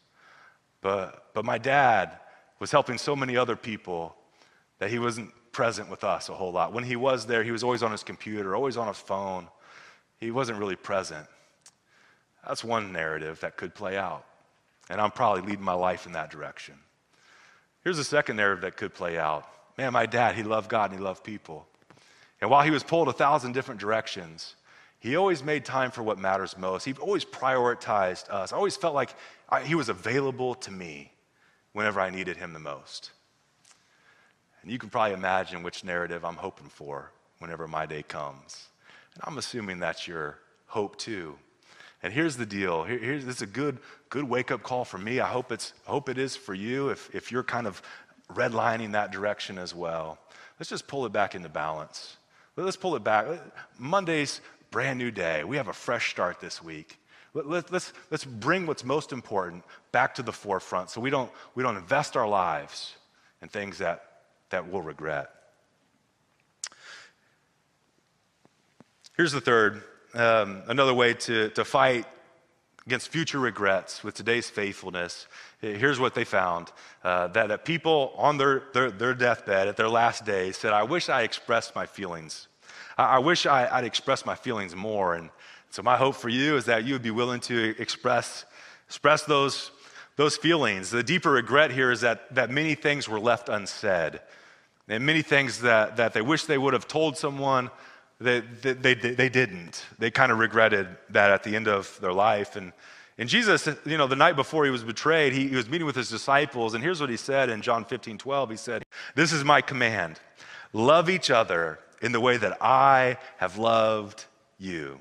But, 0.81 1.29
but 1.35 1.45
my 1.45 1.59
dad 1.59 2.19
was 2.59 2.71
helping 2.71 2.99
so 2.99 3.15
many 3.15 3.37
other 3.37 3.57
people 3.57 4.17
that 4.79 4.91
he 4.91 4.99
wasn't 4.99 5.31
present 5.53 5.91
with 5.91 6.05
us 6.05 6.29
a 6.29 6.35
whole 6.35 6.53
lot. 6.53 6.73
When 6.73 6.85
he 6.85 6.97
was 6.97 7.27
there, 7.27 7.43
he 7.43 7.51
was 7.51 7.63
always 7.63 7.83
on 7.83 7.93
his 7.93 8.03
computer, 8.03 8.55
always 8.55 8.77
on 8.77 8.89
his 8.89 8.99
phone. 8.99 9.49
He 10.19 10.31
wasn't 10.31 10.59
really 10.59 10.77
present. 10.77 11.27
That's 12.47 12.63
one 12.63 12.93
narrative 12.93 13.41
that 13.41 13.57
could 13.57 13.75
play 13.75 13.97
out. 13.97 14.25
And 14.89 15.01
I'm 15.01 15.11
probably 15.11 15.43
leading 15.43 15.65
my 15.65 15.75
life 15.75 16.07
in 16.07 16.13
that 16.13 16.31
direction. 16.31 16.75
Here's 17.83 17.99
a 17.99 18.05
second 18.05 18.37
narrative 18.37 18.63
that 18.63 18.77
could 18.77 18.95
play 18.95 19.19
out. 19.19 19.49
Man, 19.79 19.93
my 19.93 20.07
dad, 20.07 20.35
he 20.35 20.43
loved 20.43 20.69
God 20.69 20.91
and 20.91 20.99
he 20.99 21.05
loved 21.05 21.23
people. 21.23 21.67
And 22.41 22.51
while 22.51 22.63
he 22.63 22.71
was 22.71 22.83
pulled 22.83 23.09
a 23.09 23.13
thousand 23.13 23.53
different 23.53 23.81
directions, 23.81 24.57
he 24.99 25.17
always 25.17 25.43
made 25.43 25.65
time 25.65 25.91
for 25.91 26.03
what 26.03 26.19
matters 26.19 26.57
most. 26.57 26.85
He 26.85 26.95
always 26.95 27.25
prioritized 27.25 28.29
us. 28.31 28.53
I 28.53 28.57
always 28.57 28.77
felt 28.77 28.95
like 28.95 29.15
I, 29.49 29.63
he 29.63 29.75
was 29.75 29.89
available 29.89 30.55
to 30.57 30.71
me 30.71 31.13
whenever 31.73 32.01
I 32.01 32.11
needed 32.11 32.37
him 32.37 32.53
the 32.53 32.59
most. 32.59 33.11
And 34.63 34.71
you 34.71 34.79
can 34.79 34.91
probably 34.91 35.15
imagine 35.15 35.63
which 35.63 35.85
narrative 35.85 36.25
I'm 36.25 36.37
hoping 36.37 36.69
for 36.69 37.13
whenever 37.39 37.69
my 37.69 37.87
day 37.87 38.03
comes. 38.03 38.67
And 39.15 39.23
I'm 39.27 39.39
assuming 39.39 39.79
that's 39.79 40.09
your 40.09 40.39
hope 40.67 40.97
too. 40.97 41.39
And 42.07 42.15
here's 42.15 42.37
the 42.37 42.47
deal. 42.47 42.85
Here, 42.85 42.99
here's 42.99 43.25
this 43.25 43.35
is 43.35 43.43
a 43.43 43.47
good, 43.47 43.79
good 44.11 44.23
wake 44.23 44.53
up 44.53 44.63
call 44.63 44.85
for 44.85 44.97
me. 44.97 45.19
I 45.19 45.27
hope 45.27 45.51
it's 45.51 45.73
hope 45.87 46.09
it 46.09 46.19
is 46.19 46.37
for 46.37 46.55
you 46.55 46.91
if, 46.91 47.13
if 47.13 47.33
you're 47.33 47.43
kind 47.43 47.67
of 47.67 47.83
redlining 48.33 48.93
that 48.93 49.11
direction 49.11 49.59
as 49.59 49.75
well. 49.75 50.17
Let's 50.61 50.71
just 50.71 50.87
pull 50.87 51.05
it 51.07 51.13
back 51.13 51.35
into 51.35 51.49
balance. 51.49 52.17
Let's 52.55 52.77
pull 52.77 52.95
it 52.95 53.03
back. 53.03 53.27
Monday's 53.77 54.41
brand 54.71 55.01
new 55.01 55.11
day. 55.11 55.43
We 55.43 55.57
have 55.57 55.67
a 55.67 55.73
fresh 55.73 56.09
start 56.13 56.39
this 56.41 56.63
week. 56.63 56.97
Let, 57.35 57.73
let's, 57.73 57.93
let's 58.13 58.25
bring 58.25 58.69
what's 58.69 58.85
most 58.85 59.11
important 59.11 59.65
back 59.91 60.15
to 60.15 60.23
the 60.23 60.33
forefront 60.33 60.91
so 60.91 61.01
we 61.01 61.11
don't, 61.11 61.33
we 61.57 61.65
don't 61.65 61.77
invest 61.77 62.17
our 62.17 62.29
lives 62.29 62.95
in 63.43 63.49
things 63.49 63.79
that, 63.79 64.21
that 64.51 64.69
we'll 64.69 64.81
regret. 64.81 65.29
Here's 69.17 69.33
the 69.33 69.41
third 69.41 69.83
um, 70.17 70.63
another 70.67 70.95
way 70.95 71.15
to, 71.15 71.51
to 71.51 71.65
fight 71.65 72.07
against 72.87 73.09
future 73.09 73.39
regrets 73.39 74.03
with 74.05 74.15
today's 74.15 74.49
faithfulness. 74.49 75.27
Here's 75.61 75.99
what 75.99 76.15
they 76.15 76.25
found 76.25 76.71
uh, 77.03 77.27
that, 77.29 77.49
that 77.49 77.65
people 77.65 78.13
on 78.17 78.39
their, 78.39 78.63
their, 78.73 78.91
their, 78.91 79.15
deathbed 79.15 79.67
at 79.69 79.77
their 79.77 79.89
last 79.89 80.25
day 80.25 80.53
said, 80.53 80.73
I 80.73 80.85
wish 80.85 81.09
I 81.09 81.23
expressed 81.23 81.75
my 81.75 81.85
feelings. 81.85 82.47
I, 82.97 83.17
I 83.17 83.19
wish 83.19 83.45
I, 83.45 83.69
I'd 83.71 83.85
expressed 83.85 84.25
my 84.25 84.37
feelings 84.37 84.77
more. 84.77 85.15
And 85.15 85.31
so, 85.71 85.83
my 85.83 85.97
hope 85.97 86.15
for 86.15 86.29
you 86.29 86.57
is 86.57 86.65
that 86.67 86.85
you 86.85 86.95
would 86.95 87.03
be 87.03 87.11
willing 87.11 87.41
to 87.41 87.75
express, 87.79 88.45
express 88.87 89.25
those, 89.25 89.73
those 90.15 90.37
feelings. 90.37 90.91
The 90.91 91.03
deeper 91.03 91.33
regret 91.33 91.73
here 91.73 91.91
is 91.91 92.03
that, 92.03 92.35
that 92.35 92.51
many 92.51 92.75
things 92.75 93.09
were 93.09 93.21
left 93.21 93.49
unsaid, 93.49 94.21
and 94.89 95.05
many 95.05 95.23
things 95.23 95.61
that, 95.63 95.97
that 95.97 96.13
they 96.13 96.23
wish 96.23 96.45
they 96.45 96.59
would 96.59 96.73
have 96.73 96.87
told 96.87 97.19
someone. 97.19 97.71
They, 98.19 98.41
they, 98.41 98.95
they, 98.95 99.29
didn't. 99.29 99.85
They 99.99 100.11
kind 100.11 100.33
of 100.33 100.39
regretted 100.39 100.89
that 101.11 101.31
at 101.31 101.43
the 101.43 101.55
end 101.55 101.69
of 101.69 101.99
their 102.01 102.15
life. 102.15 102.57
And, 102.57 102.73
and 103.19 103.29
Jesus, 103.29 103.69
you 103.85 103.99
know, 103.99 104.07
the 104.07 104.17
night 104.17 104.37
before 104.37 104.65
he 104.65 104.71
was 104.71 104.85
betrayed, 104.85 105.35
he, 105.35 105.49
he 105.49 105.57
was 105.57 105.69
meeting 105.69 105.87
with 105.87 105.97
his 105.97 106.09
disciples. 106.09 106.73
And 106.75 106.83
here's 106.83 107.01
what 107.01 107.11
he 107.11 107.19
said 107.19 107.51
in 107.51 107.61
John 107.61 107.85
15 107.85 108.17
12. 108.17 108.51
He 108.51 108.57
said, 108.57 108.85
This 109.15 109.33
is 109.33 109.45
my 109.45 109.61
command 109.61 110.19
love 110.73 111.09
each 111.09 111.31
other 111.31 111.79
in 112.03 112.13
the 112.13 112.21
way 112.21 112.37
that 112.37 112.59
I 112.61 113.19
have 113.39 113.57
loved 113.57 114.25
you. 114.59 115.01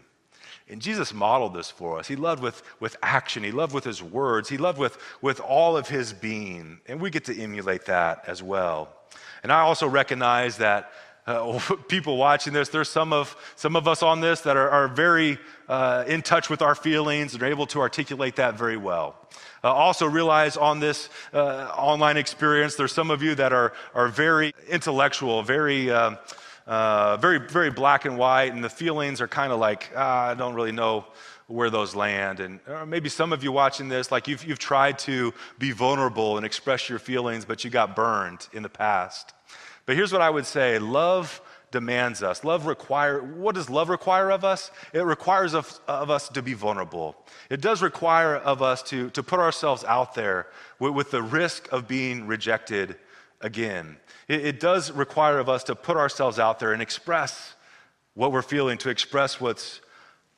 And 0.68 0.82
Jesus 0.82 1.14
modeled 1.14 1.54
this 1.54 1.70
for 1.70 2.00
us. 2.00 2.08
He 2.08 2.16
loved 2.16 2.42
with, 2.42 2.64
with 2.80 2.96
action, 3.04 3.44
he 3.44 3.52
loved 3.52 3.74
with 3.74 3.84
his 3.84 4.02
words, 4.02 4.50
he 4.50 4.58
loved 4.58 4.80
with, 4.80 4.98
with 5.22 5.40
all 5.40 5.78
of 5.78 5.88
his 5.88 6.12
being. 6.12 6.80
And 6.88 7.00
we 7.00 7.10
get 7.10 7.26
to 7.26 7.40
emulate 7.40 7.86
that 7.86 8.24
as 8.28 8.42
well. 8.42 8.90
And 9.44 9.52
I 9.52 9.60
also 9.60 9.88
recognize 9.88 10.58
that 10.58 10.92
uh, 11.28 11.60
people 11.88 12.18
watching 12.18 12.54
this, 12.54 12.70
there's 12.70 12.90
some 12.90 13.14
of, 13.14 13.36
some 13.56 13.76
of 13.76 13.88
us 13.88 14.04
on 14.04 14.22
this 14.22 14.42
that 14.42 14.58
are, 14.58 14.70
are 14.70 14.88
very 14.88 15.38
uh, 15.68 16.04
in 16.08 16.22
touch 16.22 16.50
with 16.50 16.62
our 16.62 16.76
feelings 16.76 17.34
and 17.34 17.42
are 17.42 17.48
able 17.48 17.66
to 17.68 17.80
articulate 17.80 18.36
that 18.36 18.58
very 18.58 18.78
well. 18.78 19.16
Uh, 19.64 19.74
also, 19.74 20.06
realize 20.06 20.58
on 20.58 20.80
this 20.80 21.10
uh, 21.34 21.72
online 21.76 22.18
experience, 22.18 22.76
there's 22.76 22.92
some 22.92 23.10
of 23.10 23.24
you 23.24 23.34
that 23.34 23.52
are, 23.52 23.74
are 23.94 24.08
very 24.08 24.54
intellectual, 24.70 25.42
very. 25.44 25.92
Um, 25.92 26.18
uh, 26.68 27.16
very, 27.18 27.38
very 27.38 27.70
black 27.70 28.06
and 28.06 28.18
white, 28.18 28.52
and 28.52 28.64
the 28.64 28.70
feelings 28.72 29.22
are 29.22 29.28
kind 29.28 29.54
of 29.54 29.60
like, 29.60 29.92
ah, 29.96 30.30
I 30.30 30.34
don't 30.34 30.56
really 30.56 30.72
know 30.72 31.06
where 31.46 31.70
those 31.70 31.94
land. 31.94 32.40
And 32.40 32.60
maybe 32.88 33.08
some 33.08 33.32
of 33.32 33.44
you 33.44 33.52
watching 33.52 33.88
this, 33.88 34.12
like 34.12 34.28
you've, 34.28 34.44
you've 34.44 34.58
tried 34.58 34.98
to 35.00 35.32
be 35.60 35.70
vulnerable 35.70 36.38
and 36.38 36.46
express 36.46 36.90
your 36.90 36.98
feelings, 36.98 37.46
but 37.46 37.64
you 37.64 37.70
got 37.70 37.96
burned 37.96 38.48
in 38.52 38.64
the 38.64 38.70
past. 38.70 39.35
But 39.86 39.96
here's 39.96 40.12
what 40.12 40.22
I 40.22 40.30
would 40.30 40.46
say 40.46 40.80
love 40.80 41.42
demands 41.72 42.24
us. 42.24 42.44
Love 42.44 42.66
require 42.66 43.22
what 43.22 43.56
does 43.56 43.70
love 43.70 43.90
require 43.90 44.32
of 44.32 44.44
us? 44.44 44.72
It 44.94 45.02
requires 45.02 45.54
of, 45.54 45.80
of 45.88 46.10
us 46.10 46.30
to 46.30 46.42
be 46.42 46.54
vulnerable. 46.54 47.16
It 47.50 47.62
does 47.62 47.82
require 47.82 48.36
of 48.36 48.62
us 48.62 48.82
to, 48.84 49.10
to 49.12 49.22
put 49.22 49.40
ourselves 49.40 49.84
out 49.84 50.16
there 50.16 50.48
with, 50.80 50.94
with 50.94 51.12
the 51.12 51.22
risk 51.22 51.72
of 51.72 51.88
being 51.88 52.28
rejected 52.28 52.96
again. 53.42 53.98
It, 54.28 54.46
it 54.46 54.60
does 54.60 54.92
require 54.92 55.38
of 55.38 55.50
us 55.50 55.64
to 55.66 55.76
put 55.76 55.98
ourselves 55.98 56.40
out 56.40 56.60
there 56.60 56.72
and 56.72 56.82
express 56.82 57.56
what 58.14 58.32
we're 58.32 58.42
feeling, 58.42 58.78
to 58.80 58.90
express 58.90 59.42
what's 59.42 59.82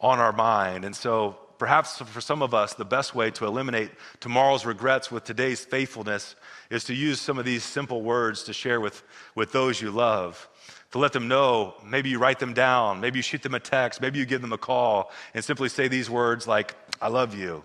on 0.01 0.19
our 0.19 0.33
mind. 0.33 0.85
And 0.85 0.95
so, 0.95 1.37
perhaps 1.57 1.99
for 1.99 2.21
some 2.21 2.41
of 2.41 2.53
us, 2.53 2.73
the 2.73 2.85
best 2.85 3.15
way 3.15 3.31
to 3.31 3.45
eliminate 3.45 3.91
tomorrow's 4.19 4.65
regrets 4.65 5.11
with 5.11 5.23
today's 5.23 5.63
faithfulness 5.63 6.35
is 6.69 6.83
to 6.85 6.93
use 6.93 7.19
some 7.19 7.37
of 7.37 7.45
these 7.45 7.63
simple 7.63 8.01
words 8.01 8.43
to 8.43 8.53
share 8.53 8.81
with, 8.81 9.03
with 9.35 9.51
those 9.51 9.81
you 9.81 9.91
love. 9.91 10.49
To 10.91 10.99
let 10.99 11.13
them 11.13 11.27
know, 11.27 11.75
maybe 11.85 12.09
you 12.09 12.19
write 12.19 12.39
them 12.39 12.53
down, 12.53 12.99
maybe 13.01 13.19
you 13.19 13.23
shoot 13.23 13.41
them 13.41 13.53
a 13.53 13.59
text, 13.59 14.01
maybe 14.01 14.19
you 14.19 14.25
give 14.25 14.41
them 14.41 14.53
a 14.53 14.57
call, 14.57 15.11
and 15.33 15.43
simply 15.43 15.69
say 15.69 15.87
these 15.87 16.09
words 16.09 16.47
like, 16.47 16.75
I 17.01 17.09
love 17.09 17.35
you. 17.35 17.63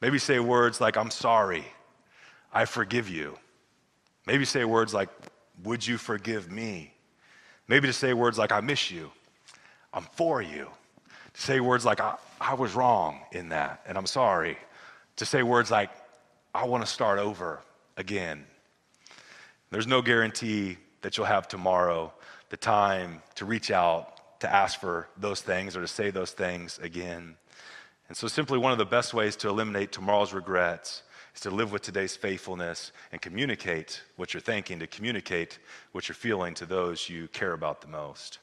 Maybe 0.00 0.18
say 0.18 0.40
words 0.40 0.80
like, 0.80 0.96
I'm 0.96 1.10
sorry, 1.10 1.64
I 2.52 2.64
forgive 2.64 3.08
you. 3.08 3.38
Maybe 4.26 4.44
say 4.44 4.64
words 4.64 4.94
like, 4.94 5.10
would 5.62 5.86
you 5.86 5.98
forgive 5.98 6.50
me? 6.50 6.92
Maybe 7.68 7.86
to 7.86 7.92
say 7.92 8.12
words 8.12 8.38
like, 8.38 8.52
I 8.52 8.60
miss 8.60 8.90
you, 8.90 9.10
I'm 9.92 10.04
for 10.12 10.42
you. 10.42 10.68
To 11.34 11.40
say 11.40 11.60
words 11.60 11.84
like, 11.84 12.00
I, 12.00 12.16
I 12.40 12.54
was 12.54 12.74
wrong 12.74 13.20
in 13.32 13.50
that, 13.50 13.82
and 13.86 13.98
I'm 13.98 14.06
sorry. 14.06 14.56
To 15.16 15.26
say 15.26 15.42
words 15.42 15.70
like, 15.70 15.90
I 16.54 16.64
want 16.64 16.84
to 16.84 16.90
start 16.90 17.18
over 17.18 17.60
again. 17.96 18.44
There's 19.70 19.86
no 19.86 20.02
guarantee 20.02 20.78
that 21.02 21.16
you'll 21.16 21.26
have 21.26 21.48
tomorrow 21.48 22.12
the 22.50 22.56
time 22.56 23.22
to 23.34 23.44
reach 23.44 23.70
out, 23.70 24.40
to 24.40 24.52
ask 24.52 24.78
for 24.78 25.08
those 25.16 25.40
things, 25.40 25.76
or 25.76 25.80
to 25.80 25.88
say 25.88 26.10
those 26.10 26.32
things 26.32 26.78
again. 26.78 27.36
And 28.08 28.16
so, 28.16 28.28
simply 28.28 28.58
one 28.58 28.72
of 28.72 28.78
the 28.78 28.84
best 28.84 29.14
ways 29.14 29.34
to 29.36 29.48
eliminate 29.48 29.90
tomorrow's 29.90 30.32
regrets 30.32 31.02
is 31.34 31.40
to 31.40 31.50
live 31.50 31.72
with 31.72 31.82
today's 31.82 32.14
faithfulness 32.14 32.92
and 33.10 33.20
communicate 33.20 34.02
what 34.16 34.34
you're 34.34 34.40
thinking, 34.40 34.78
to 34.78 34.86
communicate 34.86 35.58
what 35.92 36.08
you're 36.08 36.14
feeling 36.14 36.54
to 36.54 36.66
those 36.66 37.08
you 37.08 37.28
care 37.28 37.52
about 37.52 37.80
the 37.80 37.88
most. 37.88 38.38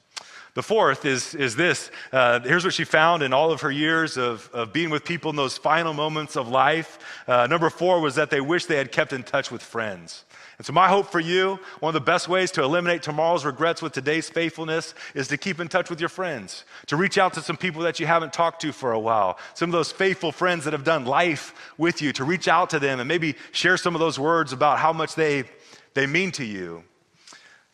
The 0.53 0.63
fourth 0.63 1.05
is, 1.05 1.33
is 1.33 1.55
this. 1.55 1.89
Uh, 2.11 2.41
here's 2.41 2.65
what 2.65 2.73
she 2.73 2.83
found 2.83 3.23
in 3.23 3.31
all 3.31 3.51
of 3.51 3.61
her 3.61 3.71
years 3.71 4.17
of, 4.17 4.49
of 4.51 4.73
being 4.73 4.89
with 4.89 5.05
people 5.05 5.29
in 5.29 5.37
those 5.37 5.57
final 5.57 5.93
moments 5.93 6.35
of 6.35 6.49
life. 6.49 6.99
Uh, 7.25 7.47
number 7.47 7.69
four 7.69 8.01
was 8.01 8.15
that 8.15 8.29
they 8.29 8.41
wish 8.41 8.65
they 8.65 8.75
had 8.75 8.91
kept 8.91 9.13
in 9.13 9.23
touch 9.23 9.49
with 9.49 9.61
friends. 9.61 10.25
And 10.57 10.65
so, 10.65 10.73
my 10.73 10.89
hope 10.89 11.09
for 11.09 11.21
you, 11.21 11.57
one 11.79 11.89
of 11.89 11.93
the 11.93 12.05
best 12.05 12.27
ways 12.27 12.51
to 12.51 12.63
eliminate 12.63 13.01
tomorrow's 13.01 13.45
regrets 13.45 13.81
with 13.81 13.93
today's 13.93 14.29
faithfulness 14.29 14.93
is 15.15 15.29
to 15.29 15.37
keep 15.37 15.59
in 15.59 15.69
touch 15.69 15.89
with 15.89 15.99
your 15.99 16.09
friends, 16.09 16.65
to 16.87 16.97
reach 16.97 17.17
out 17.17 17.33
to 17.33 17.41
some 17.41 17.57
people 17.57 17.81
that 17.83 17.99
you 17.99 18.05
haven't 18.05 18.33
talked 18.33 18.61
to 18.61 18.71
for 18.71 18.91
a 18.91 18.99
while, 18.99 19.39
some 19.53 19.69
of 19.69 19.73
those 19.73 19.91
faithful 19.91 20.31
friends 20.31 20.65
that 20.65 20.73
have 20.73 20.83
done 20.83 21.05
life 21.05 21.73
with 21.77 22.01
you, 22.01 22.11
to 22.13 22.25
reach 22.25 22.47
out 22.47 22.69
to 22.71 22.77
them 22.77 22.99
and 22.99 23.07
maybe 23.07 23.35
share 23.53 23.77
some 23.77 23.95
of 23.95 24.01
those 24.01 24.19
words 24.19 24.53
about 24.53 24.77
how 24.77 24.91
much 24.93 25.15
they, 25.15 25.45
they 25.93 26.05
mean 26.05 26.31
to 26.33 26.45
you. 26.45 26.83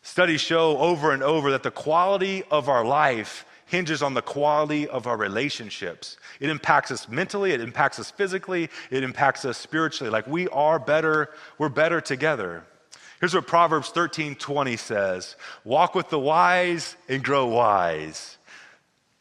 Studies 0.02 0.40
show 0.40 0.78
over 0.78 1.12
and 1.12 1.22
over 1.22 1.50
that 1.50 1.62
the 1.62 1.70
quality 1.70 2.44
of 2.50 2.68
our 2.68 2.84
life 2.84 3.44
hinges 3.66 4.02
on 4.02 4.14
the 4.14 4.22
quality 4.22 4.88
of 4.88 5.06
our 5.06 5.16
relationships. 5.16 6.16
It 6.40 6.48
impacts 6.48 6.90
us 6.90 7.08
mentally, 7.08 7.52
it 7.52 7.60
impacts 7.60 7.98
us 7.98 8.10
physically, 8.10 8.70
it 8.90 9.02
impacts 9.02 9.44
us 9.44 9.58
spiritually. 9.58 10.10
Like 10.10 10.26
we 10.26 10.48
are 10.48 10.78
better, 10.78 11.30
we're 11.58 11.68
better 11.68 12.00
together. 12.00 12.64
Here's 13.20 13.34
what 13.34 13.46
Proverbs 13.46 13.90
13 13.90 14.36
20 14.36 14.76
says 14.76 15.36
Walk 15.64 15.94
with 15.94 16.08
the 16.08 16.18
wise 16.18 16.96
and 17.08 17.22
grow 17.22 17.46
wise. 17.46 18.38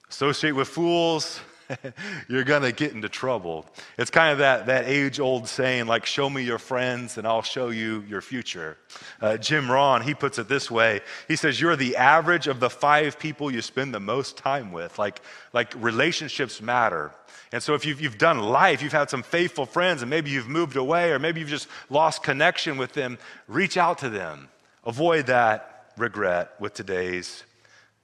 Associate 0.10 0.54
with 0.54 0.70
fools, 0.70 1.42
you're 2.28 2.44
going 2.44 2.62
to 2.62 2.72
get 2.72 2.94
into 2.94 3.10
trouble. 3.10 3.66
It's 3.98 4.12
kind 4.12 4.32
of 4.32 4.40
that, 4.40 4.68
that 4.68 4.86
age 4.86 5.20
old 5.20 5.48
saying, 5.48 5.88
like, 5.88 6.06
show 6.06 6.30
me 6.30 6.44
your 6.44 6.60
friends 6.60 7.18
and 7.18 7.28
I'll 7.28 7.42
show 7.42 7.70
you 7.70 8.04
your 8.08 8.22
future. 8.22 8.78
Uh, 9.22 9.38
Jim 9.38 9.70
Rohn, 9.70 10.02
he 10.02 10.14
puts 10.14 10.40
it 10.40 10.48
this 10.48 10.72
way 10.72 11.02
He 11.28 11.36
says, 11.36 11.60
You're 11.60 11.76
the 11.76 11.98
average 11.98 12.48
of 12.48 12.60
the 12.60 12.70
five 12.70 13.20
people 13.20 13.52
you 13.52 13.62
spend 13.62 13.94
the 13.94 14.00
most 14.00 14.38
time 14.38 14.72
with. 14.72 14.98
Like, 14.98 15.22
like 15.54 15.74
relationships 15.78 16.62
matter. 16.62 17.12
And 17.52 17.64
so, 17.64 17.76
if 17.76 17.86
you've, 17.86 18.02
you've 18.02 18.18
done 18.18 18.40
life, 18.40 18.82
you've 18.82 18.92
had 18.92 19.10
some 19.10 19.24
faithful 19.24 19.66
friends, 19.66 20.02
and 20.02 20.10
maybe 20.10 20.32
you've 20.32 20.50
moved 20.50 20.76
away, 20.76 21.12
or 21.12 21.20
maybe 21.20 21.40
you've 21.40 21.50
just 21.50 21.70
lost 21.90 22.22
connection 22.22 22.78
with 22.78 22.94
them, 22.94 23.18
reach 23.48 23.78
out 23.78 24.00
to 24.00 24.10
them. 24.10 24.50
Avoid 24.86 25.28
that 25.28 25.92
regret 25.98 26.52
with 26.60 26.74
today's 26.74 27.44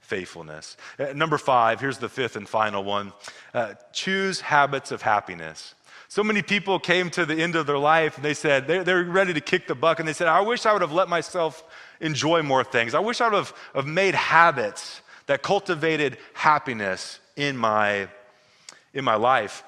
faithfulness. 0.03 0.77
Uh, 0.99 1.13
number 1.13 1.37
five, 1.37 1.79
here's 1.79 1.97
the 1.97 2.09
fifth 2.09 2.35
and 2.35 2.47
final 2.47 2.83
one 2.83 3.13
uh, 3.53 3.73
choose 3.91 4.41
habits 4.41 4.91
of 4.91 5.01
happiness. 5.01 5.75
So 6.07 6.23
many 6.23 6.43
people 6.43 6.77
came 6.77 7.09
to 7.11 7.25
the 7.25 7.41
end 7.41 7.55
of 7.55 7.65
their 7.65 7.79
life 7.79 8.17
and 8.17 8.23
they 8.23 8.35
said, 8.35 8.67
they're, 8.67 8.83
they're 8.83 9.03
ready 9.03 9.33
to 9.33 9.41
kick 9.41 9.65
the 9.65 9.75
buck, 9.75 9.99
and 9.99 10.07
they 10.07 10.13
said, 10.13 10.27
I 10.27 10.41
wish 10.41 10.65
I 10.65 10.73
would 10.73 10.83
have 10.83 10.91
let 10.91 11.09
myself 11.09 11.63
enjoy 11.99 12.43
more 12.43 12.63
things. 12.63 12.93
I 12.93 12.99
wish 12.99 13.19
I 13.21 13.29
would 13.29 13.37
have, 13.37 13.53
have 13.73 13.87
made 13.87 14.13
habits 14.13 15.01
that 15.25 15.41
cultivated 15.41 16.17
happiness 16.33 17.19
in 17.35 17.57
my 17.57 18.07
in 18.93 19.03
my 19.03 19.15
life. 19.15 19.63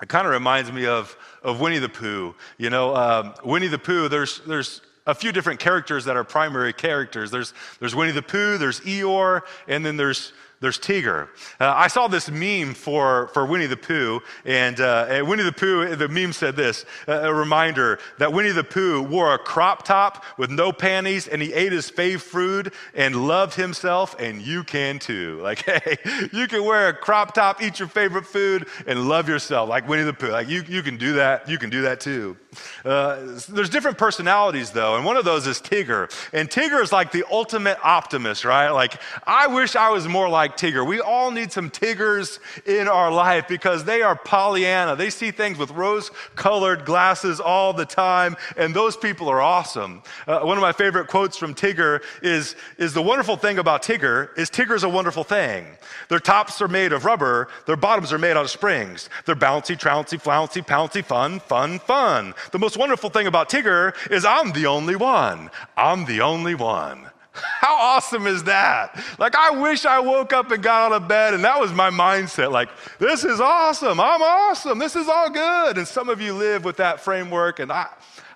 It 0.00 0.08
kind 0.08 0.26
of 0.26 0.32
reminds 0.32 0.72
me 0.72 0.86
of, 0.86 1.14
of 1.42 1.60
Winnie 1.60 1.78
the 1.78 1.90
Pooh. 1.90 2.34
You 2.56 2.70
know, 2.70 2.96
um, 2.96 3.34
Winnie 3.44 3.68
the 3.68 3.78
Pooh, 3.78 4.08
there's, 4.08 4.40
there's 4.46 4.80
a 5.06 5.14
few 5.14 5.32
different 5.32 5.60
characters 5.60 6.04
that 6.04 6.16
are 6.16 6.24
primary 6.24 6.72
characters. 6.72 7.30
There's, 7.30 7.54
there's 7.78 7.94
Winnie 7.94 8.12
the 8.12 8.22
Pooh, 8.22 8.58
there's 8.58 8.80
Eeyore, 8.80 9.42
and 9.66 9.84
then 9.84 9.96
there's, 9.96 10.32
there's 10.60 10.78
Tigger. 10.78 11.28
Uh, 11.58 11.72
I 11.74 11.88
saw 11.88 12.06
this 12.06 12.30
meme 12.30 12.74
for, 12.74 13.28
for 13.28 13.46
Winnie 13.46 13.66
the 13.66 13.78
Pooh, 13.78 14.20
and, 14.44 14.78
uh, 14.78 15.24
Winnie 15.26 15.42
the 15.42 15.52
Pooh, 15.52 15.96
the 15.96 16.08
meme 16.08 16.34
said 16.34 16.54
this 16.54 16.84
uh, 17.08 17.20
a 17.22 17.32
reminder 17.32 17.98
that 18.18 18.32
Winnie 18.32 18.50
the 18.50 18.64
Pooh 18.64 19.02
wore 19.02 19.32
a 19.32 19.38
crop 19.38 19.84
top 19.84 20.22
with 20.36 20.50
no 20.50 20.70
panties, 20.70 21.28
and 21.28 21.40
he 21.40 21.54
ate 21.54 21.72
his 21.72 21.90
fave 21.90 22.20
food 22.20 22.74
and 22.94 23.26
loved 23.26 23.54
himself, 23.54 24.14
and 24.18 24.42
you 24.42 24.62
can 24.64 24.98
too. 24.98 25.38
Like, 25.50 25.64
hey, 25.64 25.96
you 26.32 26.46
can 26.46 26.64
wear 26.64 26.88
a 26.88 26.92
crop 26.92 27.34
top, 27.34 27.60
eat 27.60 27.80
your 27.80 27.88
favorite 27.88 28.24
food, 28.24 28.68
and 28.86 29.08
love 29.08 29.28
yourself, 29.28 29.68
like 29.68 29.88
Winnie 29.88 30.04
the 30.04 30.12
Pooh. 30.12 30.28
Like, 30.28 30.48
you, 30.48 30.62
you 30.68 30.82
can 30.82 30.96
do 30.96 31.14
that. 31.14 31.48
You 31.48 31.58
can 31.58 31.70
do 31.70 31.82
that 31.82 31.98
too. 31.98 32.36
Uh, 32.84 33.38
there's 33.48 33.70
different 33.70 33.98
personalities, 33.98 34.70
though, 34.70 34.94
and 34.96 35.04
one 35.04 35.16
of 35.16 35.24
those 35.24 35.46
is 35.48 35.60
Tigger. 35.60 36.08
And 36.32 36.48
Tigger 36.48 36.80
is 36.82 36.92
like 36.92 37.10
the 37.10 37.24
ultimate 37.32 37.78
optimist, 37.82 38.44
right? 38.44 38.70
Like, 38.70 39.00
I 39.26 39.48
wish 39.48 39.74
I 39.74 39.90
was 39.90 40.06
more 40.06 40.28
like 40.28 40.49
Tigger. 40.56 40.86
We 40.86 41.00
all 41.00 41.30
need 41.30 41.52
some 41.52 41.70
Tiggers 41.70 42.40
in 42.66 42.88
our 42.88 43.10
life 43.10 43.46
because 43.48 43.84
they 43.84 44.02
are 44.02 44.16
Pollyanna. 44.16 44.96
They 44.96 45.10
see 45.10 45.30
things 45.30 45.58
with 45.58 45.70
rose 45.70 46.10
colored 46.36 46.84
glasses 46.84 47.40
all 47.40 47.72
the 47.72 47.84
time, 47.86 48.36
and 48.56 48.74
those 48.74 48.96
people 48.96 49.28
are 49.28 49.40
awesome. 49.40 50.02
Uh, 50.26 50.40
one 50.40 50.56
of 50.56 50.62
my 50.62 50.72
favorite 50.72 51.08
quotes 51.08 51.36
from 51.36 51.54
Tigger 51.54 52.02
is, 52.22 52.56
is 52.78 52.92
the 52.92 53.02
wonderful 53.02 53.36
thing 53.36 53.58
about 53.58 53.82
Tigger 53.82 54.36
is 54.36 54.50
Tigger's 54.50 54.82
a 54.82 54.88
wonderful 54.88 55.24
thing. 55.24 55.66
Their 56.08 56.18
tops 56.18 56.60
are 56.60 56.68
made 56.68 56.92
of 56.92 57.04
rubber, 57.04 57.48
their 57.66 57.76
bottoms 57.76 58.12
are 58.12 58.18
made 58.18 58.32
out 58.32 58.44
of 58.44 58.50
springs. 58.50 59.08
They're 59.24 59.36
bouncy, 59.36 59.78
trouncy, 59.78 60.18
flouncy, 60.18 60.62
pouncy, 60.62 61.04
fun, 61.04 61.40
fun, 61.40 61.78
fun. 61.78 62.34
The 62.52 62.58
most 62.58 62.76
wonderful 62.76 63.10
thing 63.10 63.26
about 63.26 63.48
Tigger 63.48 63.94
is 64.10 64.24
I'm 64.24 64.52
the 64.52 64.66
only 64.66 64.96
one. 64.96 65.50
I'm 65.76 66.04
the 66.04 66.20
only 66.20 66.54
one. 66.54 67.10
How 67.60 67.76
awesome 67.76 68.26
is 68.26 68.44
that? 68.44 69.02
Like, 69.18 69.34
I 69.36 69.50
wish 69.50 69.84
I 69.84 70.00
woke 70.00 70.32
up 70.32 70.50
and 70.50 70.62
got 70.62 70.92
out 70.92 71.02
of 71.02 71.08
bed 71.08 71.34
and 71.34 71.44
that 71.44 71.60
was 71.60 71.72
my 71.72 71.90
mindset. 71.90 72.52
Like, 72.52 72.68
this 72.98 73.24
is 73.24 73.40
awesome. 73.40 74.00
I'm 74.00 74.22
awesome. 74.22 74.78
This 74.78 74.96
is 74.96 75.08
all 75.08 75.30
good. 75.30 75.78
And 75.78 75.86
some 75.86 76.08
of 76.08 76.20
you 76.20 76.34
live 76.34 76.64
with 76.64 76.76
that 76.78 77.00
framework, 77.00 77.58
and 77.58 77.70
I, 77.70 77.88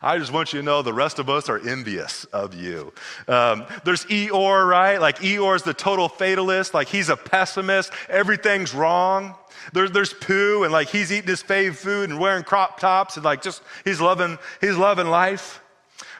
I 0.02 0.18
just 0.18 0.32
want 0.32 0.52
you 0.52 0.61
to 0.61 0.64
know 0.64 0.82
the 0.82 0.92
rest 0.92 1.18
of 1.18 1.30
us 1.30 1.48
are 1.48 1.59
envious 1.59 2.24
of 2.26 2.55
you. 2.55 2.92
Um, 3.26 3.64
there's 3.84 4.05
Eeyore, 4.07 4.68
right? 4.68 5.00
Like, 5.00 5.20
Eeyore's 5.20 5.62
the 5.62 5.74
total 5.74 6.09
fatalist. 6.09 6.74
Like, 6.74 6.88
he's 6.88 7.09
a 7.09 7.16
pessimist. 7.16 7.92
Everything's 8.09 8.74
wrong. 8.74 9.34
There, 9.72 9.88
there's 9.88 10.12
Pooh, 10.12 10.64
and 10.64 10.72
like 10.72 10.88
he's 10.88 11.11
eating 11.11 11.28
his 11.28 11.42
fave 11.42 11.76
food 11.76 12.11
and 12.11 12.18
wearing 12.18 12.44
crop 12.44 12.78
tops, 12.78 13.16
and 13.16 13.24
like 13.24 13.40
just 13.40 13.62
he's 13.84 14.00
loving, 14.00 14.38
he's 14.61 14.76
loving 14.76 15.07
life. 15.07 15.62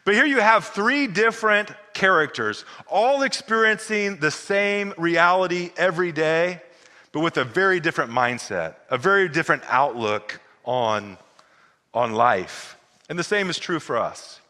But 0.05 0.15
here 0.15 0.27
you 0.27 0.41
have 0.41 0.67
three 0.67 1.07
different 1.07 1.71
characters, 1.95 2.65
all 2.89 3.23
experiencing 3.23 4.19
the 4.19 4.31
same 4.31 4.93
reality 4.99 5.71
every 5.77 6.13
day, 6.13 6.61
but 7.13 7.21
with 7.21 7.37
a 7.37 7.45
very 7.45 7.81
different 7.81 8.11
mindset, 8.11 8.75
a 8.91 8.99
very 8.99 9.29
different 9.29 9.63
outlook 9.69 10.41
on, 10.65 11.17
on 11.95 12.13
life. 12.13 12.77
And 13.09 13.19
the 13.19 13.25
same 13.25 13.49
is 13.49 13.59
true 13.59 13.81
for 13.81 13.97
us. 13.97 14.41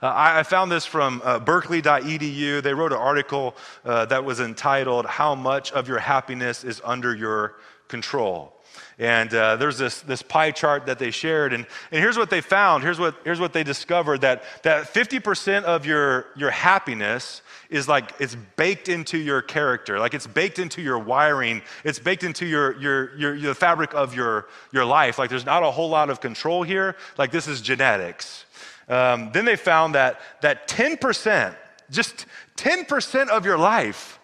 Uh, 0.00 0.12
I, 0.14 0.42
found 0.42 0.70
this 0.70 0.84
from 0.86 1.22
uh, 1.24 1.38
berkeley.edu. 1.38 2.62
They 2.62 2.74
wrote 2.74 2.92
an 2.92 2.98
article 2.98 3.56
uh, 3.84 4.04
that 4.06 4.24
was 4.24 4.38
entitled, 4.38 5.06
How 5.06 5.34
Much 5.34 5.72
of 5.72 5.88
Your 5.88 5.98
Happiness 5.98 6.62
is 6.62 6.80
Under 6.84 7.14
Your 7.14 7.56
Control. 7.88 8.53
And 8.98 9.34
uh, 9.34 9.56
there's 9.56 9.78
this, 9.78 10.02
this 10.02 10.22
pie 10.22 10.52
chart 10.52 10.86
that 10.86 10.98
they 10.98 11.10
shared. 11.10 11.52
And, 11.52 11.66
and 11.90 12.00
here's 12.00 12.16
what 12.16 12.30
they 12.30 12.40
found. 12.40 12.84
Here's 12.84 12.98
what, 12.98 13.16
here's 13.24 13.40
what 13.40 13.52
they 13.52 13.64
discovered 13.64 14.20
that, 14.20 14.44
that 14.62 14.84
50% 14.84 15.64
of 15.64 15.84
your, 15.84 16.26
your 16.36 16.50
happiness 16.50 17.42
is 17.70 17.88
like 17.88 18.12
it's 18.20 18.36
baked 18.56 18.88
into 18.88 19.18
your 19.18 19.42
character, 19.42 19.98
like 19.98 20.14
it's 20.14 20.28
baked 20.28 20.60
into 20.60 20.80
your 20.80 20.98
wiring, 20.98 21.60
it's 21.82 21.98
baked 21.98 22.22
into 22.22 22.46
your, 22.46 22.80
your, 22.80 23.16
your, 23.16 23.34
your 23.34 23.54
fabric 23.54 23.92
of 23.94 24.14
your, 24.14 24.46
your 24.70 24.84
life. 24.84 25.18
Like 25.18 25.30
there's 25.30 25.46
not 25.46 25.64
a 25.64 25.70
whole 25.70 25.88
lot 25.88 26.08
of 26.08 26.20
control 26.20 26.62
here. 26.62 26.94
Like 27.18 27.32
this 27.32 27.48
is 27.48 27.60
genetics. 27.60 28.44
Um, 28.88 29.32
then 29.32 29.44
they 29.44 29.56
found 29.56 29.96
that, 29.96 30.20
that 30.42 30.68
10%, 30.68 31.56
just 31.90 32.26
10% 32.56 33.28
of 33.28 33.44
your 33.44 33.58
life 33.58 34.20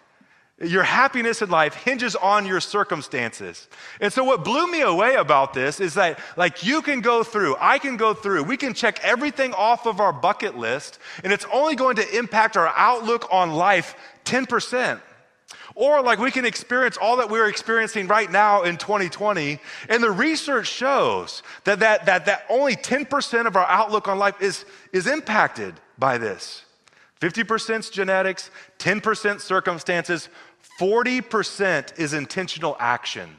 your 0.60 0.82
happiness 0.82 1.40
in 1.40 1.48
life 1.48 1.74
hinges 1.74 2.14
on 2.16 2.44
your 2.44 2.60
circumstances. 2.60 3.68
And 4.00 4.12
so 4.12 4.24
what 4.24 4.44
blew 4.44 4.70
me 4.70 4.82
away 4.82 5.14
about 5.14 5.54
this 5.54 5.80
is 5.80 5.94
that 5.94 6.18
like 6.36 6.62
you 6.62 6.82
can 6.82 7.00
go 7.00 7.24
through, 7.24 7.56
I 7.58 7.78
can 7.78 7.96
go 7.96 8.12
through, 8.12 8.42
we 8.44 8.58
can 8.58 8.74
check 8.74 9.00
everything 9.02 9.54
off 9.54 9.86
of 9.86 10.00
our 10.00 10.12
bucket 10.12 10.58
list 10.58 10.98
and 11.24 11.32
it's 11.32 11.46
only 11.52 11.76
going 11.76 11.96
to 11.96 12.18
impact 12.18 12.58
our 12.58 12.68
outlook 12.76 13.26
on 13.32 13.52
life 13.52 13.94
10%. 14.26 15.00
Or 15.74 16.02
like 16.02 16.18
we 16.18 16.30
can 16.30 16.44
experience 16.44 16.98
all 17.00 17.16
that 17.18 17.30
we're 17.30 17.48
experiencing 17.48 18.06
right 18.06 18.30
now 18.30 18.62
in 18.64 18.76
2020 18.76 19.58
and 19.88 20.02
the 20.02 20.10
research 20.10 20.66
shows 20.66 21.42
that 21.64 21.80
that 21.80 22.04
that, 22.04 22.26
that 22.26 22.44
only 22.50 22.76
10% 22.76 23.46
of 23.46 23.56
our 23.56 23.66
outlook 23.66 24.08
on 24.08 24.18
life 24.18 24.34
is 24.42 24.66
is 24.92 25.06
impacted 25.06 25.74
by 25.98 26.18
this. 26.18 26.66
50% 27.20 27.92
genetics, 27.92 28.50
10% 28.78 29.40
circumstances, 29.40 30.30
40% 30.78 31.98
is 31.98 32.12
intentional 32.14 32.76
action. 32.78 33.36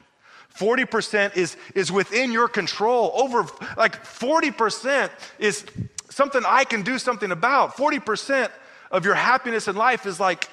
40% 0.56 1.36
is, 1.36 1.56
is 1.74 1.90
within 1.90 2.30
your 2.30 2.48
control. 2.48 3.10
Over 3.14 3.46
like 3.76 4.04
40% 4.04 5.10
is 5.38 5.64
something 6.10 6.42
I 6.46 6.64
can 6.64 6.82
do 6.82 6.98
something 6.98 7.32
about. 7.32 7.76
40% 7.76 8.50
of 8.90 9.04
your 9.04 9.14
happiness 9.14 9.66
in 9.68 9.76
life 9.76 10.06
is 10.06 10.20
like, 10.20 10.48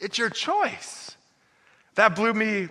it's 0.00 0.18
your 0.18 0.30
choice. 0.30 1.14
That 1.94 2.16
blew 2.16 2.32
me, 2.32 2.68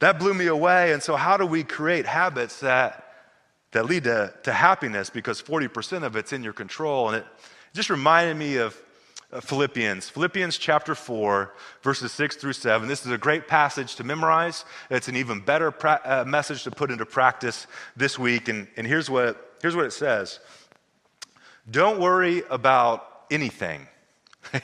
that 0.00 0.18
blew 0.18 0.34
me 0.34 0.46
away. 0.46 0.92
And 0.92 1.02
so 1.02 1.16
how 1.16 1.36
do 1.36 1.46
we 1.46 1.62
create 1.62 2.06
habits 2.06 2.60
that, 2.60 3.12
that 3.72 3.84
lead 3.84 4.04
to, 4.04 4.32
to 4.44 4.52
happiness? 4.52 5.10
Because 5.10 5.40
40% 5.42 6.02
of 6.02 6.16
it's 6.16 6.32
in 6.32 6.42
your 6.42 6.54
control. 6.54 7.08
And 7.08 7.18
it 7.18 7.26
just 7.74 7.90
reminded 7.90 8.36
me 8.36 8.56
of 8.56 8.80
Philippians, 9.40 10.08
Philippians 10.08 10.58
chapter 10.58 10.94
4, 10.94 11.54
verses 11.82 12.12
6 12.12 12.36
through 12.36 12.52
7. 12.52 12.88
This 12.88 13.04
is 13.04 13.12
a 13.12 13.18
great 13.18 13.48
passage 13.48 13.96
to 13.96 14.04
memorize. 14.04 14.64
It's 14.90 15.08
an 15.08 15.16
even 15.16 15.40
better 15.40 15.70
pra- 15.70 16.00
uh, 16.04 16.24
message 16.26 16.64
to 16.64 16.70
put 16.70 16.90
into 16.90 17.06
practice 17.06 17.66
this 17.96 18.18
week. 18.18 18.48
And, 18.48 18.68
and 18.76 18.86
here's, 18.86 19.10
what, 19.10 19.56
here's 19.62 19.76
what 19.76 19.84
it 19.84 19.92
says 19.92 20.40
Don't 21.70 22.00
worry 22.00 22.42
about 22.50 23.24
anything. 23.30 23.86
Uh, 24.52 24.60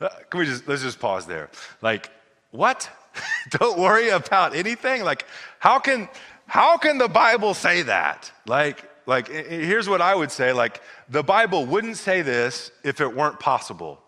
can 0.30 0.40
we 0.40 0.46
just, 0.46 0.66
let's 0.66 0.82
just 0.82 0.98
pause 0.98 1.26
there. 1.26 1.50
Like, 1.82 2.10
what? 2.50 2.90
Don't 3.50 3.78
worry 3.78 4.08
about 4.08 4.54
anything? 4.54 5.04
Like, 5.04 5.26
how 5.58 5.78
can, 5.78 6.08
how 6.46 6.78
can 6.78 6.98
the 6.98 7.08
Bible 7.08 7.54
say 7.54 7.82
that? 7.82 8.32
Like, 8.46 8.89
like, 9.10 9.28
here's 9.28 9.88
what 9.88 10.00
I 10.00 10.14
would 10.14 10.30
say 10.30 10.52
like, 10.52 10.80
the 11.08 11.24
Bible 11.24 11.66
wouldn't 11.66 11.96
say 11.96 12.22
this 12.22 12.70
if 12.84 13.00
it 13.00 13.14
weren't 13.14 13.40
possible. 13.40 14.00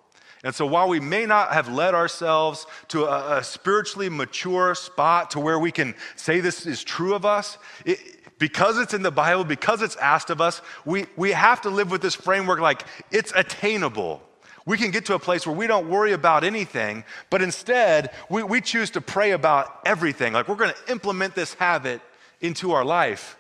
And 0.45 0.55
so, 0.55 0.65
while 0.65 0.89
we 0.89 1.01
may 1.01 1.27
not 1.27 1.53
have 1.53 1.69
led 1.69 1.95
ourselves 1.95 2.67
to 2.89 3.05
a, 3.05 3.39
a 3.39 3.45
spiritually 3.45 4.09
mature 4.09 4.75
spot 4.75 5.33
to 5.33 5.41
where 5.41 5.59
we 5.59 5.71
can 5.71 5.95
say 6.17 6.41
this 6.41 6.67
is 6.67 6.83
true 6.83 7.15
of 7.15 7.25
us, 7.25 7.59
it, 7.85 7.99
because 8.39 8.79
it's 8.79 8.95
in 8.95 9.03
the 9.03 9.11
Bible, 9.11 9.45
because 9.45 9.83
it's 9.83 9.97
asked 9.97 10.31
of 10.31 10.41
us, 10.41 10.63
we, 10.85 11.07
we 11.17 11.33
have 11.33 11.61
to 11.63 11.71
live 11.71 11.91
with 11.91 12.01
this 12.01 12.15
framework 12.15 12.61
like 12.61 12.85
it's 13.11 13.33
attainable. 13.37 14.23
We 14.67 14.79
can 14.79 14.93
get 14.93 15.07
to 15.07 15.15
a 15.15 15.19
place 15.19 15.47
where 15.47 15.55
we 15.55 15.67
don't 15.67 15.89
worry 15.89 16.13
about 16.13 16.45
anything, 16.45 17.05
but 17.31 17.43
instead 17.43 18.11
we, 18.29 18.43
we 18.43 18.61
choose 18.61 18.91
to 18.91 19.01
pray 19.01 19.33
about 19.33 19.81
everything. 19.85 20.33
Like 20.33 20.49
we're 20.49 20.57
going 20.57 20.75
to 20.75 20.93
implement 20.93 21.35
this 21.35 21.55
habit 21.55 22.01
into 22.41 22.73
our 22.73 22.85
life. 22.85 23.37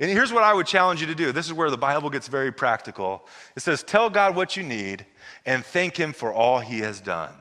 And 0.00 0.10
here's 0.10 0.32
what 0.32 0.42
I 0.42 0.54
would 0.54 0.66
challenge 0.66 1.02
you 1.02 1.06
to 1.08 1.14
do. 1.14 1.30
This 1.30 1.46
is 1.46 1.52
where 1.52 1.70
the 1.70 1.76
Bible 1.76 2.08
gets 2.08 2.26
very 2.26 2.50
practical. 2.50 3.26
It 3.54 3.60
says, 3.60 3.82
Tell 3.82 4.08
God 4.08 4.34
what 4.34 4.56
you 4.56 4.62
need 4.62 5.04
and 5.44 5.64
thank 5.64 5.96
Him 5.96 6.14
for 6.14 6.32
all 6.32 6.58
He 6.58 6.80
has 6.80 7.00
done. 7.00 7.34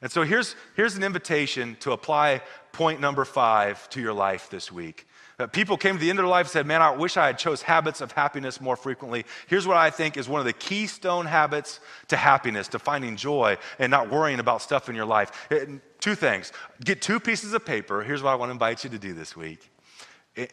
And 0.00 0.10
so 0.10 0.22
here's, 0.22 0.56
here's 0.74 0.96
an 0.96 1.04
invitation 1.04 1.76
to 1.80 1.92
apply 1.92 2.40
point 2.72 3.00
number 3.00 3.24
five 3.24 3.88
to 3.90 4.00
your 4.00 4.14
life 4.14 4.48
this 4.48 4.72
week. 4.72 5.06
Uh, 5.40 5.46
people 5.46 5.76
came 5.76 5.94
to 5.96 6.00
the 6.00 6.10
end 6.10 6.18
of 6.18 6.24
their 6.24 6.30
life 6.30 6.46
and 6.46 6.50
said, 6.50 6.66
Man, 6.66 6.80
I 6.80 6.90
wish 6.90 7.16
I 7.16 7.26
had 7.26 7.38
chose 7.38 7.62
habits 7.62 8.00
of 8.00 8.10
happiness 8.12 8.60
more 8.60 8.74
frequently. 8.74 9.24
Here's 9.46 9.66
what 9.66 9.76
I 9.76 9.90
think 9.90 10.16
is 10.16 10.28
one 10.28 10.40
of 10.40 10.46
the 10.46 10.52
keystone 10.52 11.26
habits 11.26 11.78
to 12.08 12.16
happiness, 12.16 12.68
to 12.68 12.78
finding 12.78 13.16
joy 13.16 13.58
and 13.78 13.90
not 13.90 14.10
worrying 14.10 14.40
about 14.40 14.62
stuff 14.62 14.88
in 14.88 14.96
your 14.96 15.04
life. 15.04 15.46
It, 15.50 15.68
uh, 15.68 15.72
two 16.00 16.14
things. 16.14 16.52
Get 16.82 17.02
two 17.02 17.20
pieces 17.20 17.52
of 17.52 17.66
paper. 17.66 18.02
Here's 18.02 18.22
what 18.22 18.30
I 18.30 18.34
want 18.36 18.48
to 18.48 18.52
invite 18.52 18.82
you 18.82 18.90
to 18.90 18.98
do 18.98 19.12
this 19.12 19.36
week. 19.36 19.70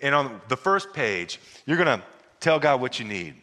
And 0.02 0.16
on 0.16 0.42
the 0.48 0.58
first 0.58 0.94
page, 0.94 1.40
you're 1.66 1.78
going 1.78 2.00
to 2.00 2.06
tell 2.40 2.60
God 2.60 2.82
what 2.82 3.00
you 3.00 3.06
need. 3.06 3.36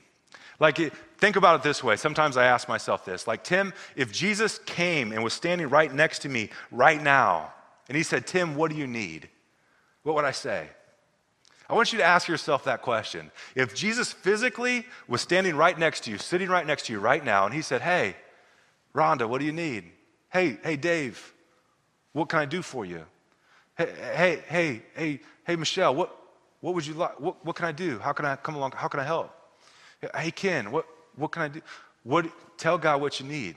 Like, 0.59 0.79
think 1.19 1.37
about 1.37 1.61
it 1.61 1.63
this 1.63 1.83
way. 1.83 1.97
Sometimes 1.97 2.37
I 2.37 2.47
ask 2.47 2.69
myself 2.69 3.05
this 3.05 3.27
like, 3.27 3.45
Tim, 3.45 3.73
if 3.97 4.13
Jesus 4.13 4.59
came 4.61 5.13
and 5.13 5.25
was 5.25 5.33
standing 5.33 5.69
right 5.69 5.93
next 5.93 6.21
to 6.21 6.29
me 6.29 6.51
right 6.71 7.03
now, 7.03 7.53
and 7.89 7.97
he 7.97 8.03
said, 8.03 8.27
Tim, 8.27 8.55
what 8.55 8.71
do 8.71 8.77
you 8.77 8.87
need? 8.87 9.29
What 10.03 10.15
would 10.15 10.25
I 10.25 10.31
say? 10.31 10.69
I 11.69 11.75
want 11.75 11.93
you 11.93 11.99
to 11.99 12.05
ask 12.05 12.29
yourself 12.29 12.65
that 12.65 12.83
question. 12.83 13.31
If 13.55 13.75
Jesus 13.75 14.13
physically 14.13 14.87
was 15.09 15.21
standing 15.21 15.57
right 15.57 15.79
next 15.79 16.05
to 16.05 16.11
you, 16.11 16.19
sitting 16.19 16.49
right 16.49 16.67
next 16.67 16.87
to 16.87 16.93
you 16.93 17.01
right 17.01 17.25
now, 17.25 17.47
and 17.47 17.55
he 17.55 17.63
said, 17.63 17.81
Hey, 17.81 18.17
Rhonda, 18.95 19.29
what 19.29 19.39
do 19.39 19.47
you 19.47 19.53
need? 19.53 19.91
Hey, 20.31 20.59
hey, 20.63 20.77
Dave, 20.77 21.33
what 22.13 22.29
can 22.29 22.41
I 22.41 22.45
do 22.45 22.63
for 22.63 22.85
you? 22.85 23.05
Hey, 23.77 23.93
hey, 24.15 24.43
hey, 24.47 24.83
hey, 24.95 25.21
hey 25.45 25.57
Michelle, 25.57 25.95
what, 25.95 26.17
what 26.63 26.75
would 26.75 26.87
you 26.87 26.95
like? 26.95 27.21
What, 27.21 27.45
what 27.45 27.57
can 27.57 27.67
I 27.67 27.73
do? 27.73 27.99
How 27.99 28.13
can 28.13 28.25
I 28.25 28.37
come 28.37 28.55
along? 28.55 28.73
How 28.75 28.89
can 28.89 29.01
I 29.01 29.05
help? 29.05 29.31
Hey, 30.17 30.31
Ken, 30.31 30.71
what, 30.71 30.87
what 31.17 31.33
can 31.33 31.43
I 31.43 31.49
do? 31.49 31.61
What, 32.05 32.27
tell 32.57 32.79
God 32.79 33.01
what 33.01 33.21
you 33.21 33.27
need. 33.27 33.57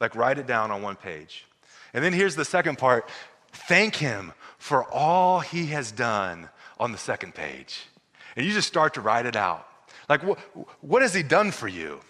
Like, 0.00 0.14
write 0.14 0.38
it 0.38 0.46
down 0.46 0.70
on 0.70 0.80
one 0.80 0.96
page. 0.96 1.44
And 1.92 2.04
then 2.04 2.12
here's 2.12 2.36
the 2.36 2.44
second 2.44 2.78
part 2.78 3.08
thank 3.52 3.96
Him 3.96 4.32
for 4.58 4.84
all 4.84 5.40
He 5.40 5.66
has 5.66 5.90
done 5.90 6.48
on 6.78 6.92
the 6.92 6.98
second 6.98 7.34
page. 7.34 7.86
And 8.36 8.46
you 8.46 8.52
just 8.52 8.68
start 8.68 8.94
to 8.94 9.00
write 9.00 9.26
it 9.26 9.36
out. 9.36 9.66
Like, 10.08 10.22
what, 10.22 10.38
what 10.80 11.02
has 11.02 11.12
He 11.12 11.24
done 11.24 11.50
for 11.50 11.66
you? 11.66 12.00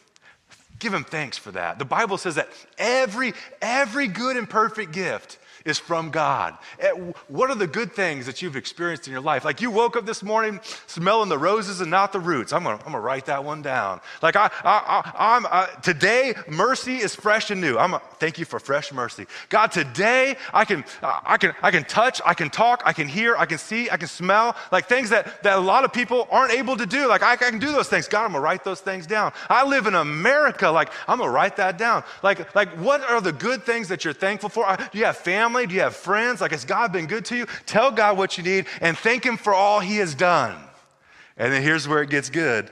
Give 0.78 0.93
Him 0.93 1.05
thanks 1.05 1.39
for 1.39 1.51
that. 1.53 1.78
The 1.78 1.87
Bible 1.87 2.18
says 2.18 2.34
that 2.34 2.51
every, 2.76 3.32
every 3.62 4.07
good 4.07 4.37
and 4.37 4.49
perfect 4.49 4.93
gift 4.93 5.39
is 5.67 5.79
from 5.79 6.11
God. 6.11 6.57
Eh, 6.79 6.91
what 7.29 7.51
are 7.51 7.57
the 7.57 7.67
good 7.67 7.93
things 7.93 8.25
that 8.27 8.41
you've 8.41 8.57
experienced 8.57 9.07
in 9.09 9.12
your 9.12 9.21
life? 9.21 9.45
Like 9.45 9.61
you 9.61 9.71
woke 9.71 9.97
up 9.97 10.07
this 10.07 10.23
morning 10.23 10.61
smelling 10.87 11.29
the 11.29 11.37
roses 11.37 11.81
and 11.81 11.91
not 11.91 12.12
the 12.12 12.21
roots. 12.21 12.53
I'm 12.53 12.62
gonna, 12.62 12.79
I'm 12.79 12.93
gonna 12.93 13.01
write 13.01 13.27
that 13.27 13.45
one 13.45 13.62
down. 13.62 14.01
Like 14.23 14.37
I, 14.37 14.49
I, 14.64 15.37
am 15.37 15.47
uh, 15.51 15.67
today, 15.83 16.35
mercy 16.49 16.99
is 16.99 17.14
fresh 17.14 17.51
and 17.51 17.61
new. 17.61 17.77
I'm 17.77 17.95
a, 17.95 18.03
thank 18.21 18.39
you 18.39 18.45
for 18.45 18.61
fresh 18.61 18.93
mercy. 18.93 19.27
God, 19.49 19.73
today 19.73 20.37
I 20.55 20.64
can, 20.64 20.85
uh, 21.03 21.21
I 21.25 21.37
can, 21.37 21.53
I 21.62 21.73
can 21.73 21.85
touch, 21.85 22.21
I 22.25 22.35
can 22.35 22.49
talk, 22.49 22.83
I 22.87 22.93
can 22.93 23.09
hear, 23.09 23.37
I 23.37 23.45
can 23.45 23.59
see, 23.59 23.91
I 23.91 23.97
can 23.97 24.09
smell. 24.09 24.57
Like 24.71 24.87
things 24.87 25.11
that, 25.11 25.43
that 25.43 25.59
a 25.59 25.61
lot 25.61 25.85
of 25.85 25.93
people 25.93 26.29
aren't 26.31 26.53
able 26.53 26.77
to 26.77 26.87
do. 26.87 27.09
Like 27.09 27.23
I, 27.23 27.33
I 27.33 27.37
can 27.37 27.59
do 27.59 27.73
those 27.73 27.89
things. 27.89 28.07
God, 28.07 28.25
I'm 28.25 28.33
gonna 28.33 28.41
write 28.41 28.62
those 28.62 28.81
things 28.81 29.05
down. 29.05 29.33
I 29.51 29.67
live 29.67 29.87
in 29.89 29.97
America. 29.97 30.71
Like 30.71 30.93
I'm 31.09 31.19
gonna 31.19 31.33
write 31.33 31.57
that 31.57 31.77
down. 31.77 32.05
Like, 32.23 32.55
like 32.55 32.69
what 32.79 33.03
are 33.03 33.21
the 33.21 33.33
good 33.33 33.64
things 33.64 33.89
that 33.89 34.05
you're 34.05 34.14
thankful 34.14 34.49
for? 34.49 34.64
You 34.93 35.07
have 35.07 35.17
family? 35.17 35.56
Family? 35.57 35.67
Do 35.67 35.75
you 35.75 35.81
have 35.83 35.97
friends? 35.97 36.41
Like, 36.41 36.51
has 36.51 36.65
God 36.65 36.93
been 36.93 37.07
good 37.07 37.25
to 37.27 37.37
you? 37.37 37.47
Tell 37.65 37.91
God 37.91 38.19
what 38.19 38.37
you 38.37 38.45
need 38.45 38.67
and 38.81 38.97
thank 38.97 39.25
Him 39.25 39.37
for 39.37 39.55
all 39.55 39.81
He 39.81 39.97
has 39.97 40.15
done. 40.15 40.57
And 41.37 41.53
then 41.53 41.63
here's 41.63 41.89
where 41.89 42.03
it 42.03 42.11
gets 42.11 42.31
good. 42.31 42.71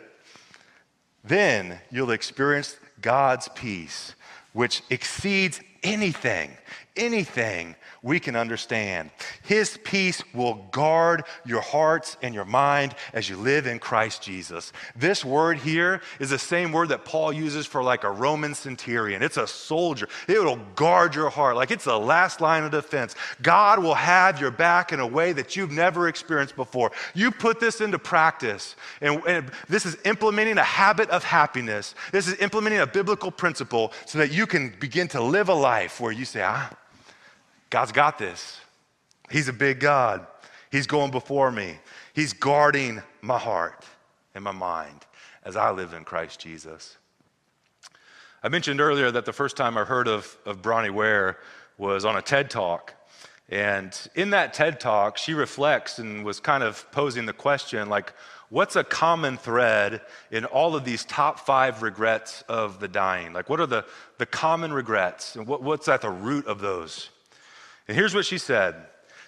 Then 1.23 1.81
you'll 1.91 2.11
experience 2.11 2.77
God's 3.01 3.49
peace, 3.49 4.15
which 4.53 4.83
exceeds 4.91 5.61
anything, 5.83 6.51
anything 6.97 7.77
we 8.05 8.21
can 8.21 8.37
understand. 8.37 9.11
His 9.43 9.79
peace 9.83 10.23
will 10.35 10.69
guard 10.71 11.25
your 11.47 11.63
hearts 11.63 12.19
and 12.21 12.35
your 12.35 12.45
mind 12.45 12.95
as 13.15 13.31
you 13.31 13.37
live 13.39 13.67
in 13.67 13.79
Christ 13.79 14.23
Jesus. 14.23 14.75
This 14.95 15.25
word 15.25 15.57
here 15.57 16.03
is 16.21 16.29
the 16.29 16.39
same 16.39 16.71
word 16.71 16.91
that 16.91 17.07
Paul 17.07 17.33
uses 17.33 17.65
for 17.67 17.83
like 17.83 18.05
a 18.05 18.11
Roman 18.11 18.55
centurion. 18.55 19.23
It's 19.23 19.39
a 19.39 19.47
soldier. 19.47 20.07
It 20.29 20.39
will 20.39 20.61
guard 20.75 21.15
your 21.15 21.31
heart 21.31 21.57
like 21.57 21.71
it's 21.71 21.85
the 21.85 21.99
last 21.99 22.43
line 22.43 22.63
of 22.63 22.73
defense. 22.73 23.17
God 23.41 23.83
will 23.83 23.95
have 23.95 24.39
your 24.39 24.51
back 24.51 24.93
in 24.93 25.01
a 25.01 25.07
way 25.07 25.33
that 25.33 25.57
you've 25.57 25.73
never 25.73 26.07
experienced 26.07 26.57
before. 26.57 26.93
You 27.15 27.31
put 27.31 27.59
this 27.59 27.81
into 27.81 27.99
practice, 27.99 28.77
and, 29.01 29.23
and 29.27 29.51
this 29.71 29.87
is 29.87 29.97
implementing 30.05 30.59
a 30.59 30.63
habit 30.63 31.09
of 31.09 31.25
happiness. 31.25 31.95
This 32.13 32.29
is 32.29 32.39
implementing 32.39 32.81
a 32.81 32.87
biblical 32.87 33.31
principle 33.31 33.95
so 34.05 34.19
that 34.19 34.31
you 34.31 34.47
can 34.47 34.75
begin 34.79 35.09
to 35.09 35.23
live 35.23 35.49
a 35.49 35.55
life 35.55 36.01
where 36.01 36.13
you 36.13 36.27
say, 36.27 36.43
ah, 36.43 36.71
God's 37.75 37.91
got 37.91 38.19
this. 38.19 38.61
He's 39.33 39.49
a 39.49 39.53
big 39.53 39.81
God. 39.81 40.29
He's 40.71 40.87
going 40.87 41.11
before 41.11 41.51
me. 41.51 41.79
He's 42.13 42.33
guarding 42.33 43.03
my 43.21 43.37
heart 43.37 43.85
and 44.33 44.45
my 44.45 44.53
mind 44.53 45.05
as 45.43 45.57
I 45.57 45.73
live 45.73 45.93
in 45.93 46.05
Christ 46.05 46.39
Jesus. 46.39 46.97
I 48.45 48.49
mentioned 48.49 48.81
earlier 48.81 49.11
that 49.11 49.25
the 49.25 49.33
first 49.33 49.57
time 49.57 49.77
I 49.77 49.83
heard 49.83 50.07
of, 50.07 50.37
of 50.47 50.63
Bronnie 50.63 50.91
Ware 50.91 51.39
was 51.77 52.05
on 52.05 52.15
a 52.15 52.23
TED 52.23 52.49
Talk. 52.49 52.95
And 53.49 53.93
in 54.15 54.31
that 54.31 54.55
TED 54.55 54.79
Talk, 54.79 55.19
she 55.19 55.35
reflects 55.35 55.99
and 55.99 56.25
was 56.25 56.39
kind 56.39 56.63
of 56.63 56.89
posing 56.93 57.27
the 57.27 57.33
question 57.33 57.89
like, 57.89 58.13
what's 58.51 58.77
a 58.77 58.85
common 58.85 59.37
thread 59.37 60.01
in 60.31 60.45
all 60.45 60.77
of 60.77 60.85
these 60.85 61.05
top 61.05 61.41
five 61.41 61.83
regrets 61.83 62.45
of 62.49 62.79
the 62.79 62.87
dying? 62.87 63.33
Like, 63.33 63.51
what 63.51 63.59
are 63.59 63.67
the, 63.67 63.85
the 64.19 64.27
common 64.27 64.73
regrets? 64.73 65.35
And 65.35 65.45
what, 65.49 65.61
what's 65.61 65.89
at 65.89 66.03
the 66.03 66.11
root 66.11 66.47
of 66.47 66.61
those? 66.61 67.11
And 67.89 67.97
here's 67.97 68.15
what 68.15 68.25
she 68.25 68.39
said 68.39 68.75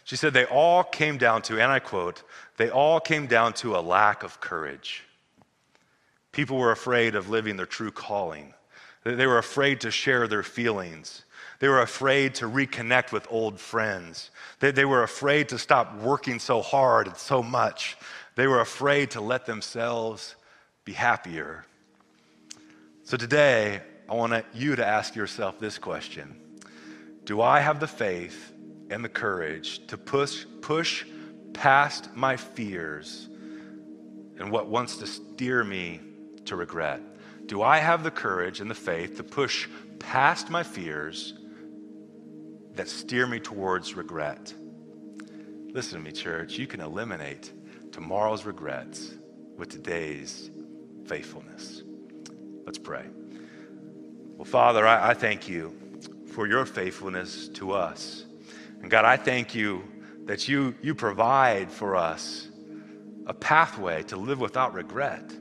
She 0.04 0.16
said, 0.16 0.32
They 0.32 0.44
all 0.44 0.82
came 0.82 1.18
down 1.18 1.42
to, 1.42 1.60
and 1.60 1.70
I 1.70 1.78
quote, 1.78 2.22
they 2.56 2.70
all 2.70 3.00
came 3.00 3.26
down 3.26 3.52
to 3.54 3.76
a 3.76 3.80
lack 3.80 4.22
of 4.22 4.40
courage. 4.40 5.04
People 6.32 6.56
were 6.58 6.72
afraid 6.72 7.14
of 7.14 7.28
living 7.28 7.56
their 7.56 7.66
true 7.66 7.90
calling, 7.90 8.54
they 9.04 9.26
were 9.26 9.38
afraid 9.38 9.80
to 9.82 9.90
share 9.90 10.26
their 10.26 10.42
feelings. 10.42 11.22
They 11.58 11.68
were 11.68 11.80
afraid 11.80 12.34
to 12.36 12.46
reconnect 12.46 13.12
with 13.12 13.26
old 13.30 13.58
friends. 13.58 14.30
They, 14.60 14.72
they 14.72 14.84
were 14.84 15.02
afraid 15.02 15.48
to 15.50 15.58
stop 15.58 15.96
working 15.96 16.38
so 16.38 16.60
hard 16.60 17.06
and 17.06 17.16
so 17.16 17.42
much. 17.42 17.96
They 18.34 18.46
were 18.46 18.60
afraid 18.60 19.12
to 19.12 19.22
let 19.22 19.46
themselves 19.46 20.36
be 20.84 20.92
happier. 20.92 21.64
So 23.04 23.16
today, 23.16 23.80
I 24.06 24.14
want 24.14 24.44
you 24.52 24.76
to 24.76 24.86
ask 24.86 25.16
yourself 25.16 25.58
this 25.58 25.78
question 25.78 26.36
do 27.26 27.42
I 27.42 27.58
have 27.58 27.80
the 27.80 27.88
faith 27.88 28.52
and 28.88 29.04
the 29.04 29.08
courage 29.08 29.84
to 29.88 29.98
push, 29.98 30.46
push 30.62 31.04
past 31.52 32.14
my 32.14 32.36
fears 32.36 33.28
and 34.38 34.50
what 34.50 34.68
wants 34.68 34.98
to 34.98 35.08
steer 35.08 35.64
me 35.64 36.00
to 36.44 36.54
regret? 36.54 37.00
Do 37.46 37.62
I 37.62 37.78
have 37.78 38.04
the 38.04 38.12
courage 38.12 38.60
and 38.60 38.70
the 38.70 38.76
faith 38.76 39.16
to 39.16 39.24
push 39.24 39.68
past 39.98 40.50
my 40.50 40.62
fears 40.62 41.34
that 42.74 42.88
steer 42.88 43.26
me 43.26 43.40
towards 43.40 43.94
regret? 43.94 44.54
Listen 45.72 45.98
to 45.98 46.04
me, 46.04 46.12
church. 46.12 46.58
You 46.58 46.68
can 46.68 46.80
eliminate 46.80 47.52
tomorrow's 47.90 48.44
regrets 48.44 49.14
with 49.56 49.68
today's 49.68 50.48
faithfulness. 51.06 51.82
Let's 52.64 52.78
pray. 52.78 53.06
Well, 54.36 54.44
Father, 54.44 54.86
I, 54.86 55.10
I 55.10 55.14
thank 55.14 55.48
you 55.48 55.74
for 56.36 56.46
your 56.46 56.66
faithfulness 56.66 57.48
to 57.48 57.72
us. 57.72 58.26
And 58.82 58.90
God, 58.90 59.06
I 59.06 59.16
thank 59.16 59.54
you 59.54 59.82
that 60.26 60.46
you, 60.46 60.74
you 60.82 60.94
provide 60.94 61.72
for 61.72 61.96
us 61.96 62.46
a 63.26 63.32
pathway 63.32 64.02
to 64.02 64.18
live 64.18 64.38
without 64.38 64.74
regret. 64.74 65.32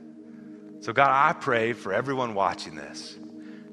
So, 0.80 0.94
God, 0.94 1.10
I 1.10 1.34
pray 1.34 1.74
for 1.74 1.92
everyone 1.92 2.32
watching 2.32 2.76
this 2.76 3.14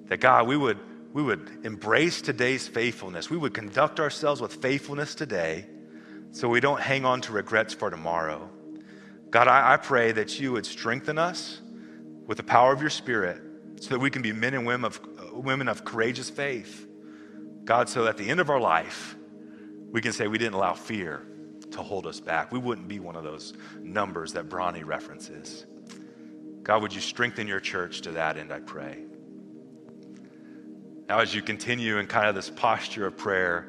that, 0.08 0.18
God, 0.18 0.48
we 0.48 0.58
would, 0.58 0.78
we 1.14 1.24
would 1.24 1.62
embrace 1.64 2.22
today's 2.22 2.68
faithfulness. 2.68 3.30
We 3.30 3.38
would 3.38 3.54
conduct 3.54 4.02
ourselves 4.02 4.42
with 4.42 4.56
faithfulness 4.56 5.16
today 5.16 5.66
so 6.32 6.50
we 6.50 6.60
don't 6.60 6.82
hang 6.82 7.06
on 7.06 7.22
to 7.22 7.32
regrets 7.32 7.74
for 7.74 7.90
tomorrow. 7.90 8.50
God, 9.30 9.48
I, 9.48 9.76
I 9.76 9.78
pray 9.78 10.12
that 10.12 10.42
you 10.42 10.52
would 10.52 10.66
strengthen 10.66 11.18
us 11.18 11.62
with 12.28 12.36
the 12.36 12.44
power 12.44 12.74
of 12.74 12.82
your 12.82 12.90
Spirit 12.90 13.42
so 13.80 13.92
that 13.92 14.00
we 14.00 14.10
can 14.10 14.22
be 14.22 14.34
men 14.34 14.54
and 14.54 14.68
women 14.68 14.84
of, 14.84 15.00
women 15.32 15.70
of 15.70 15.86
courageous 15.86 16.30
faith. 16.30 16.90
God, 17.66 17.88
so 17.90 18.08
at 18.08 18.18
the 18.18 18.30
end 18.30 18.40
of 18.40 18.50
our 18.50 18.60
life, 18.60 19.16
we 19.92 20.02
can 20.02 20.12
say 20.12 20.28
we 20.28 20.38
didn't 20.38 20.56
allow 20.56 20.74
fear 20.74 21.26
to 21.72 21.82
hold 21.82 22.06
us 22.08 22.20
back. 22.20 22.52
We 22.52 22.60
wouldn't 22.60 22.88
be 22.88 23.00
one 23.00 23.16
of 23.16 23.24
those 23.24 23.54
numbers 23.80 24.34
that 24.34 24.50
Bronnie 24.50 24.84
references. 24.84 25.66
God, 26.64 26.82
would 26.82 26.94
you 26.94 27.02
strengthen 27.02 27.48
your 27.48 27.60
church 27.60 28.02
to 28.02 28.12
that 28.12 28.38
end, 28.38 28.52
I 28.52 28.60
pray. 28.60 29.04
Now, 31.08 31.20
as 31.20 31.36
you 31.36 31.42
continue 31.42 31.98
in 31.98 32.08
kind 32.08 32.28
of 32.28 32.36
this 32.36 32.50
posture 32.50 33.06
of 33.06 33.18
prayer, 33.18 33.68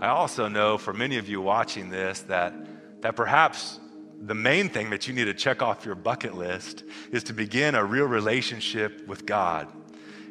I 0.00 0.08
also 0.08 0.48
know 0.48 0.78
for 0.78 0.92
many 0.92 1.18
of 1.18 1.28
you 1.28 1.40
watching 1.40 1.90
this 1.90 2.20
that, 2.22 2.54
that 3.02 3.16
perhaps 3.16 3.80
the 4.20 4.34
main 4.34 4.68
thing 4.68 4.90
that 4.90 5.08
you 5.08 5.14
need 5.14 5.24
to 5.24 5.34
check 5.34 5.62
off 5.62 5.84
your 5.84 5.94
bucket 5.94 6.34
list 6.34 6.84
is 7.12 7.24
to 7.24 7.32
begin 7.32 7.74
a 7.74 7.84
real 7.84 8.06
relationship 8.06 9.06
with 9.06 9.26
God. 9.26 9.68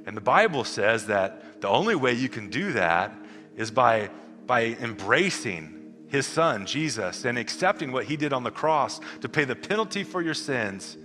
And 0.06 0.16
the 0.16 0.22
Bible 0.22 0.64
says 0.64 1.08
that 1.08 1.44
the 1.66 1.72
only 1.72 1.96
way 1.96 2.14
you 2.14 2.30
can 2.30 2.52
do 2.52 2.74
that 2.74 3.12
is 3.58 3.72
by, 3.72 4.12
by 4.46 4.66
embracing 4.80 5.96
his 6.10 6.28
son, 6.28 6.68
Jesus, 6.68 7.26
and 7.26 7.40
accepting 7.40 7.92
what 7.92 8.06
he 8.06 8.18
did 8.18 8.34
on 8.34 8.44
the 8.44 8.52
cross 8.52 9.02
to 9.22 9.28
pay 9.28 9.46
the 9.46 9.56
penalty 9.56 10.04
for 10.04 10.22
your 10.22 10.36
sins. 10.36 10.96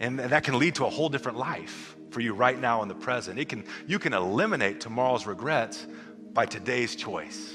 And 0.00 0.18
that 0.18 0.42
can 0.42 0.58
lead 0.58 0.74
to 0.74 0.86
a 0.86 0.90
whole 0.90 1.08
different 1.08 1.38
life 1.38 1.94
for 2.10 2.18
you 2.18 2.34
right 2.34 2.60
now 2.60 2.82
in 2.82 2.88
the 2.88 2.96
present. 2.96 3.38
It 3.38 3.48
can, 3.48 3.62
you 3.86 4.00
can 4.00 4.14
eliminate 4.14 4.80
tomorrow's 4.80 5.28
regrets 5.28 5.86
by 6.32 6.44
today's 6.44 6.96
choice. 6.96 7.54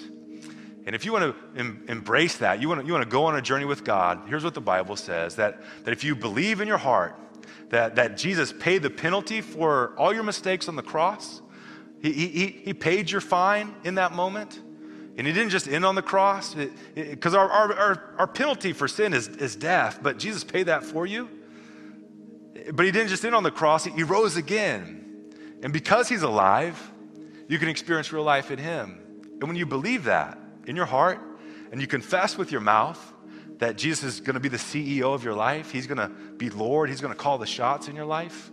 And 0.86 0.95
if 0.95 1.03
you 1.03 1.11
want 1.11 1.36
to 1.36 1.59
em- 1.59 1.84
embrace 1.89 2.38
that, 2.38 2.61
you 2.61 2.69
want 2.69 2.80
to, 2.80 2.88
you 2.88 2.93
want 2.93 3.03
to 3.03 3.11
go 3.11 3.26
on 3.26 3.36
a 3.36 3.41
journey 3.41 3.65
with 3.65 3.84
God, 3.84 4.21
here's 4.30 4.45
what 4.45 4.53
the 4.53 4.61
Bible 4.61 4.95
says 4.95 5.36
that, 5.36 5.61
that 5.84 5.91
if 5.91 6.05
you 6.05 6.15
believe 6.15 6.61
in 6.61 6.69
your 6.69 6.78
heart 6.78 7.19
that, 7.67 7.95
that 7.95 8.15
Jesus 8.15 8.53
paid 8.53 8.82
the 8.82 8.89
penalty 8.89 9.41
for 9.41 9.93
all 9.97 10.13
your 10.13 10.24
mistakes 10.24 10.69
on 10.69 10.78
the 10.78 10.84
cross. 10.84 11.41
He, 12.04 12.12
he, 12.12 12.47
he 12.47 12.74
paid 12.74 13.10
your 13.10 13.22
fine 13.22 13.74
in 13.84 13.95
that 13.95 14.12
moment. 14.12 14.62
And 15.18 15.26
he 15.26 15.34
didn't 15.34 15.49
just 15.49 15.68
end 15.68 15.86
on 15.86 15.95
the 15.95 16.01
cross, 16.01 16.56
because 16.95 17.34
our, 17.34 17.49
our, 17.49 17.74
our, 17.74 18.16
our, 18.18 18.28
penalty 18.28 18.74
for 18.74 18.88
sin 18.88 19.14
is, 19.14 19.28
is 19.28 19.56
death, 19.56 19.99
but 20.01 20.18
Jesus 20.18 20.43
paid 20.43 20.64
that 20.64 20.84
for 20.84 21.06
you. 21.06 21.30
But 22.74 22.86
he 22.86 22.91
didn't 22.91 23.10
just 23.10 23.24
end 23.24 23.36
on 23.36 23.43
the 23.43 23.51
cross, 23.51 23.86
he 23.86 24.04
rose 24.04 24.38
again. 24.38 25.30
And 25.62 25.72
because 25.72 26.10
he's 26.10 26.24
alive, 26.24 26.91
you 27.47 27.60
can 27.60 27.70
experience 27.70 28.12
real 28.12 28.24
life 28.24 28.49
in 28.49 28.58
him. 28.58 28.99
And 29.39 29.43
when 29.43 29.56
you 29.56 29.68
believe 29.68 30.06
that 30.06 30.39
in 30.66 30.76
your 30.76 30.86
heart, 30.86 31.20
and 31.74 31.82
you 31.82 31.88
confess 31.88 32.38
with 32.38 32.51
your 32.51 32.62
mouth 32.62 33.14
that 33.58 33.78
Jesus 33.78 34.16
is 34.16 34.20
going 34.20 34.36
to 34.36 34.39
be 34.39 34.47
the 34.47 34.58
CEO 34.58 35.14
of 35.16 35.24
your 35.24 35.34
life, 35.34 35.72
He's 35.72 35.88
going 35.88 35.97
to 35.97 36.08
be 36.38 36.51
Lord, 36.51 36.88
He's 36.88 37.01
going 37.01 37.14
to 37.14 37.20
call 37.20 37.39
the 37.39 37.47
shots 37.47 37.88
in 37.88 37.95
your 37.95 38.06
life, 38.06 38.51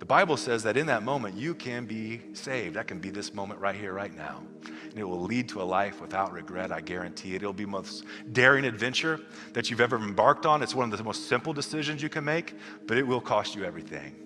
the 0.00 0.06
Bible 0.06 0.38
says 0.38 0.62
that 0.62 0.78
in 0.78 0.86
that 0.86 1.02
moment 1.02 1.36
you 1.36 1.54
can 1.54 1.84
be 1.84 2.22
saved. 2.32 2.74
That 2.76 2.88
can 2.88 2.98
be 2.98 3.10
this 3.10 3.34
moment 3.34 3.60
right 3.60 3.74
here, 3.74 3.92
right 3.92 4.14
now. 4.16 4.42
And 4.64 4.98
it 4.98 5.04
will 5.04 5.20
lead 5.20 5.50
to 5.50 5.60
a 5.60 5.62
life 5.62 6.00
without 6.00 6.32
regret, 6.32 6.72
I 6.72 6.80
guarantee 6.80 7.34
it. 7.34 7.42
It'll 7.42 7.52
be 7.52 7.64
the 7.64 7.70
most 7.70 8.04
daring 8.32 8.64
adventure 8.64 9.20
that 9.52 9.70
you've 9.70 9.80
ever 9.80 9.96
embarked 9.96 10.46
on. 10.46 10.62
It's 10.62 10.74
one 10.74 10.90
of 10.90 10.96
the 10.96 11.04
most 11.04 11.28
simple 11.28 11.52
decisions 11.52 12.02
you 12.02 12.08
can 12.08 12.24
make, 12.24 12.54
but 12.86 12.96
it 12.96 13.06
will 13.06 13.20
cost 13.20 13.54
you 13.54 13.64
everything. 13.64 14.16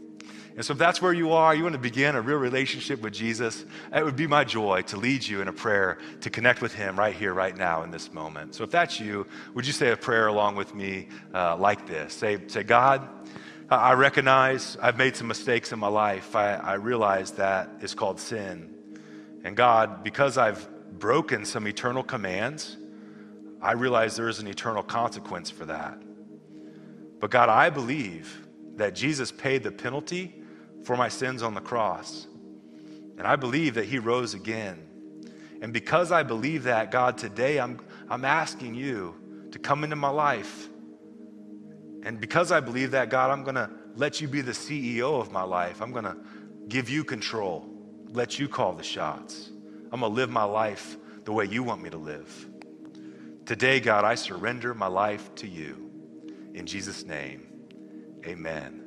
And 0.57 0.65
so, 0.65 0.73
if 0.73 0.79
that's 0.79 1.03
where 1.03 1.13
you 1.13 1.33
are, 1.33 1.53
you 1.53 1.65
want 1.65 1.73
to 1.73 1.81
begin 1.81 2.15
a 2.15 2.21
real 2.21 2.37
relationship 2.37 3.03
with 3.03 3.13
Jesus, 3.13 3.65
it 3.93 4.05
would 4.05 4.15
be 4.15 4.29
my 4.29 4.45
joy 4.45 4.83
to 4.83 4.97
lead 4.97 5.27
you 5.27 5.43
in 5.43 5.49
a 5.49 5.53
prayer 5.53 5.99
to 6.21 6.31
connect 6.31 6.63
with 6.63 6.73
Him 6.73 6.97
right 6.97 7.15
here, 7.15 7.35
right 7.35 7.57
now, 7.57 7.83
in 7.83 7.91
this 7.91 8.13
moment. 8.13 8.55
So, 8.55 8.63
if 8.63 8.71
that's 8.71 9.01
you, 9.01 9.27
would 9.55 9.67
you 9.67 9.73
say 9.73 9.91
a 9.91 9.97
prayer 9.97 10.29
along 10.29 10.55
with 10.55 10.73
me 10.73 11.09
uh, 11.35 11.57
like 11.57 11.89
this? 11.89 12.15
Say, 12.15 12.39
say, 12.47 12.63
God, 12.63 13.09
I 13.81 13.95
recognize 13.95 14.77
I've 14.81 14.99
made 14.99 15.17
some 15.17 15.27
mistakes 15.27 15.73
in 15.73 15.79
my 15.79 15.89
life. 15.89 16.35
I, 16.37 16.55
I 16.55 16.75
realize 16.75 17.33
that 17.33 17.69
is 17.81 17.95
called 17.95 18.21
sin. 18.21 18.75
And 19.45 19.57
God, 19.57 20.03
because 20.03 20.39
I've 20.39 20.69
broken 20.99 21.45
some 21.45 21.67
eternal 21.67 22.03
commands, 22.03 22.77
I 23.61 23.73
realize 23.73 24.17
there 24.17 24.29
is 24.29 24.41
an 24.41 24.47
eternal 24.47 24.83
consequence 24.83 25.51
for 25.51 25.65
that. 25.67 25.99
But 27.21 27.31
God, 27.31 27.49
I 27.49 27.71
believe 27.71 28.47
that 28.77 28.95
Jesus 28.95 29.33
paid 29.33 29.63
the 29.63 29.73
penalty 29.73 30.35
for 30.83 30.97
my 30.97 31.09
sins 31.09 31.43
on 31.43 31.55
the 31.55 31.61
cross. 31.61 32.27
And 33.17 33.27
I 33.27 33.37
believe 33.37 33.75
that 33.75 33.87
he 33.87 33.99
rose 33.99 34.35
again. 34.35 34.83
And 35.63 35.73
because 35.73 36.13
I 36.13 36.23
believe 36.23 36.65
that, 36.65 36.91
God, 36.91 37.17
today 37.17 37.59
I'm, 37.59 37.81
I'm 38.11 38.25
asking 38.25 38.75
you 38.75 39.15
to 39.53 39.59
come 39.59 39.85
into 39.85 39.97
my 39.97 40.11
life. 40.11 40.69
And 42.05 42.21
because 42.21 42.53
I 42.53 42.61
believe 42.61 42.91
that, 42.93 43.09
God, 43.09 43.31
I'm 43.31 43.43
going 43.43 43.55
to 43.55 43.71
let 43.97 44.21
you 44.21 44.29
be 44.29 44.43
the 44.43 44.53
CEO 44.53 45.21
of 45.21 45.33
my 45.33 45.43
life. 45.43 45.81
I'm 45.81 45.93
going 45.93 46.05
to 46.05 46.17
give 46.69 46.89
you 46.91 47.03
control, 47.03 47.67
let 48.09 48.39
you 48.39 48.49
call 48.49 48.75
the 48.75 48.83
shots. 48.83 49.51
I'm 49.93 50.01
going 50.01 50.13
to 50.13 50.17
live 50.17 50.31
my 50.31 50.45
life 50.45 50.97
the 51.25 51.33
way 51.33 51.47
you 51.47 51.63
want 51.63 51.83
me 51.83 51.91
to 51.91 51.97
live. 51.97 52.49
Today, 53.47 53.81
God, 53.81 54.05
I 54.05 54.15
surrender 54.15 54.75
my 54.75 54.87
life 54.87 55.35
to 55.37 55.49
you. 55.49 55.91
In 56.55 56.67
Jesus' 56.67 57.05
name, 57.05 57.47
amen. 58.27 58.84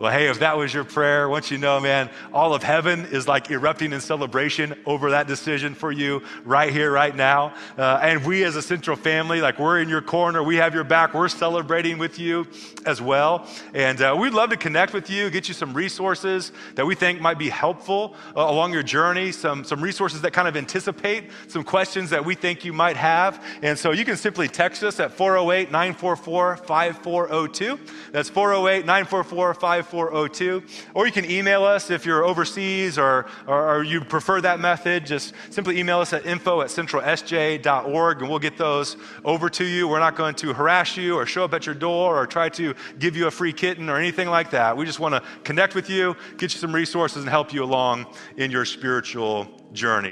Well, 0.00 0.10
hey, 0.10 0.30
if 0.30 0.38
that 0.38 0.56
was 0.56 0.72
your 0.72 0.84
prayer, 0.84 1.28
once 1.28 1.50
you 1.50 1.58
know, 1.58 1.78
man, 1.78 2.08
all 2.32 2.54
of 2.54 2.62
heaven 2.62 3.04
is 3.12 3.28
like 3.28 3.50
erupting 3.50 3.92
in 3.92 4.00
celebration 4.00 4.74
over 4.86 5.10
that 5.10 5.26
decision 5.26 5.74
for 5.74 5.92
you 5.92 6.22
right 6.42 6.72
here, 6.72 6.90
right 6.90 7.14
now. 7.14 7.52
Uh, 7.76 8.00
and 8.00 8.24
we 8.24 8.42
as 8.44 8.56
a 8.56 8.62
central 8.62 8.96
family, 8.96 9.42
like 9.42 9.58
we're 9.58 9.78
in 9.78 9.90
your 9.90 10.00
corner, 10.00 10.42
we 10.42 10.56
have 10.56 10.72
your 10.72 10.84
back, 10.84 11.12
we're 11.12 11.28
celebrating 11.28 11.98
with 11.98 12.18
you 12.18 12.46
as 12.86 13.02
well. 13.02 13.46
And 13.74 14.00
uh, 14.00 14.16
we'd 14.18 14.32
love 14.32 14.48
to 14.48 14.56
connect 14.56 14.94
with 14.94 15.10
you, 15.10 15.28
get 15.28 15.48
you 15.48 15.52
some 15.52 15.74
resources 15.74 16.50
that 16.76 16.86
we 16.86 16.94
think 16.94 17.20
might 17.20 17.38
be 17.38 17.50
helpful 17.50 18.14
uh, 18.34 18.40
along 18.40 18.72
your 18.72 18.82
journey, 18.82 19.32
some, 19.32 19.64
some 19.64 19.82
resources 19.82 20.22
that 20.22 20.32
kind 20.32 20.48
of 20.48 20.56
anticipate 20.56 21.30
some 21.46 21.62
questions 21.62 22.08
that 22.08 22.24
we 22.24 22.34
think 22.34 22.64
you 22.64 22.72
might 22.72 22.96
have. 22.96 23.44
And 23.60 23.78
so 23.78 23.90
you 23.90 24.06
can 24.06 24.16
simply 24.16 24.48
text 24.48 24.82
us 24.82 24.98
at 24.98 25.12
408 25.12 25.70
944 25.70 26.56
5402. 26.56 27.78
That's 28.12 28.30
408 28.30 28.86
944 28.86 29.52
5402. 29.52 29.89
5402. 29.90 30.62
Or 30.94 31.06
you 31.06 31.12
can 31.12 31.28
email 31.30 31.64
us 31.64 31.90
if 31.90 32.06
you're 32.06 32.24
overseas 32.24 32.98
or, 32.98 33.26
or, 33.46 33.76
or, 33.76 33.82
you 33.82 34.00
prefer 34.00 34.40
that 34.40 34.60
method. 34.60 35.04
Just 35.04 35.34
simply 35.50 35.78
email 35.78 36.00
us 36.00 36.12
at 36.12 36.26
info 36.26 36.60
at 36.60 36.68
centralsj.org 36.68 38.20
and 38.20 38.30
we'll 38.30 38.38
get 38.38 38.56
those 38.56 38.96
over 39.24 39.50
to 39.50 39.64
you. 39.64 39.88
We're 39.88 39.98
not 39.98 40.16
going 40.16 40.34
to 40.36 40.52
harass 40.52 40.96
you 40.96 41.16
or 41.16 41.26
show 41.26 41.44
up 41.44 41.54
at 41.54 41.66
your 41.66 41.74
door 41.74 42.16
or 42.20 42.26
try 42.26 42.48
to 42.50 42.74
give 42.98 43.16
you 43.16 43.26
a 43.26 43.30
free 43.30 43.52
kitten 43.52 43.88
or 43.88 43.96
anything 43.96 44.28
like 44.28 44.50
that. 44.50 44.76
We 44.76 44.86
just 44.86 45.00
want 45.00 45.14
to 45.14 45.22
connect 45.42 45.74
with 45.74 45.90
you, 45.90 46.16
get 46.38 46.54
you 46.54 46.60
some 46.60 46.74
resources, 46.74 47.22
and 47.22 47.28
help 47.28 47.52
you 47.52 47.64
along 47.64 48.06
in 48.36 48.50
your 48.50 48.64
spiritual 48.64 49.48
journey. 49.72 50.08